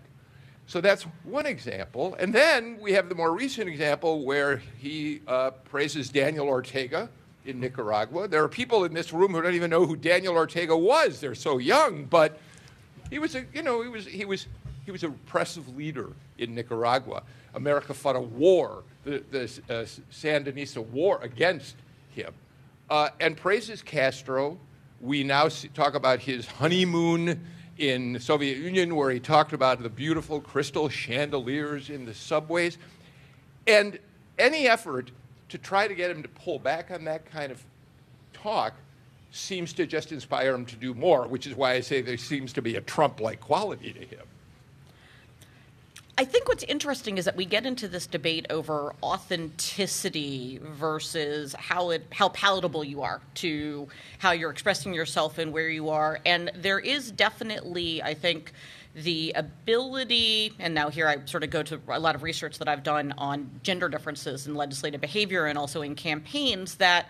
So 0.66 0.82
that's 0.82 1.04
one 1.24 1.46
example. 1.46 2.16
And 2.20 2.34
then 2.34 2.78
we 2.82 2.94
have 2.94 3.10
the 3.10 3.16
more 3.16 3.34
recent 3.34 3.70
example 3.70 4.26
where 4.26 4.58
he 4.78 5.22
uh, 5.28 5.52
praises 5.52 6.10
Daniel 6.10 6.48
Ortega 6.48 7.10
in 7.48 7.60
Nicaragua. 7.60 8.28
There 8.28 8.44
are 8.44 8.50
people 8.50 8.84
in 8.84 8.94
this 8.94 9.14
room 9.14 9.32
who 9.32 9.42
don't 9.42 9.56
even 9.56 9.70
know 9.70 9.86
who 9.86 9.96
Daniel 9.96 10.36
Ortega 10.36 10.78
was. 10.78 11.20
They're 11.20 11.36
so 11.36 11.58
young, 11.58 12.06
but 12.06 12.40
he 13.10 13.20
was 13.20 13.36
a, 13.36 13.46
you 13.54 13.64
know, 13.64 13.82
he 13.82 13.90
was, 13.90 14.06
he 14.06 14.26
was, 14.26 14.48
he 14.86 14.92
was 14.92 15.04
a 15.04 15.10
repressive 15.10 15.76
leader 15.76 16.10
in 16.38 16.54
Nicaragua. 16.54 17.24
America 17.56 17.94
fought 17.94 18.16
a 18.16 18.22
war, 18.22 18.84
the, 19.04 19.24
the 19.32 19.44
uh, 19.70 19.86
Sandinista 20.12 20.84
war 20.86 21.20
against 21.22 21.76
him, 22.14 22.34
uh, 22.90 23.10
and 23.20 23.38
praises 23.38 23.82
Castro. 23.82 24.58
We 25.00 25.24
now 25.24 25.48
see, 25.48 25.70
talk 25.70 25.96
about 25.96 26.20
his 26.20 26.46
honeymoon 26.46 27.46
in 27.78 28.14
the 28.14 28.20
Soviet 28.20 28.58
Union 28.58 28.96
where 28.96 29.12
he 29.12 29.20
talked 29.20 29.54
about 29.54 29.82
the 29.82 29.90
beautiful 29.90 30.42
crystal 30.42 30.90
chandeliers 30.90 31.90
in 31.90 32.06
the 32.06 32.14
subways. 32.14 32.78
And 33.68 34.00
any 34.38 34.68
effort 34.68 35.12
to 35.50 35.58
try 35.58 35.88
to 35.88 35.96
get 35.96 36.12
him 36.12 36.22
to 36.24 36.30
pull 36.30 36.60
back 36.60 36.92
on 36.92 37.04
that 37.06 37.30
kind 37.32 37.52
of 37.52 37.64
talk 38.34 38.74
seems 39.32 39.74
to 39.74 39.86
just 39.86 40.12
inspire 40.12 40.54
him 40.54 40.66
to 40.66 40.76
do 40.76 40.94
more, 40.94 41.28
which 41.28 41.48
is 41.48 41.56
why 41.56 41.74
I 41.74 41.82
say 41.82 42.02
there 42.02 42.18
seems 42.18 42.54
to 42.54 42.62
be 42.62 42.76
a 42.76 42.82
Trump 42.82 43.20
like 43.20 43.40
quality 43.40 43.94
to 43.94 44.00
him. 44.00 44.26
I 46.20 46.26
think 46.26 46.48
what's 46.48 46.64
interesting 46.64 47.20
is 47.20 47.26
that 47.26 47.36
we 47.36 47.46
get 47.46 47.68
into 47.68 47.88
this 47.88 48.08
debate 48.08 48.48
over 48.50 48.96
authenticity 49.04 50.60
versus 50.64 51.54
how 51.54 51.92
it 51.92 52.08
how 52.12 52.30
palatable 52.30 52.84
you 52.84 53.04
are 53.04 53.22
to 53.36 53.88
how 54.18 54.32
you're 54.32 54.50
expressing 54.50 54.96
yourself 54.96 55.38
and 55.38 55.54
where 55.54 55.70
you 55.70 55.90
are, 55.90 56.20
and 56.26 56.52
there 56.56 56.80
is 56.80 57.12
definitely, 57.12 58.02
I 58.02 58.16
think, 58.16 58.52
the 59.04 59.32
ability, 59.36 60.54
and 60.58 60.74
now 60.74 60.90
here 60.90 61.08
I 61.08 61.24
sort 61.26 61.44
of 61.44 61.52
go 61.52 61.62
to 61.62 61.80
a 61.88 62.00
lot 62.00 62.16
of 62.16 62.24
research 62.24 62.58
that 62.58 62.68
I've 62.68 62.82
done 62.82 63.14
on 63.18 63.60
gender 63.62 63.90
differences 63.90 64.48
in 64.48 64.56
legislative 64.56 65.00
behavior 65.02 65.46
and 65.46 65.58
also 65.58 65.84
in 65.84 65.94
campaigns, 65.94 66.76
that 66.76 67.06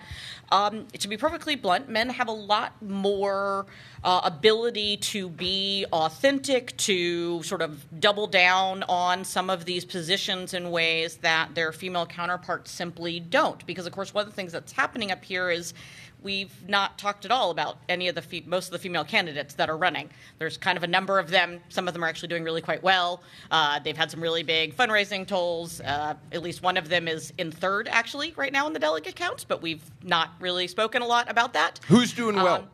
um, 0.50 0.88
to 1.00 1.08
be 1.08 1.16
perfectly 1.16 1.56
blunt, 1.56 1.88
men 1.88 2.10
have 2.10 2.28
a 2.28 2.34
lot 2.34 2.82
more 2.82 3.66
uh, 4.04 4.22
ability 4.24 4.98
to 4.98 5.30
be 5.30 5.86
authentic, 5.94 6.76
to 6.78 7.42
sort 7.44 7.62
of 7.62 7.86
double 8.00 8.28
down 8.28 8.84
on 8.90 9.24
some 9.24 9.50
of 9.50 9.64
these 9.64 9.86
positions 9.86 10.54
in 10.54 10.72
ways 10.72 11.18
that 11.18 11.56
their 11.56 11.72
female 11.72 12.06
counterparts 12.06 12.70
simply 12.70 13.20
don't. 13.20 13.66
Because, 13.66 13.86
of 13.86 13.94
course, 13.94 14.14
one 14.14 14.24
of 14.24 14.30
the 14.30 14.36
things 14.36 14.52
that's 14.52 14.74
happening 14.74 15.12
up 15.12 15.24
here 15.24 15.50
is 15.50 15.74
we've 16.22 16.68
not 16.68 16.98
talked 16.98 17.26
at 17.26 17.32
all 17.32 17.52
about 17.52 17.78
any 17.90 18.08
of 18.08 18.16
the 18.16 18.22
fe- 18.22 18.44
most 18.46 18.68
of 18.68 18.72
the 18.72 18.80
female 18.80 19.04
candidates 19.04 19.54
that 19.56 19.70
are 19.70 19.78
running. 19.78 20.10
There's 20.40 20.58
kind 20.58 20.78
of 20.78 20.84
a 20.84 20.88
number 20.88 21.20
of 21.20 21.30
them. 21.30 21.60
Some 21.70 21.88
of 21.88 21.94
them 21.94 22.04
are 22.04 22.08
actually 22.08 22.30
doing 22.30 22.44
really 22.44 22.62
quite 22.62 22.84
well. 22.84 23.22
Uh, 23.52 23.80
they've 23.80 23.98
had 23.98 24.12
some 24.12 24.22
really 24.22 24.44
big 24.44 24.76
fundraising 24.76 25.28
tolls. 25.28 25.82
Uh, 25.82 26.16
at 26.32 26.42
least 26.42 26.64
one 26.64 26.78
of 26.78 26.90
them 26.90 27.08
is 27.08 27.34
in 27.38 27.52
third, 27.52 27.88
actually, 27.88 28.34
right 28.36 28.52
now 28.52 28.68
in 28.68 28.74
the 28.74 28.80
delegate 28.80 29.16
counts. 29.16 29.44
But 29.44 29.62
we've 29.62 29.84
not 30.04 30.32
really 30.40 30.68
spoken 30.68 31.02
a 31.02 31.08
lot 31.08 31.30
about 31.30 31.54
that. 31.54 31.80
Who's 31.88 32.14
doing 32.14 32.36
well? 32.36 32.56
Um, 32.56 32.68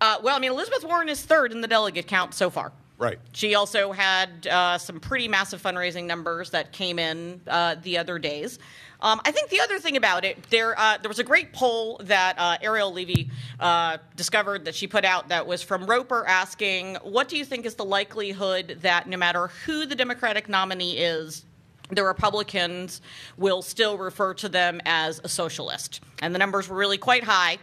uh, 0.00 0.18
well, 0.22 0.36
I 0.36 0.38
mean, 0.38 0.52
Elizabeth 0.52 0.84
Warren 0.84 1.08
is 1.08 1.22
third 1.22 1.52
in 1.52 1.60
the 1.60 1.68
delegate 1.68 2.06
count 2.06 2.34
so 2.34 2.50
far. 2.50 2.72
Right. 2.98 3.18
She 3.32 3.54
also 3.54 3.92
had 3.92 4.48
uh, 4.48 4.76
some 4.76 4.98
pretty 4.98 5.28
massive 5.28 5.62
fundraising 5.62 6.04
numbers 6.06 6.50
that 6.50 6.72
came 6.72 6.98
in 6.98 7.40
uh, 7.46 7.76
the 7.80 7.96
other 7.96 8.18
days. 8.18 8.58
Um, 9.00 9.20
I 9.24 9.30
think 9.30 9.50
the 9.50 9.60
other 9.60 9.78
thing 9.78 9.96
about 9.96 10.24
it, 10.24 10.42
there 10.50 10.78
uh, 10.78 10.98
there 10.98 11.08
was 11.08 11.20
a 11.20 11.24
great 11.24 11.52
poll 11.52 12.00
that 12.04 12.34
uh, 12.36 12.56
Ariel 12.60 12.92
Levy 12.92 13.30
uh, 13.60 13.98
discovered 14.16 14.64
that 14.64 14.74
she 14.74 14.88
put 14.88 15.04
out 15.04 15.28
that 15.28 15.46
was 15.46 15.62
from 15.62 15.86
Roper 15.86 16.26
asking, 16.26 16.96
"What 17.02 17.28
do 17.28 17.36
you 17.36 17.44
think 17.44 17.64
is 17.64 17.76
the 17.76 17.84
likelihood 17.84 18.78
that 18.82 19.08
no 19.08 19.16
matter 19.16 19.48
who 19.66 19.86
the 19.86 19.94
Democratic 19.94 20.48
nominee 20.48 20.98
is, 20.98 21.44
the 21.90 22.02
Republicans 22.02 23.00
will 23.36 23.62
still 23.62 23.96
refer 23.98 24.34
to 24.34 24.48
them 24.48 24.80
as 24.84 25.20
a 25.22 25.28
socialist?" 25.28 26.00
And 26.20 26.34
the 26.34 26.38
numbers 26.40 26.68
were 26.68 26.76
really 26.76 26.98
quite 26.98 27.22
high. 27.22 27.58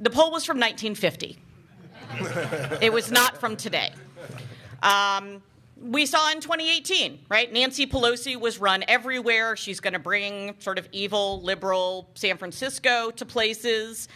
The 0.00 0.10
poll 0.10 0.32
was 0.32 0.44
from 0.44 0.58
1950. 0.58 1.38
it 2.82 2.92
was 2.92 3.12
not 3.12 3.38
from 3.38 3.56
today. 3.56 3.92
Um, 4.82 5.40
we 5.84 6.06
saw 6.06 6.30
in 6.30 6.40
2018, 6.40 7.26
right? 7.28 7.52
Nancy 7.52 7.86
Pelosi 7.86 8.40
was 8.40 8.58
run 8.58 8.84
everywhere. 8.88 9.54
She's 9.54 9.80
going 9.80 9.92
to 9.92 9.98
bring 9.98 10.54
sort 10.58 10.78
of 10.78 10.88
evil, 10.92 11.42
liberal 11.42 12.08
San 12.14 12.38
Francisco 12.38 13.10
to 13.10 13.26
places. 13.26 14.08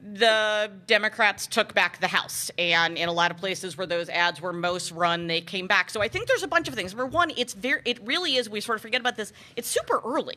The 0.00 0.70
Democrats 0.86 1.48
took 1.48 1.74
back 1.74 2.00
the 2.00 2.06
House, 2.06 2.50
and 2.56 2.96
in 2.96 3.08
a 3.08 3.12
lot 3.12 3.32
of 3.32 3.36
places 3.36 3.76
where 3.76 3.86
those 3.86 4.08
ads 4.08 4.40
were 4.40 4.52
most 4.52 4.92
run, 4.92 5.26
they 5.26 5.40
came 5.40 5.66
back. 5.66 5.90
So 5.90 6.00
I 6.00 6.06
think 6.06 6.28
there's 6.28 6.44
a 6.44 6.48
bunch 6.48 6.68
of 6.68 6.74
things. 6.74 6.94
Number 6.94 7.06
one, 7.06 7.32
it's 7.36 7.54
very, 7.54 7.80
it 7.84 7.98
really 8.06 8.36
is. 8.36 8.48
We 8.48 8.60
sort 8.60 8.76
of 8.76 8.82
forget 8.82 9.00
about 9.00 9.16
this. 9.16 9.32
It's 9.56 9.68
super 9.68 10.00
early 10.04 10.36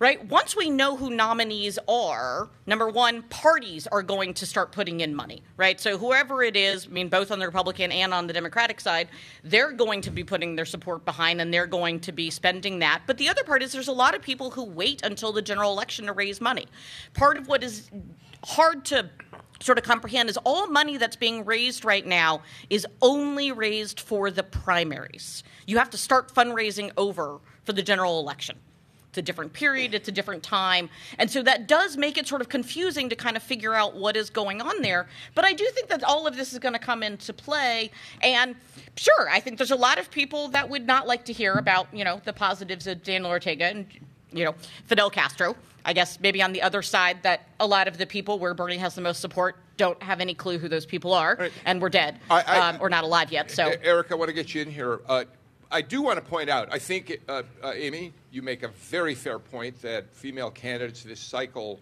right? 0.00 0.26
Once 0.28 0.56
we 0.56 0.70
know 0.70 0.96
who 0.96 1.10
nominees 1.10 1.78
are, 1.86 2.48
number 2.66 2.88
one, 2.88 3.22
parties 3.24 3.86
are 3.88 4.02
going 4.02 4.32
to 4.32 4.46
start 4.46 4.72
putting 4.72 5.00
in 5.00 5.14
money, 5.14 5.42
right? 5.58 5.78
So 5.78 5.98
whoever 5.98 6.42
it 6.42 6.56
is, 6.56 6.86
I 6.86 6.88
mean, 6.88 7.10
both 7.10 7.30
on 7.30 7.38
the 7.38 7.44
Republican 7.44 7.92
and 7.92 8.14
on 8.14 8.26
the 8.26 8.32
Democratic 8.32 8.80
side, 8.80 9.08
they're 9.44 9.72
going 9.72 10.00
to 10.00 10.10
be 10.10 10.24
putting 10.24 10.56
their 10.56 10.64
support 10.64 11.04
behind 11.04 11.42
and 11.42 11.52
they're 11.52 11.66
going 11.66 12.00
to 12.00 12.12
be 12.12 12.30
spending 12.30 12.78
that. 12.78 13.02
But 13.06 13.18
the 13.18 13.28
other 13.28 13.44
part 13.44 13.62
is 13.62 13.72
there's 13.72 13.88
a 13.88 13.92
lot 13.92 14.14
of 14.14 14.22
people 14.22 14.50
who 14.50 14.64
wait 14.64 15.02
until 15.02 15.32
the 15.32 15.42
general 15.42 15.70
election 15.70 16.06
to 16.06 16.14
raise 16.14 16.40
money. 16.40 16.66
Part 17.12 17.36
of 17.36 17.46
what 17.46 17.62
is 17.62 17.90
hard 18.42 18.86
to 18.86 19.10
sort 19.60 19.76
of 19.76 19.84
comprehend 19.84 20.30
is 20.30 20.38
all 20.38 20.66
money 20.66 20.96
that's 20.96 21.16
being 21.16 21.44
raised 21.44 21.84
right 21.84 22.06
now 22.06 22.40
is 22.70 22.86
only 23.02 23.52
raised 23.52 24.00
for 24.00 24.30
the 24.30 24.42
primaries. 24.42 25.42
You 25.66 25.76
have 25.76 25.90
to 25.90 25.98
start 25.98 26.32
fundraising 26.32 26.90
over 26.96 27.38
for 27.64 27.74
the 27.74 27.82
general 27.82 28.18
election. 28.18 28.58
It's 29.10 29.18
a 29.18 29.22
different 29.22 29.52
period, 29.52 29.92
it's 29.92 30.08
a 30.08 30.12
different 30.12 30.44
time. 30.44 30.88
And 31.18 31.28
so 31.28 31.42
that 31.42 31.66
does 31.66 31.96
make 31.96 32.16
it 32.16 32.28
sort 32.28 32.40
of 32.40 32.48
confusing 32.48 33.08
to 33.08 33.16
kind 33.16 33.36
of 33.36 33.42
figure 33.42 33.74
out 33.74 33.96
what 33.96 34.16
is 34.16 34.30
going 34.30 34.62
on 34.62 34.82
there. 34.82 35.08
But 35.34 35.44
I 35.44 35.52
do 35.52 35.66
think 35.74 35.88
that 35.88 36.04
all 36.04 36.28
of 36.28 36.36
this 36.36 36.52
is 36.52 36.60
going 36.60 36.74
to 36.74 36.78
come 36.78 37.02
into 37.02 37.32
play. 37.32 37.90
And 38.22 38.54
sure, 38.96 39.28
I 39.28 39.40
think 39.40 39.58
there's 39.58 39.72
a 39.72 39.76
lot 39.76 39.98
of 39.98 40.12
people 40.12 40.46
that 40.50 40.68
would 40.70 40.86
not 40.86 41.08
like 41.08 41.24
to 41.24 41.32
hear 41.32 41.54
about, 41.54 41.88
you 41.92 42.04
know, 42.04 42.20
the 42.24 42.32
positives 42.32 42.86
of 42.86 43.02
Daniel 43.02 43.30
Ortega 43.32 43.64
and, 43.64 43.86
you 44.32 44.44
know, 44.44 44.54
Fidel 44.86 45.10
Castro. 45.10 45.56
I 45.84 45.92
guess 45.92 46.20
maybe 46.20 46.40
on 46.42 46.52
the 46.52 46.62
other 46.62 46.82
side, 46.82 47.22
that 47.24 47.48
a 47.58 47.66
lot 47.66 47.88
of 47.88 47.98
the 47.98 48.06
people 48.06 48.38
where 48.38 48.52
Bernie 48.54 48.76
has 48.76 48.94
the 48.94 49.00
most 49.00 49.20
support 49.20 49.56
don't 49.76 50.00
have 50.02 50.20
any 50.20 50.34
clue 50.34 50.58
who 50.58 50.68
those 50.68 50.84
people 50.86 51.14
are, 51.14 51.36
Right. 51.40 51.52
and 51.64 51.80
we're 51.82 51.88
dead 51.88 52.20
I- 52.30 52.42
I- 52.46 52.68
um, 52.68 52.78
or 52.82 52.90
not 52.90 53.02
alive 53.02 53.32
yet. 53.32 53.50
So 53.50 53.72
Eric, 53.82 54.12
I 54.12 54.14
want 54.14 54.28
to 54.28 54.34
get 54.34 54.54
you 54.54 54.60
in 54.62 54.70
here. 54.70 55.00
Uh, 55.08 55.24
I 55.72 55.82
do 55.82 56.02
want 56.02 56.16
to 56.16 56.28
point 56.28 56.50
out, 56.50 56.68
I 56.72 56.80
think, 56.80 57.20
uh, 57.28 57.44
uh, 57.62 57.72
Amy, 57.76 58.12
you 58.32 58.42
make 58.42 58.64
a 58.64 58.68
very 58.68 59.14
fair 59.14 59.38
point 59.38 59.80
that 59.82 60.12
female 60.12 60.50
candidates 60.50 61.04
this 61.04 61.20
cycle. 61.20 61.78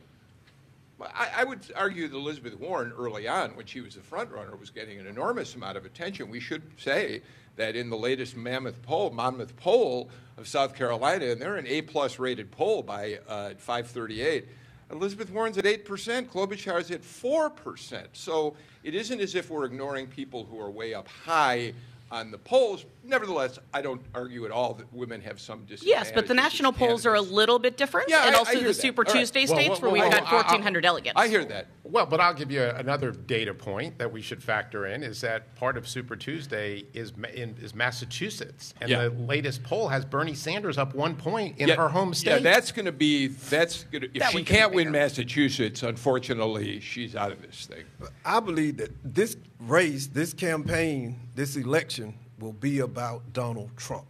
I, 1.01 1.31
I 1.39 1.45
would 1.45 1.61
argue 1.75 2.07
that 2.07 2.15
Elizabeth 2.15 2.59
Warren, 2.59 2.93
early 2.99 3.27
on, 3.27 3.57
when 3.57 3.65
she 3.65 3.81
was 3.81 3.95
the 3.95 4.03
front 4.03 4.31
runner, 4.31 4.55
was 4.57 4.69
getting 4.69 4.99
an 4.99 5.07
enormous 5.07 5.55
amount 5.55 5.79
of 5.79 5.87
attention. 5.87 6.29
We 6.29 6.39
should 6.39 6.63
say 6.77 7.23
that 7.57 7.77
in 7.77 7.89
the 7.89 7.97
latest 7.97 8.37
Mammoth 8.37 8.83
poll, 8.83 9.11
Monmouth 9.11 9.57
poll 9.57 10.11
of 10.37 10.47
South 10.47 10.75
Carolina, 10.75 11.25
and 11.25 11.41
they're 11.41 11.57
an 11.57 11.67
A 11.67 11.81
plus 11.81 12.19
rated 12.19 12.51
poll 12.51 12.83
by 12.83 13.21
uh, 13.27 13.55
538. 13.57 14.47
Elizabeth 14.91 15.31
Warren's 15.31 15.57
at 15.57 15.65
8%, 15.65 16.29
Klobuchar's 16.29 16.91
at 16.91 17.03
4%. 17.03 18.07
So 18.13 18.55
it 18.85 18.95
isn't 18.95 19.21
as 19.21 19.35
if 19.35 19.49
we're 19.49 19.65
ignoring 19.65 20.07
people 20.07 20.45
who 20.45 20.61
are 20.61 20.71
way 20.71 20.93
up 20.93 21.09
high 21.09 21.73
on 22.11 22.31
the 22.31 22.39
polls. 22.39 22.85
Nevertheless, 23.09 23.59
I 23.73 23.81
don't 23.81 24.03
argue 24.15 24.45
at 24.45 24.51
all 24.51 24.75
that 24.75 24.93
women 24.93 25.23
have 25.23 25.41
some 25.41 25.61
disadvantage. 25.65 25.89
Yes, 25.89 26.13
but 26.15 26.27
the 26.29 26.35
national 26.35 26.73
polls 26.73 27.07
are 27.07 27.15
a 27.15 27.21
little 27.23 27.59
bit 27.59 27.79
different, 27.79 28.11
Yeah, 28.11 28.27
and 28.27 28.35
I- 28.35 28.39
I 28.39 28.41
also 28.41 28.53
hear 28.53 28.61
the 28.61 28.67
that. 28.69 28.75
Super 28.75 29.03
All 29.07 29.13
right. 29.15 29.21
Tuesday 29.21 29.47
Well, 29.47 29.57
states 29.57 29.81
well, 29.81 29.93
where 29.93 30.03
we've 30.03 30.13
got 30.13 30.23
I- 30.25 30.31
I- 30.31 30.35
1,400 30.35 30.83
delegates. 30.83 31.15
I 31.17 31.29
hear 31.29 31.43
that. 31.47 31.69
Well, 31.85 32.05
but 32.05 32.21
I'll 32.21 32.35
give 32.35 32.51
you 32.53 32.63
another 32.63 33.11
data 33.13 33.55
point 33.55 33.97
that 33.99 34.13
we 34.13 34.21
should 34.21 34.43
factor 34.43 34.87
in 34.87 35.03
is 35.03 35.23
that 35.23 35.55
part 35.57 35.79
of 35.79 35.89
Super 35.89 36.17
Tuesday 36.17 36.85
is 36.93 37.13
in, 37.35 37.57
is 37.63 37.75
Massachusetts, 37.75 38.75
and 38.81 38.91
Yeah. 38.91 39.05
the 39.05 39.11
latest 39.11 39.63
poll 39.63 39.89
has 39.89 40.05
Bernie 40.05 40.35
Sanders 40.35 40.77
up 40.77 40.95
one 40.95 41.17
point 41.17 41.57
in 41.59 41.69
Yeah, 41.69 41.77
her 41.77 41.89
home 41.89 42.13
state. 42.13 42.29
Yeah, 42.31 42.35
state. 42.37 42.45
that's 42.45 42.73
going 42.73 42.87
to 42.87 42.93
be 42.93 43.29
that's 43.29 43.85
going 43.85 44.03
to. 44.03 44.09
If 44.09 44.21
That 44.21 44.33
she 44.33 44.45
can 44.45 44.57
can't 44.57 44.75
win. 44.75 44.93
Massachusetts, 44.93 45.83
unfortunately, 45.83 46.81
she's 46.81 47.17
out 47.17 47.33
of 47.33 47.41
this 47.41 47.65
thing. 47.67 47.85
I 48.25 48.41
believe 48.41 48.77
that 48.77 48.91
this 49.03 49.37
race, 49.61 50.09
this 50.09 50.35
campaign, 50.35 51.19
this 51.35 51.57
election 51.57 52.15
will 52.39 52.53
be 52.53 52.81
about 52.81 53.33
Donald 53.33 53.71
Trump. 53.77 54.07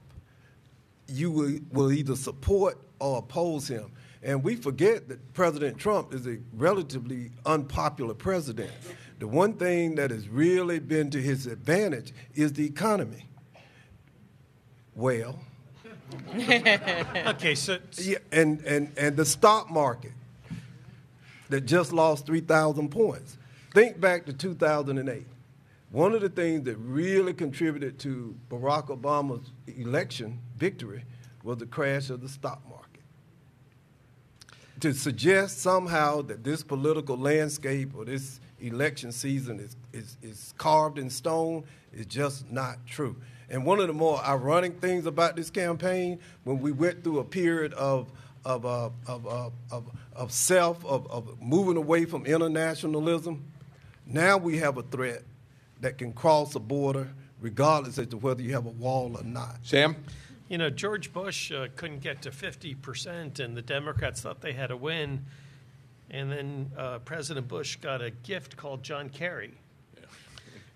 You 1.07 1.31
will, 1.31 1.59
will 1.73 1.93
either 1.93 2.17
support 2.17 2.79
or 2.99 3.19
oppose 3.19 3.69
him. 3.69 3.91
And 4.23 4.43
we 4.43 4.57
forget 4.57 5.09
that 5.09 5.33
President 5.33 5.79
Trump 5.79 6.13
is 6.13 6.27
a 6.27 6.39
relatively 6.53 7.31
unpopular 7.47 8.15
president. 8.15 8.71
The 9.19 9.29
one 9.29 9.55
thing 9.55 9.95
that 9.95 10.11
has 10.11 10.29
really 10.29 10.79
been 10.79 11.11
to 11.11 11.21
his 11.21 11.47
advantage 11.47 12.13
is 12.35 12.53
the 12.53 12.67
economy. 12.67 13.27
Well, 14.95 15.39
Okay, 16.35 17.55
so 17.55 17.79
yeah, 17.99 18.19
and, 18.33 18.61
and, 18.63 18.93
and 18.97 19.17
the 19.17 19.25
stock 19.25 19.71
market 19.71 20.13
that 21.49 21.63
just 21.63 21.93
lost 21.93 22.27
3,000 22.27 22.89
points. 22.91 23.37
Think 23.75 24.01
back 24.01 24.27
to 24.27 24.33
2008. 24.33 25.27
One 25.91 26.13
of 26.13 26.21
the 26.21 26.29
things 26.29 26.65
that 26.65 26.77
really 26.77 27.33
contributed 27.33 27.99
to 28.01 28.37
Barack 28.51 28.89
Obama's 28.89 29.51
election 29.67 30.41
victory 30.57 31.05
was 31.43 31.59
the 31.59 31.67
crash 31.67 32.11
of 32.11 32.21
the 32.21 32.29
stock 32.29 32.61
market. 32.69 33.03
To 34.81 34.93
suggest 34.93 35.61
somehow 35.61 36.23
that 36.23 36.45
this 36.45 36.63
political 36.63 37.17
landscape 37.17 37.93
or 37.97 38.05
this 38.05 38.39
election 38.61 39.13
season 39.13 39.61
is, 39.61 39.77
is, 39.93 40.17
is 40.23 40.55
carved 40.59 40.99
in 40.99 41.09
stone 41.09 41.65
is 41.93 42.05
just 42.07 42.51
not 42.51 42.87
true. 42.87 43.17
And 43.49 43.65
one 43.65 43.81
of 43.81 43.87
the 43.87 43.95
more 43.95 44.23
ironic 44.23 44.81
things 44.81 45.07
about 45.07 45.37
this 45.37 45.51
campaign, 45.51 46.19
when 46.45 46.61
we 46.61 46.71
went 46.71 47.03
through 47.03 47.21
a 47.21 47.25
period 47.25 47.73
of, 47.73 48.13
of, 48.45 48.67
uh, 48.67 48.91
of, 49.07 49.27
uh, 49.27 49.51
of, 49.71 49.91
of 50.15 50.33
self, 50.33 50.85
of, 50.85 51.11
of 51.11 51.41
moving 51.41 51.79
away 51.79 52.05
from 52.05 52.27
internationalism, 52.27 53.43
now 54.07 54.37
we 54.37 54.59
have 54.59 54.77
a 54.77 54.83
threat 54.83 55.23
that 55.81 55.99
can 55.99 56.13
cross 56.13 56.55
a 56.55 56.61
border 56.61 57.11
regardless 57.41 57.99
as 57.99 58.09
to 58.09 58.17
whether 58.17 58.43
you 58.43 58.53
have 58.53 58.67
a 58.67 58.71
wall 58.71 59.17
or 59.17 59.25
not. 59.25 59.57
Sam? 59.63 59.97
You 60.49 60.59
know, 60.59 60.71
George 60.71 61.13
Bush 61.13 61.53
uh, 61.53 61.69
couldn't 61.77 62.01
get 62.01 62.23
to 62.23 62.31
50%, 62.31 63.39
and 63.39 63.57
the 63.57 63.63
Democrats 63.63 64.23
thought 64.23 64.41
they 64.41 64.55
had 64.55 64.71
a 64.71 64.77
win. 64.77 65.25
And 66.11 66.33
then 66.33 66.71
uh, 66.77 66.99
President 67.01 67.49
Bush 67.49 67.77
got 67.77 68.01
a 68.01 68.11
gift 68.11 68.57
called 68.57 68.83
John 68.83 69.11
Kerry. 69.11 69.53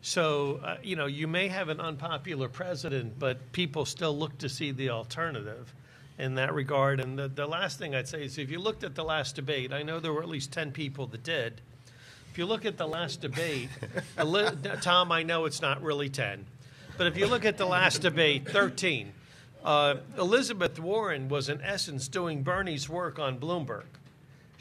So, 0.03 0.61
uh, 0.65 0.77
you 0.83 0.97
know, 0.97 1.07
you 1.07 1.29
may 1.29 1.49
have 1.49 1.69
an 1.69 1.81
unpopular 1.81 2.49
president, 2.49 3.19
but 3.19 3.53
people 3.53 3.85
still 3.87 4.17
look 4.17 4.37
to 4.39 4.49
see 4.49 4.73
the 4.73 4.91
alternative 4.91 5.73
in 6.19 6.35
that 6.35 6.53
regard. 6.53 7.01
And 7.01 7.17
the, 7.17 7.29
the 7.29 7.47
last 7.47 7.79
thing 7.79 7.95
I'd 7.95 8.09
say 8.09 8.25
is 8.25 8.37
if 8.37 8.51
you 8.51 8.59
looked 8.59 8.83
at 8.83 8.97
the 8.97 9.05
last 9.05 9.37
debate, 9.37 9.73
I 9.73 9.83
know 9.83 10.01
there 10.01 10.13
were 10.13 10.23
at 10.23 10.29
least 10.29 10.53
10 10.53 10.73
people 10.73 11.07
that 11.07 11.23
did. 11.23 11.61
If 12.33 12.39
you 12.39 12.47
look 12.47 12.65
at 12.65 12.79
the 12.79 12.89
last 12.89 13.21
debate, 13.21 13.69
Tom, 14.81 15.13
I 15.13 15.23
know 15.23 15.45
it's 15.45 15.61
not 15.61 15.83
really 15.83 16.09
10, 16.09 16.47
but 16.97 17.07
if 17.07 17.19
you 17.19 17.27
look 17.27 17.45
at 17.45 17.59
the 17.59 17.67
last 17.67 18.01
debate, 18.01 18.49
13, 18.49 19.13
uh, 19.63 19.97
Elizabeth 20.17 20.81
Warren 20.81 21.29
was 21.29 21.51
in 21.51 21.61
essence 21.61 22.09
doing 22.09 22.43
Bernie's 22.43 22.89
work 22.89 23.19
on 23.19 23.39
Bloomberg 23.39 23.85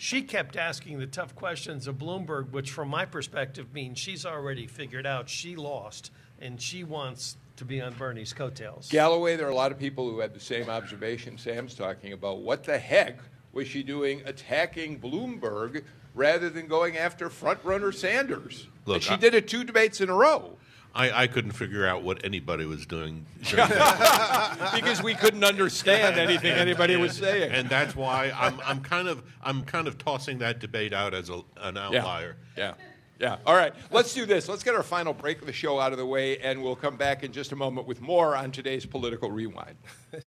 she 0.01 0.24
kept 0.24 0.57
asking 0.57 0.97
the 0.97 1.05
tough 1.05 1.36
questions 1.36 1.86
of 1.86 1.99
Bloomberg, 1.99 2.49
which, 2.49 2.72
from 2.72 2.88
my 2.88 3.05
perspective, 3.05 3.72
means 3.72 3.99
she's 3.99 4.26
already 4.26 4.65
figured 4.65 5.05
out 5.05 5.30
she 5.30 5.55
lost 5.55 6.09
and 6.39 6.59
she 6.59 6.84
wants 6.84 7.38
to 7.57 7.65
be 7.65 7.80
on 7.80 7.93
Bernie's 7.93 8.34
coattails. 8.34 8.89
Galloway, 8.89 9.36
there 9.36 9.45
are 9.45 9.51
a 9.51 9.55
lot 9.55 9.72
of 9.72 9.78
people 9.78 10.09
who 10.09 10.17
had 10.17 10.34
the 10.34 10.39
same 10.39 10.69
observation 10.69 11.38
Sam's 11.38 11.76
talking 11.76 12.13
about. 12.13 12.39
What 12.39 12.63
the 12.63 12.80
heck 12.80 13.19
was 13.53 13.67
she 13.67 13.84
doing 13.84 14.24
attacking 14.26 14.99
Bloomberg 14.99 15.84
rather 16.14 16.49
than 16.49 16.68
going 16.68 16.97
after 16.97 17.30
frontrunner 17.30 17.93
Sanders? 17.93 18.68
Look, 18.86 18.95
and 18.95 19.03
she 19.03 19.14
I- 19.14 19.18
did 19.18 19.34
it 19.34 19.47
two 19.47 19.64
debates 19.64 20.01
in 20.01 20.09
a 20.09 20.16
row 20.16 20.57
I, 20.93 21.24
I 21.24 21.28
couldn't 21.28 21.53
figure 21.53 21.88
out 21.88 22.03
what 22.03 22.24
anybody 22.26 22.66
was 22.66 22.86
doing. 22.86 23.26
because 23.39 25.01
we 25.01 25.16
couldn't 25.16 25.43
understand 25.43 26.20
anything 26.20 26.51
anybody 26.51 26.97
was 26.97 27.16
saying. 27.16 27.51
and 27.51 27.70
that's 27.70 27.95
why 27.95 28.32
I'm, 28.38 28.59
I'm 28.64 28.82
kind 28.82 29.07
of 29.07 29.24
I'm 29.41 29.64
kind 29.64 29.88
of 29.88 29.97
tossing 29.97 30.39
that 30.39 30.59
debate 30.59 30.93
out 30.93 31.14
as 31.14 31.30
a, 31.30 31.41
an 31.57 31.78
outlier. 31.78 32.36
Yeah. 32.57 32.74
Yeah. 33.20 33.38
All 33.45 33.55
right. 33.55 33.74
Let's 33.91 34.14
do 34.14 34.26
this. 34.26 34.49
Let's 34.49 34.64
get 34.64 34.76
our 34.76 34.84
final 34.84 35.14
break 35.14 35.39
of 35.39 35.45
the 35.45 35.53
show 35.53 35.80
out 35.80 35.91
of 35.91 35.99
the 35.99 36.05
way, 36.05 36.39
and 36.39 36.62
we'll 36.62 36.76
come 36.76 36.97
back 36.97 37.24
in 37.24 37.32
just 37.32 37.51
a 37.51 37.55
moment 37.55 37.88
with 37.88 38.01
more 38.01 38.36
on 38.36 38.51
today's 38.51 38.86
Political 38.86 39.32
Rewind. 39.32 39.78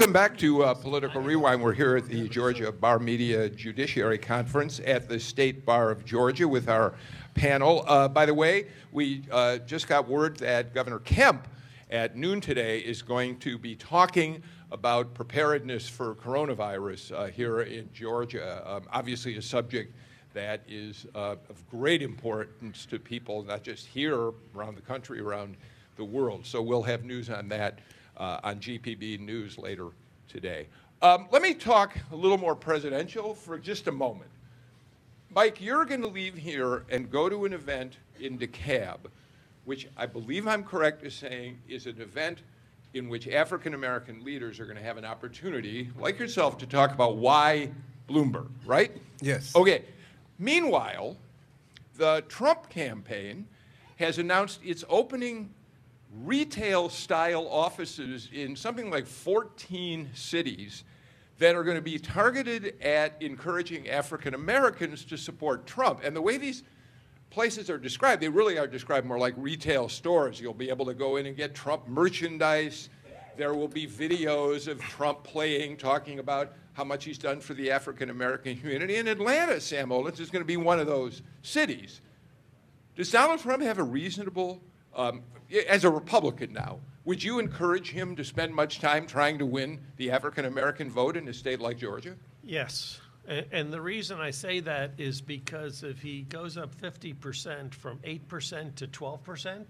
Welcome 0.00 0.14
back 0.14 0.38
to 0.38 0.62
uh, 0.62 0.72
Political 0.72 1.20
Rewind. 1.20 1.62
We're 1.62 1.74
here 1.74 1.94
at 1.94 2.06
the 2.06 2.26
Georgia 2.26 2.72
Bar 2.72 2.98
Media 3.00 3.50
Judiciary 3.50 4.16
Conference 4.16 4.80
at 4.86 5.10
the 5.10 5.20
State 5.20 5.66
Bar 5.66 5.90
of 5.90 6.06
Georgia 6.06 6.48
with 6.48 6.70
our 6.70 6.94
panel. 7.34 7.84
Uh, 7.86 8.08
by 8.08 8.24
the 8.24 8.32
way, 8.32 8.68
we 8.92 9.24
uh, 9.30 9.58
just 9.58 9.88
got 9.88 10.08
word 10.08 10.38
that 10.38 10.72
Governor 10.72 11.00
Kemp 11.00 11.46
at 11.90 12.16
noon 12.16 12.40
today 12.40 12.78
is 12.78 13.02
going 13.02 13.36
to 13.40 13.58
be 13.58 13.76
talking 13.76 14.42
about 14.72 15.12
preparedness 15.12 15.86
for 15.86 16.14
coronavirus 16.14 17.12
uh, 17.12 17.26
here 17.26 17.60
in 17.60 17.86
Georgia. 17.92 18.62
Um, 18.66 18.84
obviously, 18.90 19.36
a 19.36 19.42
subject 19.42 19.94
that 20.32 20.62
is 20.66 21.06
uh, 21.14 21.36
of 21.50 21.68
great 21.70 22.00
importance 22.00 22.86
to 22.86 22.98
people, 22.98 23.42
not 23.42 23.62
just 23.62 23.86
here, 23.86 24.30
around 24.56 24.76
the 24.76 24.82
country, 24.82 25.20
around 25.20 25.58
the 25.96 26.04
world. 26.06 26.46
So 26.46 26.62
we'll 26.62 26.84
have 26.84 27.04
news 27.04 27.28
on 27.28 27.50
that 27.50 27.80
uh, 28.20 28.38
on 28.44 28.60
GPB 28.60 29.18
News 29.18 29.58
later 29.58 29.88
today. 30.28 30.68
Um, 31.02 31.26
let 31.32 31.40
me 31.40 31.54
talk 31.54 31.96
a 32.12 32.16
little 32.16 32.38
more 32.38 32.54
presidential 32.54 33.34
for 33.34 33.58
just 33.58 33.88
a 33.88 33.92
moment. 33.92 34.30
Mike, 35.30 35.60
you're 35.60 35.86
going 35.86 36.02
to 36.02 36.08
leave 36.08 36.36
here 36.36 36.84
and 36.90 37.10
go 37.10 37.28
to 37.28 37.46
an 37.46 37.52
event 37.52 37.96
in 38.20 38.38
DeKalb, 38.38 38.98
which 39.64 39.88
I 39.96 40.04
believe 40.04 40.46
I'm 40.46 40.62
correct 40.62 41.02
in 41.02 41.10
saying 41.10 41.58
is 41.68 41.86
an 41.86 42.00
event 42.00 42.40
in 42.92 43.08
which 43.08 43.26
African 43.28 43.72
American 43.72 44.22
leaders 44.24 44.60
are 44.60 44.64
going 44.64 44.76
to 44.76 44.82
have 44.82 44.98
an 44.98 45.04
opportunity, 45.04 45.88
like 45.98 46.18
yourself, 46.18 46.58
to 46.58 46.66
talk 46.66 46.92
about 46.92 47.16
why 47.16 47.70
Bloomberg, 48.08 48.48
right? 48.66 48.90
Yes. 49.22 49.54
Okay. 49.56 49.84
Meanwhile, 50.38 51.16
the 51.96 52.24
Trump 52.28 52.68
campaign 52.68 53.46
has 53.96 54.18
announced 54.18 54.60
it's 54.64 54.84
opening 54.88 55.54
retail 56.12 56.88
style 56.88 57.46
offices 57.48 58.28
in 58.32 58.56
something 58.56 58.90
like 58.90 59.06
14 59.06 60.10
cities 60.14 60.84
that 61.38 61.54
are 61.54 61.64
going 61.64 61.76
to 61.76 61.82
be 61.82 61.98
targeted 61.98 62.80
at 62.82 63.20
encouraging 63.20 63.88
African 63.88 64.34
Americans 64.34 65.04
to 65.06 65.16
support 65.16 65.66
Trump. 65.66 66.00
And 66.04 66.14
the 66.14 66.20
way 66.20 66.36
these 66.36 66.62
places 67.30 67.70
are 67.70 67.78
described, 67.78 68.20
they 68.20 68.28
really 68.28 68.58
are 68.58 68.66
described 68.66 69.06
more 69.06 69.18
like 69.18 69.34
retail 69.36 69.88
stores. 69.88 70.40
You'll 70.40 70.52
be 70.52 70.68
able 70.68 70.84
to 70.86 70.94
go 70.94 71.16
in 71.16 71.26
and 71.26 71.36
get 71.36 71.54
Trump 71.54 71.88
merchandise. 71.88 72.90
There 73.36 73.54
will 73.54 73.68
be 73.68 73.86
videos 73.86 74.68
of 74.68 74.80
Trump 74.80 75.24
playing, 75.24 75.78
talking 75.78 76.18
about 76.18 76.52
how 76.74 76.84
much 76.84 77.04
he's 77.04 77.18
done 77.18 77.40
for 77.40 77.54
the 77.54 77.70
African 77.70 78.10
American 78.10 78.56
community. 78.56 78.96
And 78.96 79.08
Atlanta, 79.08 79.60
Sam 79.60 79.88
Olens, 79.88 80.20
is 80.20 80.28
going 80.28 80.42
to 80.42 80.46
be 80.46 80.58
one 80.58 80.78
of 80.78 80.86
those 80.86 81.22
cities. 81.42 82.00
Does 82.96 83.10
Donald 83.10 83.40
Trump 83.40 83.62
have 83.62 83.78
a 83.78 83.82
reasonable, 83.82 84.60
um, 84.94 85.22
as 85.68 85.84
a 85.84 85.90
Republican 85.90 86.52
now, 86.52 86.80
would 87.04 87.22
you 87.22 87.38
encourage 87.38 87.90
him 87.90 88.14
to 88.16 88.24
spend 88.24 88.54
much 88.54 88.80
time 88.80 89.06
trying 89.06 89.38
to 89.38 89.46
win 89.46 89.80
the 89.96 90.10
African 90.10 90.44
American 90.44 90.90
vote 90.90 91.16
in 91.16 91.26
a 91.28 91.34
state 91.34 91.60
like 91.60 91.78
Georgia? 91.78 92.14
Yes. 92.42 93.00
And 93.52 93.72
the 93.72 93.80
reason 93.80 94.20
I 94.20 94.30
say 94.30 94.60
that 94.60 94.92
is 94.98 95.20
because 95.20 95.82
if 95.82 96.02
he 96.02 96.22
goes 96.22 96.56
up 96.56 96.74
50% 96.74 97.74
from 97.74 97.98
8% 97.98 98.74
to 98.76 98.86
12%, 98.88 99.66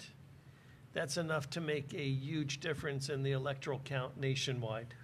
that's 0.93 1.17
enough 1.17 1.51
to 1.51 1.61
make 1.61 1.93
a 1.95 2.09
huge 2.09 2.61
difference 2.61 3.11
in 3.11 3.23
the 3.23 3.33
electoral 3.33 3.81
count 3.85 4.19
nationwide. 4.19 4.95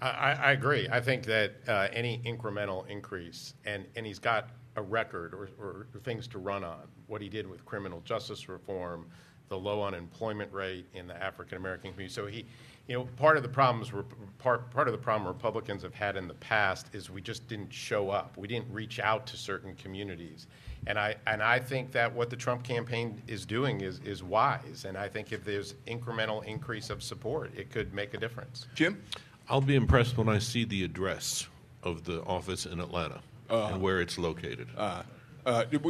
I, 0.00 0.10
I 0.10 0.32
I 0.32 0.52
agree. 0.52 0.88
I 0.90 1.00
think 1.00 1.24
that 1.24 1.54
uh, 1.66 1.88
any 1.92 2.20
incremental 2.26 2.86
increase, 2.88 3.54
and, 3.64 3.86
and 3.96 4.06
he's 4.06 4.18
got 4.18 4.50
a 4.76 4.82
record 4.82 5.34
or, 5.34 5.48
or 5.58 5.86
things 6.02 6.28
to 6.28 6.38
run 6.38 6.62
on. 6.62 6.82
What 7.14 7.22
he 7.22 7.28
did 7.28 7.48
with 7.48 7.64
criminal 7.64 8.02
justice 8.04 8.48
reform, 8.48 9.06
the 9.48 9.56
low 9.56 9.84
unemployment 9.84 10.52
rate 10.52 10.84
in 10.94 11.06
the 11.06 11.14
African 11.22 11.56
American 11.58 11.92
community. 11.92 12.12
So 12.12 12.26
he, 12.26 12.44
you 12.88 12.98
know, 12.98 13.04
part 13.16 13.36
of 13.36 13.44
the 13.44 13.48
problems 13.48 13.92
were 13.92 14.02
part 14.38 14.68
part 14.72 14.88
of 14.88 14.92
the 14.92 14.98
problem 14.98 15.28
Republicans 15.28 15.84
have 15.84 15.94
had 15.94 16.16
in 16.16 16.26
the 16.26 16.34
past 16.34 16.88
is 16.92 17.10
we 17.10 17.22
just 17.22 17.46
didn't 17.46 17.72
show 17.72 18.10
up. 18.10 18.36
We 18.36 18.48
didn't 18.48 18.66
reach 18.68 18.98
out 18.98 19.28
to 19.28 19.36
certain 19.36 19.76
communities. 19.76 20.48
And 20.88 20.98
I 20.98 21.14
and 21.28 21.40
I 21.40 21.60
think 21.60 21.92
that 21.92 22.12
what 22.12 22.30
the 22.30 22.36
Trump 22.36 22.64
campaign 22.64 23.22
is 23.28 23.46
doing 23.46 23.82
is 23.82 24.00
is 24.00 24.24
wise. 24.24 24.84
And 24.84 24.98
I 24.98 25.08
think 25.08 25.30
if 25.30 25.44
there's 25.44 25.74
incremental 25.86 26.44
increase 26.44 26.90
of 26.90 27.00
support, 27.00 27.52
it 27.56 27.70
could 27.70 27.94
make 27.94 28.14
a 28.14 28.18
difference. 28.18 28.66
Jim? 28.74 29.00
I'll 29.48 29.60
be 29.60 29.76
impressed 29.76 30.18
when 30.18 30.28
I 30.28 30.40
see 30.40 30.64
the 30.64 30.82
address 30.82 31.46
of 31.84 32.02
the 32.02 32.24
office 32.24 32.66
in 32.66 32.80
Atlanta 32.80 33.20
and 33.48 33.80
where 33.80 34.00
it's 34.00 34.18
located. 34.18 34.66
Uh, 34.76 35.04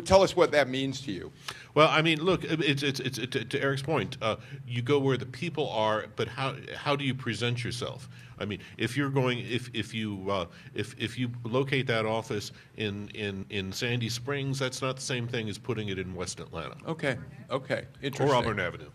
tell 0.04 0.22
us 0.22 0.36
what 0.36 0.52
that 0.52 0.68
means 0.68 1.00
to 1.02 1.12
you. 1.12 1.32
Well, 1.74 1.88
I 1.88 2.02
mean, 2.02 2.22
look, 2.22 2.44
it's, 2.44 2.82
it's, 2.82 3.00
it's, 3.00 3.18
to, 3.18 3.44
to 3.44 3.62
Eric's 3.62 3.82
point. 3.82 4.16
Uh, 4.20 4.36
you 4.66 4.82
go 4.82 4.98
where 4.98 5.16
the 5.16 5.26
people 5.26 5.68
are, 5.70 6.06
but 6.16 6.28
how 6.28 6.54
how 6.76 6.96
do 6.96 7.04
you 7.04 7.14
present 7.14 7.64
yourself? 7.64 8.08
I 8.38 8.44
mean, 8.44 8.60
if 8.78 8.96
you're 8.96 9.10
going, 9.10 9.38
if 9.38 9.70
if 9.74 9.94
you 9.94 10.24
uh, 10.28 10.46
if 10.74 10.94
if 10.98 11.18
you 11.18 11.30
locate 11.44 11.86
that 11.86 12.04
office 12.06 12.52
in, 12.76 13.08
in 13.14 13.46
in 13.50 13.72
Sandy 13.72 14.08
Springs, 14.08 14.58
that's 14.58 14.82
not 14.82 14.96
the 14.96 15.02
same 15.02 15.28
thing 15.28 15.48
as 15.48 15.58
putting 15.58 15.88
it 15.88 15.98
in 15.98 16.14
West 16.14 16.40
Atlanta 16.40 16.76
Okay, 16.86 17.16
okay, 17.50 17.84
interesting. 18.02 18.28
or. 18.28 18.34
Auburn 18.34 18.60
Avenue. 18.60 18.90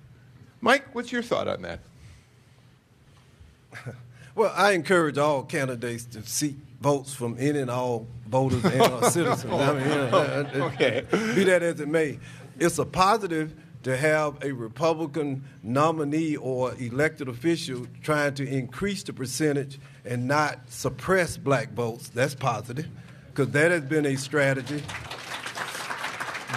Mike, 0.62 0.94
what's 0.94 1.12
your 1.12 1.22
thought 1.22 1.48
on 1.48 1.62
that? 1.62 1.80
Well, 4.36 4.54
I 4.56 4.72
encourage 4.72 5.18
all 5.18 5.44
candidates 5.44 6.06
to 6.06 6.24
seek 6.24 6.56
votes 6.82 7.14
from 7.14 7.36
any 7.40 7.60
and 7.60 7.70
all 7.70 8.08
voters 8.28 8.64
and 8.64 8.82
our 8.82 9.04
citizens. 9.12 9.52
I 9.52 9.74
mean, 9.74 9.84
you 9.84 9.96
know, 9.96 10.50
Okay. 10.68 11.06
Be 11.12 11.44
that 11.46 11.62
as 11.62 11.80
it 11.80 11.88
may, 11.88 12.20
it's 12.60 12.80
a 12.80 12.86
positive 12.86 13.54
to 13.84 13.96
have 13.96 14.44
a 14.44 14.52
Republican 14.52 15.44
nominee 15.64 16.36
or 16.36 16.74
elected 16.76 17.30
official 17.30 17.88
trying 18.04 18.34
to 18.36 18.46
increase 18.48 19.04
the 19.04 19.14
percentage 19.14 19.80
and 20.06 20.28
not 20.28 20.60
suppress 20.70 21.38
black 21.38 21.72
votes. 21.72 22.10
That's 22.10 22.36
positive, 22.36 22.88
because 23.28 23.52
that 23.52 23.72
has 23.72 23.84
been 23.84 24.06
a 24.06 24.16
strategy 24.16 24.84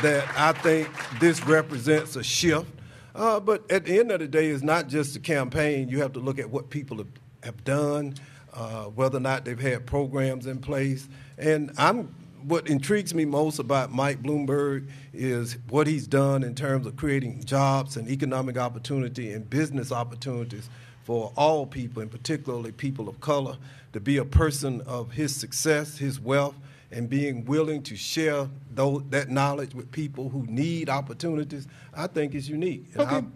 that 0.03 0.27
I 0.37 0.53
think 0.53 0.89
this 1.21 1.45
represents 1.47 2.17
a 2.17 2.25
shift. 2.25 2.67
Uh, 3.15 3.39
but 3.39 3.71
at 3.71 3.85
the 3.85 3.99
end 4.01 4.11
of 4.11 4.21
the 4.21 4.27
day, 4.27 4.49
it's 4.49 4.63
not 4.63 4.89
just 4.89 5.15
the 5.15 5.21
campaign. 5.21 5.89
You 5.89 6.01
have 6.01 6.15
to 6.15 6.21
look 6.21 6.39
at 6.39 6.51
what 6.51 6.71
people 6.71 6.97
have, 6.99 7.09
have 7.45 7.63
done, 7.63 8.15
uh, 8.53 8.85
whether 8.85 9.19
or 9.19 9.21
not 9.21 9.45
they've 9.45 9.59
had 9.59 9.87
programs 9.87 10.47
in 10.47 10.59
place. 10.59 11.09
And 11.39 11.73
I'm 11.79 12.15
what 12.45 12.69
intrigues 12.69 13.15
me 13.15 13.25
most 13.25 13.59
about 13.59 13.93
Mike 13.93 14.23
Bloomberg 14.23 14.89
is 15.13 15.57
what 15.69 15.87
he's 15.87 16.07
done 16.07 16.43
in 16.43 16.55
terms 16.55 16.87
of 16.87 16.97
creating 16.97 17.45
jobs 17.45 17.97
and 17.97 18.09
economic 18.09 18.59
opportunity 18.59 19.33
and 19.33 19.49
business 19.49 19.93
opportunities 19.93 20.69
for 21.05 21.33
all 21.37 21.67
people, 21.67 22.03
and 22.03 22.11
particularly 22.11 22.73
people 22.73 23.09
of 23.09 23.21
color, 23.21 23.57
to 23.93 24.01
be 24.01 24.17
a 24.17 24.25
person 24.25 24.81
of 24.83 25.13
his 25.13 25.35
success, 25.35 25.99
his 25.99 26.21
wealth, 26.21 26.55
and 26.91 27.09
being 27.09 27.45
willing 27.45 27.83
to 27.83 27.97
share 27.97 28.49
those, 28.75 29.03
that 29.11 29.31
knowledge 29.31 29.75
with 29.75 29.91
people 29.91 30.29
who 30.29 30.45
need 30.47 30.89
opportunities, 30.89 31.67
I 31.95 32.07
think 32.07 32.35
is 32.35 32.49
unique. 32.49 32.87
And 32.93 33.03
Okay. 33.03 33.17
I'm 33.17 33.33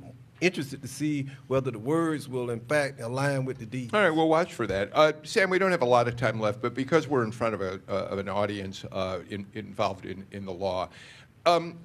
interested 0.47 0.81
to 0.83 0.89
see 0.89 1.27
whether 1.49 1.71
the 1.71 1.79
words 1.79 2.29
will, 2.29 2.51
in 2.51 2.61
fact, 2.61 3.01
align 3.01 3.45
with 3.45 3.59
the 3.59 3.67
deeds. 3.67 3.93
All 3.93 4.01
right, 4.01 4.11
we'll 4.11 4.29
watch 4.29 4.55
for 4.55 4.67
that. 4.67 4.91
Uh, 4.95 5.13
Sam, 5.25 5.51
we 5.51 5.59
don't 5.59 5.73
have 5.73 5.83
a 5.83 5.87
lot 5.87 6.09
of 6.09 6.17
time 6.17 6.41
left, 6.41 6.63
but 6.63 6.75
because 6.75 7.09
we're 7.09 7.25
in 7.25 7.33
front 7.33 7.55
of, 7.55 7.61
a, 7.61 7.81
uh, 7.89 7.93
of 7.93 8.19
an 8.19 8.29
audience 8.29 8.85
uh, 8.93 9.21
in, 9.29 9.47
involved 9.55 10.07
in, 10.07 10.27
in 10.31 10.45
the 10.45 10.53
law, 10.53 10.89
um, 11.45 11.79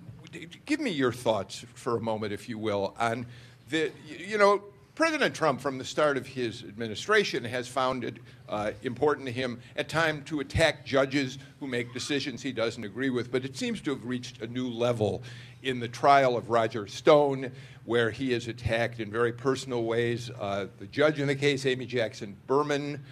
give 0.65 0.79
me 0.79 0.91
your 0.91 1.11
thoughts 1.11 1.65
for 1.73 1.97
a 1.97 2.01
moment, 2.01 2.31
if 2.31 2.47
you 2.47 2.57
will, 2.57 2.95
on 2.99 3.25
the, 3.69 3.91
you 4.07 4.37
know, 4.37 4.63
President 5.01 5.33
Trump, 5.33 5.59
from 5.59 5.79
the 5.79 5.83
start 5.83 6.15
of 6.15 6.27
his 6.27 6.61
administration, 6.61 7.43
has 7.43 7.67
found 7.67 8.03
it 8.03 8.17
uh, 8.47 8.69
important 8.83 9.25
to 9.25 9.31
him 9.31 9.59
at 9.75 9.89
times 9.89 10.29
to 10.29 10.41
attack 10.41 10.85
judges 10.85 11.39
who 11.59 11.65
make 11.65 11.91
decisions 11.91 12.43
he 12.43 12.51
doesn't 12.51 12.83
agree 12.83 13.09
with, 13.09 13.31
but 13.31 13.43
it 13.43 13.57
seems 13.57 13.81
to 13.81 13.89
have 13.89 14.05
reached 14.05 14.43
a 14.43 14.47
new 14.47 14.67
level 14.67 15.23
in 15.63 15.79
the 15.79 15.87
trial 15.87 16.37
of 16.37 16.51
Roger 16.51 16.85
Stone, 16.85 17.51
where 17.85 18.11
he 18.11 18.31
has 18.33 18.47
attacked 18.47 18.99
in 18.99 19.09
very 19.09 19.33
personal 19.33 19.85
ways 19.85 20.29
uh, 20.39 20.67
the 20.77 20.85
judge 20.85 21.19
in 21.19 21.25
the 21.25 21.35
case, 21.35 21.65
Amy 21.65 21.87
Jackson 21.87 22.37
Berman. 22.45 23.03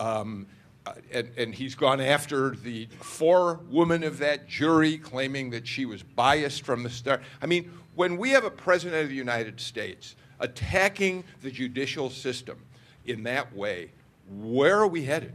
Um, 0.00 0.48
uh, 0.84 0.94
and, 1.12 1.30
and 1.38 1.54
he's 1.54 1.76
gone 1.76 2.00
after 2.00 2.56
the 2.56 2.88
forewoman 2.98 4.02
of 4.02 4.18
that 4.18 4.48
jury, 4.48 4.98
claiming 4.98 5.50
that 5.50 5.64
she 5.64 5.86
was 5.86 6.02
biased 6.02 6.64
from 6.64 6.82
the 6.82 6.90
start. 6.90 7.22
I 7.40 7.46
mean, 7.46 7.70
when 7.94 8.16
we 8.16 8.30
have 8.30 8.42
a 8.42 8.50
president 8.50 9.04
of 9.04 9.10
the 9.10 9.14
United 9.14 9.60
States 9.60 10.16
attacking 10.40 11.24
the 11.42 11.50
judicial 11.50 12.10
system 12.10 12.58
in 13.06 13.22
that 13.24 13.54
way, 13.54 13.90
where 14.38 14.78
are 14.78 14.86
we 14.88 15.04
headed? 15.04 15.34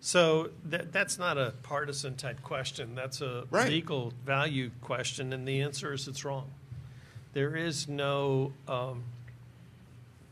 So 0.00 0.50
that, 0.66 0.92
that's 0.92 1.18
not 1.18 1.38
a 1.38 1.54
partisan 1.62 2.16
type 2.16 2.42
question. 2.42 2.94
That's 2.94 3.20
a 3.22 3.44
Right. 3.50 3.68
legal 3.68 4.12
value 4.26 4.70
question, 4.82 5.32
and 5.32 5.48
the 5.48 5.62
answer 5.62 5.92
is 5.92 6.06
it's 6.08 6.24
wrong. 6.24 6.50
There 7.32 7.56
is 7.56 7.88
no 7.88 8.52
um, 8.68 9.02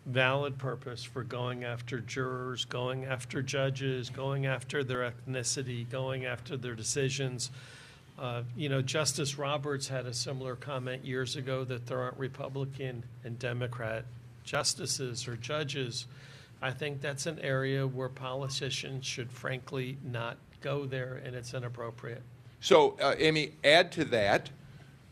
valid 0.06 0.58
purpose 0.58 1.04
for 1.04 1.22
going 1.24 1.64
after 1.64 2.00
jurors, 2.00 2.64
going 2.64 3.04
after 3.04 3.42
judges, 3.42 4.10
going 4.10 4.46
after 4.46 4.84
their 4.84 5.10
ethnicity, 5.10 5.88
going 5.88 6.26
after 6.26 6.56
their 6.56 6.74
decisions. 6.74 7.50
Uh, 8.18 8.42
you 8.56 8.68
know, 8.68 8.82
Justice 8.82 9.38
Roberts 9.38 9.88
had 9.88 10.06
a 10.06 10.12
similar 10.12 10.54
comment 10.54 11.04
years 11.04 11.36
ago 11.36 11.64
that 11.64 11.86
there 11.86 12.00
aren't 12.00 12.18
Republican 12.18 13.04
and 13.24 13.38
Democrat 13.38 14.04
justices 14.44 15.26
or 15.26 15.36
judges. 15.36 16.06
I 16.60 16.70
think 16.70 17.00
that's 17.00 17.26
an 17.26 17.38
area 17.40 17.86
where 17.86 18.08
politicians 18.08 19.06
should 19.06 19.30
frankly 19.30 19.96
not 20.04 20.36
go 20.60 20.86
there, 20.86 21.20
and 21.24 21.34
it's 21.34 21.54
inappropriate. 21.54 22.22
So, 22.60 22.96
uh, 23.00 23.16
Amy, 23.18 23.52
add 23.64 23.90
to 23.92 24.04
that 24.06 24.50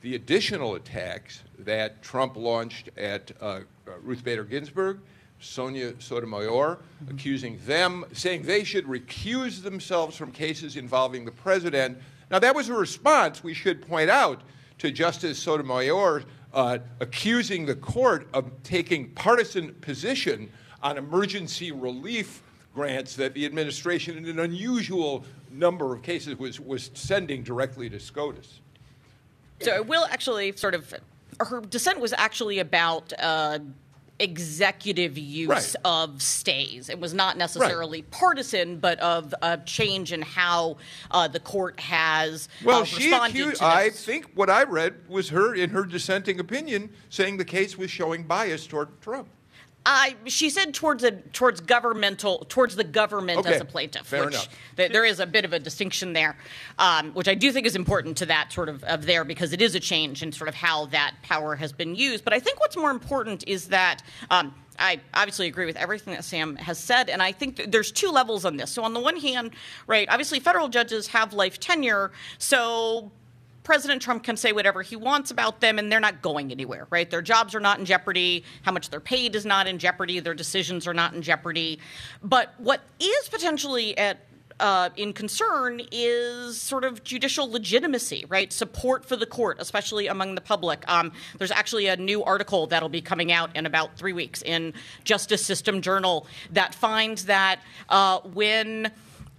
the 0.03 0.14
additional 0.14 0.76
attacks 0.76 1.42
that 1.59 2.03
Trump 2.03 2.36
launched 2.36 2.90
at 2.96 3.32
uh, 3.40 3.44
uh, 3.44 3.61
Ruth 4.03 4.22
Bader 4.22 4.44
Ginsburg, 4.44 5.01
Sonia 5.40 5.94
Sotomayor, 5.98 6.78
accusing 7.09 7.59
them, 7.66 8.05
saying 8.12 8.42
they 8.42 8.62
should 8.62 8.86
recuse 8.86 9.62
themselves 9.62 10.16
from 10.16 10.30
cases 10.30 10.76
involving 10.76 11.24
the 11.24 11.32
president. 11.32 11.98
Now, 12.31 12.39
that 12.39 12.55
was 12.55 12.68
a 12.68 12.74
response, 12.74 13.43
we 13.43 13.55
should 13.55 13.87
point 13.87 14.09
out, 14.09 14.43
to 14.78 14.91
Justice 14.91 15.39
Sotomayor 15.39 16.22
uh, 16.55 16.78
accusing 17.01 17.66
the 17.66 17.74
court 17.74 18.28
of 18.33 18.51
taking 18.62 19.11
partisan 19.11 19.74
position 19.74 20.51
on 20.83 20.97
emergency 20.97 21.72
relief 21.72 22.43
grants 22.74 23.16
that 23.16 23.35
the 23.35 23.45
administration, 23.45 24.16
in 24.16 24.26
an 24.26 24.39
unusual 24.39 25.24
number 25.53 25.93
of 25.93 26.03
cases, 26.03 26.39
was, 26.39 26.61
was 26.61 26.91
sending 26.95 27.43
directly 27.43 27.91
to 27.91 27.99
SCOTUS. 27.99 28.61
So 29.61 29.74
it 29.74 29.87
will 29.87 30.07
actually 30.07 30.53
sort 30.53 30.74
of 30.74 30.95
her 31.41 31.61
dissent 31.61 32.01
was 32.01 32.14
actually 32.14 32.61
about 32.61 33.12
uh, 33.18 33.59
executive 34.20 35.18
use 35.18 35.48
Right. 35.48 35.76
of 35.84 36.22
stays. 36.22 36.88
It 36.88 37.00
was 37.00 37.14
not 37.14 37.36
necessarily 37.36 38.02
partisan, 38.02 38.78
but 38.78 39.00
of 39.00 39.34
a 39.42 39.58
change 39.58 40.12
in 40.12 40.22
how 40.22 40.76
uh, 41.10 41.26
the 41.28 41.40
court 41.40 41.80
has 41.80 42.48
Well, 42.64 42.82
uh, 42.82 42.84
she 42.84 43.10
responded 43.10 43.40
accused, 43.40 43.60
to 43.60 43.66
I 43.66 43.90
think 43.90 44.30
what 44.34 44.50
I 44.50 44.62
read 44.64 45.08
was 45.08 45.30
her, 45.30 45.54
in 45.54 45.70
her 45.70 45.84
dissenting 45.84 46.38
opinion, 46.38 46.90
saying 47.08 47.38
the 47.38 47.44
case 47.44 47.76
was 47.78 47.90
showing 47.90 48.22
bias 48.24 48.66
toward 48.66 49.00
Trump. 49.00 49.28
I 49.87 50.14
she 50.26 50.51
said 50.51 50.74
towards 50.74 51.03
a 51.05 51.12
towards 51.12 51.61
governmental 51.61 52.45
towards 52.49 52.76
the 52.76 52.85
government 52.85 53.39
Okay, 53.41 53.55
as 53.55 53.61
a 53.61 53.64
plaintiff, 53.64 54.07
fair 54.07 54.26
which 54.26 54.35
enough. 54.35 54.49
th- 54.76 54.93
there 54.93 55.05
is 55.05 55.20
a 55.20 55.26
bit 55.26 55.45
of 55.45 55.53
a 55.53 55.59
distinction 55.59 56.12
there, 56.12 56.37
um, 56.78 57.12
which 57.12 57.28
I 57.28 57.35
do 57.35 57.51
think 57.51 57.66
is 57.66 57.76
important 57.76 58.16
to 58.18 58.26
that 58.26 58.53
sort 58.53 58.68
of 58.68 58.85
of 58.85 59.07
there 59.07 59.24
because 59.24 59.53
it 59.53 59.62
is 59.62 59.74
a 59.74 59.81
change 59.81 60.22
in 60.22 60.33
sort 60.33 60.49
of 60.49 60.55
how 60.55 60.87
that 60.87 61.14
power 61.22 61.57
has 61.57 61.72
been 61.72 61.95
used. 61.95 62.24
But 62.24 62.35
I 62.35 62.41
think 62.41 62.61
what's 62.61 62.76
more 62.76 62.91
important 62.91 63.45
is 63.47 63.68
that. 63.68 64.03
Um, 64.31 64.55
I 64.83 64.99
obviously 65.12 65.47
agree 65.47 65.66
with 65.66 65.76
everything 65.76 66.14
that 66.14 66.24
Sam 66.24 66.57
has 66.57 66.78
said, 66.78 67.11
and 67.11 67.22
I 67.22 67.33
think 67.33 67.57
th- 67.57 67.70
there's 67.70 67.93
two 67.93 68.09
levels 68.09 68.47
on 68.47 68.57
this. 68.57 68.70
So, 68.70 68.83
on 68.83 68.95
the 68.95 69.01
one 69.01 69.18
hand, 69.18 69.51
right, 69.87 70.09
obviously 70.09 70.41
federal 70.41 70.68
judges 70.68 71.09
have 71.09 71.35
life 71.35 71.61
tenure, 71.61 72.12
so 72.39 73.12
President 73.62 74.00
Trump 74.00 74.22
can 74.22 74.36
say 74.36 74.52
whatever 74.52 74.82
he 74.82 74.96
wants 74.96 75.30
about 75.30 75.61
them, 75.61 75.78
and 75.78 75.92
they're 75.92 76.00
not 76.00 76.22
going 76.22 76.50
anywhere, 76.50 76.86
right? 76.90 77.11
Their 77.11 77.22
jobs 77.22 77.54
are 77.54 77.61
not 77.61 77.78
in 77.78 77.84
jeopardy. 77.84 78.44
How 78.62 78.72
much 78.72 78.90
they're 78.90 79.00
paid 79.00 79.36
is 79.36 79.44
not 79.44 79.66
in 79.66 79.78
jeopardy. 79.78 80.20
Their 80.20 80.34
decisions 80.34 80.86
are 80.86 80.94
not 80.94 81.14
in 81.14 81.22
jeopardy. 81.22 81.78
But 82.22 82.54
what 82.58 82.80
is 82.98 83.28
potentially 83.28 83.96
at 83.98 84.18
uh, 84.61 84.90
in 84.96 85.12
concern 85.12 85.80
is 85.90 86.61
sort 86.61 86.84
of 86.84 87.02
judicial 87.02 87.50
legitimacy, 87.50 88.26
right? 88.28 88.52
Support 88.52 89.06
for 89.06 89.16
the 89.16 89.26
court, 89.26 89.56
especially 89.58 90.06
among 90.06 90.34
the 90.34 90.40
public. 90.40 90.84
Um, 90.86 91.12
there's 91.38 91.50
actually 91.50 91.86
a 91.86 91.96
new 91.96 92.22
article 92.22 92.66
that'll 92.66 92.90
be 92.90 93.00
coming 93.00 93.32
out 93.32 93.56
in 93.56 93.66
about 93.66 93.96
three 93.96 94.12
weeks 94.12 94.42
in 94.42 94.74
Justice 95.04 95.44
System 95.44 95.80
Journal 95.80 96.26
that 96.52 96.74
finds 96.74 97.24
that 97.24 97.61
uh, 97.88 98.20
when 98.20 98.92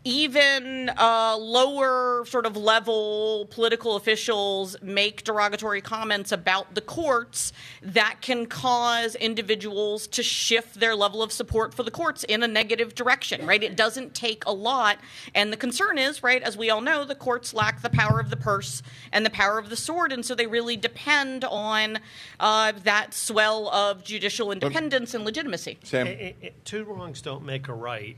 even 0.03 0.89
uh, 0.97 1.37
lower 1.37 2.25
sort 2.25 2.45
of 2.45 2.57
level 2.57 3.47
political 3.51 3.95
officials 3.95 4.75
make 4.81 5.23
derogatory 5.23 5.81
comments 5.81 6.31
about 6.31 6.73
the 6.73 6.81
courts 6.81 7.53
that 7.83 8.17
can 8.21 8.45
cause 8.47 9.13
individuals 9.15 10.07
to 10.07 10.23
shift 10.23 10.79
their 10.79 10.95
level 10.95 11.21
of 11.21 11.31
support 11.31 11.73
for 11.73 11.83
the 11.83 11.91
courts 11.91 12.23
in 12.23 12.41
a 12.43 12.47
negative 12.47 12.95
direction 12.95 13.45
right? 13.45 13.63
It 13.63 13.75
doesn't 13.75 14.13
take 14.15 14.43
a 14.45 14.51
lot. 14.51 14.97
And 15.35 15.51
the 15.53 15.57
concern 15.57 15.97
is 15.97 16.23
right 16.23 16.41
as 16.41 16.57
we 16.57 16.69
all 16.69 16.81
know 16.81 17.05
the 17.05 17.15
courts 17.15 17.53
lack 17.53 17.81
the 17.81 17.89
power 17.89 18.19
of 18.19 18.29
the 18.29 18.37
purse 18.37 18.81
and 19.11 19.25
the 19.25 19.29
power 19.29 19.57
of 19.59 19.69
the 19.69 19.75
sword. 19.75 20.11
And 20.11 20.25
so 20.25 20.35
they 20.35 20.47
really 20.47 20.77
depend 20.77 21.43
on 21.45 21.99
uh, 22.39 22.73
that 22.83 23.13
swell 23.13 23.69
of 23.69 24.03
judicial 24.03 24.51
independence 24.51 25.13
and 25.13 25.23
legitimacy. 25.25 25.77
Sam? 25.83 26.07
I- 26.07 26.09
I- 26.09 26.35
I- 26.47 26.51
two 26.65 26.83
wrongs 26.83 27.21
don't 27.21 27.43
make 27.45 27.67
a 27.67 27.73
right, 27.73 28.17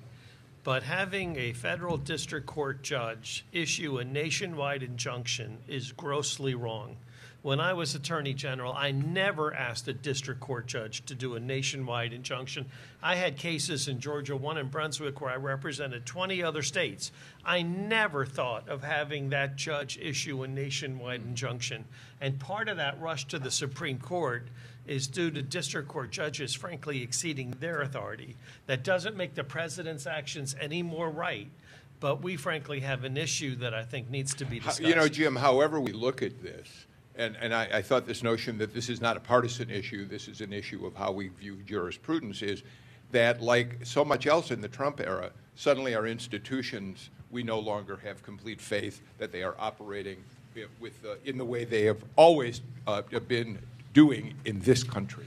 but 0.63 0.83
having 0.83 1.35
a 1.35 1.53
federal 1.53 1.97
district 1.97 2.45
court 2.45 2.83
judge 2.83 3.45
issue 3.51 3.97
a 3.97 4.03
nationwide 4.03 4.83
injunction 4.83 5.57
is 5.67 5.91
grossly 5.91 6.55
wrong. 6.55 6.95
When 7.41 7.59
I 7.59 7.73
was 7.73 7.93
Attorney 7.93 8.33
General, 8.33 8.71
I 8.71 8.91
never 8.91 9.53
asked 9.53 9.85
a 9.89 9.93
district 9.93 10.39
court 10.39 10.65
judge 10.65 11.03
to 11.07 11.13
do 11.13 11.35
a 11.35 11.41
nationwide 11.41 12.13
injunction. 12.13 12.67
I 13.01 13.15
had 13.15 13.35
cases 13.35 13.89
in 13.89 13.99
Georgia, 13.99 14.37
one 14.37 14.57
in 14.57 14.69
Brunswick, 14.69 15.19
where 15.19 15.29
I 15.29 15.35
represented 15.35 16.05
20 16.05 16.41
other 16.41 16.61
states. 16.63 17.11
I 17.43 17.61
never 17.61 18.25
thought 18.25 18.69
of 18.69 18.81
having 18.81 19.31
that 19.31 19.57
judge 19.57 19.97
issue 19.97 20.43
a 20.43 20.47
nationwide 20.47 21.19
injunction. 21.19 21.83
And 22.21 22.39
part 22.39 22.69
of 22.69 22.77
that 22.77 23.01
rush 23.01 23.25
to 23.25 23.39
the 23.39 23.51
Supreme 23.51 23.99
Court 23.99 24.47
is 24.87 25.07
due 25.07 25.31
to 25.31 25.41
district 25.41 25.87
court 25.87 26.11
judges, 26.11 26.53
frankly, 26.53 27.01
exceeding 27.01 27.51
their 27.59 27.81
authority. 27.81 28.35
That 28.67 28.83
doesn't 28.83 29.15
make 29.15 29.35
the 29.35 29.43
president's 29.43 30.05
actions 30.05 30.55
any 30.59 30.83
more 30.83 31.09
right, 31.09 31.49
but 31.99 32.21
we 32.21 32.35
frankly 32.35 32.81
have 32.81 33.03
an 33.03 33.17
issue 33.17 33.55
that 33.57 33.73
I 33.73 33.83
think 33.83 34.09
needs 34.09 34.33
to 34.35 34.45
be 34.45 34.57
discussed. 34.57 34.81
You 34.81 34.95
know, 34.95 35.07
Jim, 35.07 35.35
however 35.35 35.79
we 35.79 35.93
look 35.93 36.21
at 36.21 36.41
this, 36.43 36.85
and, 37.15 37.37
and 37.39 37.53
I, 37.53 37.69
I 37.71 37.81
thought 37.81 38.05
this 38.05 38.23
notion 38.23 38.57
that 38.57 38.73
this 38.73 38.89
is 38.89 38.99
not 38.99 39.15
a 39.15 39.19
partisan 39.19 39.69
issue, 39.69 40.05
this 40.05 40.27
is 40.27 40.41
an 40.41 40.51
issue 40.51 40.85
of 40.85 40.95
how 40.95 41.11
we 41.11 41.29
view 41.29 41.57
jurisprudence, 41.65 42.41
is 42.41 42.63
that, 43.11 43.41
like 43.41 43.77
so 43.83 44.03
much 44.03 44.27
else 44.27 44.51
in 44.51 44.59
the 44.59 44.67
Trump 44.67 44.99
era, 44.99 45.31
suddenly 45.55 45.95
our 45.95 46.07
institutions, 46.07 47.09
we 47.31 47.43
no 47.43 47.59
longer 47.59 47.97
have 48.03 48.23
complete 48.23 48.59
faith 48.59 49.01
that 49.19 49.31
they 49.31 49.43
are 49.43 49.55
operating 49.59 50.17
with, 50.79 50.93
uh, 51.05 51.15
in 51.25 51.37
the 51.37 51.45
way 51.45 51.63
they 51.63 51.83
have 51.83 52.03
always 52.15 52.61
uh, 52.85 53.01
been 53.27 53.59
doing 53.93 54.33
in 54.45 54.59
this 54.61 54.83
country. 54.83 55.25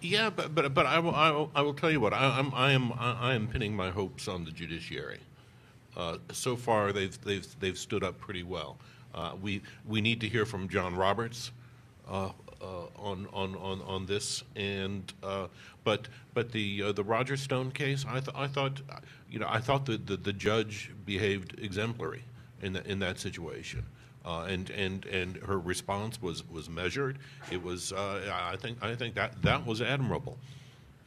Yeah, 0.00 0.30
but 0.30 0.54
but, 0.54 0.74
but 0.74 0.86
I, 0.86 0.98
will, 0.98 1.14
I, 1.14 1.30
will, 1.30 1.50
I 1.54 1.62
will 1.62 1.74
tell 1.74 1.90
you 1.90 2.00
what 2.00 2.12
I, 2.12 2.38
I'm 2.38 2.52
I 2.54 2.72
am 2.72 2.92
I, 2.98 3.34
am 3.34 3.46
pinning 3.46 3.74
my 3.76 3.90
hopes 3.90 4.26
on 4.26 4.44
the 4.44 4.50
judiciary. 4.50 5.20
Uh, 5.96 6.18
so 6.32 6.56
far, 6.56 6.92
they've 6.92 7.18
they've 7.22 7.46
they've 7.60 7.78
stood 7.78 8.02
up 8.02 8.18
pretty 8.18 8.42
well. 8.42 8.76
Uh, 9.14 9.32
we 9.40 9.62
we 9.86 10.00
need 10.00 10.20
to 10.20 10.28
hear 10.28 10.44
from 10.44 10.68
John 10.68 10.96
Roberts 10.96 11.52
uh, 12.08 12.30
on, 12.60 13.28
on, 13.32 13.54
on, 13.56 13.82
on 13.82 14.06
this, 14.06 14.42
and 14.56 15.12
uh, 15.22 15.46
but 15.84 16.08
but 16.34 16.50
the 16.52 16.82
uh, 16.82 16.92
the 16.92 17.04
Roger 17.04 17.36
Stone 17.36 17.72
case, 17.72 18.04
I, 18.08 18.20
th- 18.20 18.36
I 18.36 18.46
thought, 18.46 18.80
you 19.30 19.38
know, 19.38 19.46
I 19.48 19.60
thought 19.60 19.86
that 19.86 20.06
the, 20.06 20.16
the 20.16 20.32
judge 20.32 20.90
behaved 21.06 21.58
exemplary 21.60 22.24
in 22.62 22.72
the, 22.72 22.86
in 22.90 22.98
that 22.98 23.18
situation. 23.18 23.84
Uh, 24.24 24.46
and 24.48 24.70
and 24.70 25.06
and 25.06 25.36
her 25.38 25.58
response 25.58 26.20
was 26.20 26.46
was 26.48 26.68
measured. 26.68 27.18
It 27.50 27.62
was 27.62 27.92
uh, 27.92 28.30
I 28.32 28.56
think 28.56 28.82
I 28.82 28.94
think 28.94 29.14
that 29.14 29.40
that 29.42 29.64
was 29.66 29.80
admirable. 29.80 30.38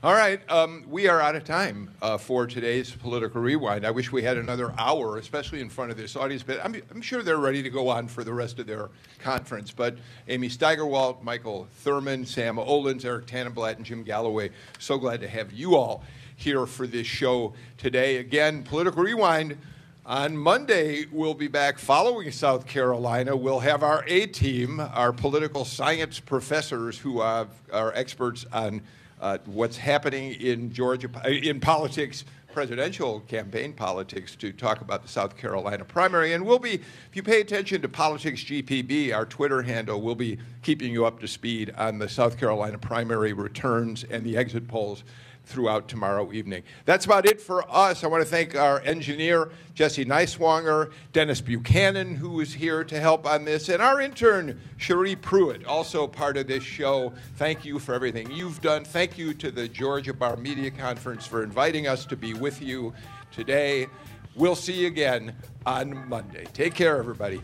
All 0.04 0.14
right, 0.14 0.42
um, 0.50 0.84
we 0.90 1.08
are 1.08 1.22
out 1.22 1.36
of 1.36 1.44
time 1.44 1.92
uh, 2.02 2.18
for 2.18 2.48
today's 2.48 2.90
political 2.90 3.40
rewind. 3.40 3.86
I 3.86 3.92
wish 3.92 4.12
we 4.12 4.24
had 4.24 4.36
another 4.36 4.74
hour, 4.76 5.18
especially 5.18 5.62
in 5.62 5.70
front 5.70 5.92
of 5.92 5.98
this 5.98 6.16
audience, 6.16 6.42
but 6.42 6.60
I'm, 6.66 6.82
I'm, 6.90 7.04
sure 7.04 7.22
they're 7.22 7.38
ready 7.38 7.62
to 7.62 7.70
go 7.70 7.88
on 7.88 8.08
for 8.08 8.24
the 8.24 8.34
rest 8.34 8.58
of 8.58 8.66
their 8.66 8.90
conference. 9.20 9.70
But 9.70 9.98
Amy 10.28 10.50
Steigerwalt, 10.50 11.22
Michael 11.22 11.68
Thurmond, 11.86 12.26
Sam 12.26 12.56
Olens, 12.56 13.06
Eric 13.06 13.28
Tanenblatt, 13.28 13.76
and 13.76 13.86
Jim 13.86 14.02
Galloway, 14.02 14.50
so 14.80 14.98
glad 14.98 15.22
to 15.22 15.28
have 15.28 15.52
you 15.52 15.76
all 15.76 16.04
here 16.36 16.66
for 16.66 16.88
this 16.88 17.06
show 17.06 17.54
today. 17.78 18.18
Again, 18.18 18.64
political 18.64 19.04
rewind. 19.04 19.56
On 20.04 20.36
Monday, 20.36 21.06
we'll 21.12 21.36
be 21.36 21.48
back 21.48 21.78
following 21.78 22.32
South 22.32 22.66
Carolina. 22.66 23.36
We'll 23.36 23.60
have 23.60 23.84
our 23.84 24.04
A 24.08 24.26
team, 24.26 24.80
our 24.80 25.14
political 25.14 25.64
science 25.64 26.20
professors 26.20 26.98
who 26.98 27.20
are 27.20 27.48
experts 27.72 28.44
on 28.52 28.82
uh, 29.22 29.38
what's 29.46 29.78
happening 29.78 30.34
in 30.42 30.74
Georgia 30.74 31.08
uh, 31.24 31.30
in 31.30 31.60
politics, 31.60 32.26
presidential 32.52 33.20
campaign 33.22 33.74
politics, 33.74 34.36
to 34.38 34.52
talk 34.52 34.82
about 34.82 35.04
the 35.04 35.08
South 35.08 35.38
Carolina 35.38 35.86
primary. 35.86 36.34
And 36.34 36.48
we'll 36.48 36.58
be, 36.58 36.74
if 36.74 37.16
you 37.16 37.22
pay 37.22 37.40
attention 37.40 37.84
to 37.84 37.88
Politics 37.88 38.44
GPB, 38.44 39.16
our 39.16 39.28
Twitter 39.28 39.62
handle, 39.62 40.02
we'll 40.02 40.16
be 40.16 40.40
keeping 40.64 40.92
you 40.92 41.06
up 41.06 41.20
to 41.20 41.28
speed 41.28 41.76
on 41.78 42.00
the 42.00 42.10
South 42.10 42.40
Carolina 42.40 42.80
primary 42.80 43.34
returns 43.34 44.04
and 44.06 44.24
the 44.24 44.36
exit 44.36 44.68
polls 44.68 45.04
throughout 45.46 45.88
tomorrow 45.88 46.32
evening. 46.32 46.64
That's 46.86 47.06
about 47.06 47.26
it 47.26 47.42
for 47.42 47.70
us. 47.70 48.04
I 48.04 48.08
want 48.08 48.24
to 48.24 48.30
thank 48.30 48.56
our 48.56 48.80
engineer, 48.82 49.52
Jesse 49.74 50.06
Neiswanger, 50.06 50.92
Dennis 51.14 51.42
Buchanan, 51.42 52.16
who 52.16 52.40
is 52.40 52.54
here 52.54 52.84
to 52.84 53.00
help 53.00 53.26
on 53.26 53.46
this, 53.46 53.70
and 53.70 53.82
our 53.82 54.02
intern, 54.02 54.60
Cherie 54.78 55.16
Pruitt, 55.16 55.66
also 55.66 56.08
part 56.08 56.38
of 56.38 56.48
this 56.48 56.64
show. 56.64 57.14
Thank 57.36 57.66
you 57.66 57.80
for 57.80 57.94
everything 57.94 58.32
you've 58.32 58.62
done. 58.62 58.86
Thank 58.86 59.18
you 59.18 59.34
to 59.36 59.52
the 59.52 59.68
Georgia 59.68 60.14
Bar 60.14 60.38
Media 60.38 60.72
Conference 60.72 61.26
for 61.26 61.44
inviting 61.44 61.88
us 61.88 62.06
to 62.06 62.16
be 62.16 62.34
with 62.34 62.62
you 62.62 62.94
today. 63.32 63.88
We'll 64.36 64.56
see 64.56 64.82
you 64.82 64.88
again 64.88 65.36
on 65.66 66.08
Monday. 66.08 66.46
Take 66.54 66.74
care, 66.74 66.98
everybody. 66.98 67.42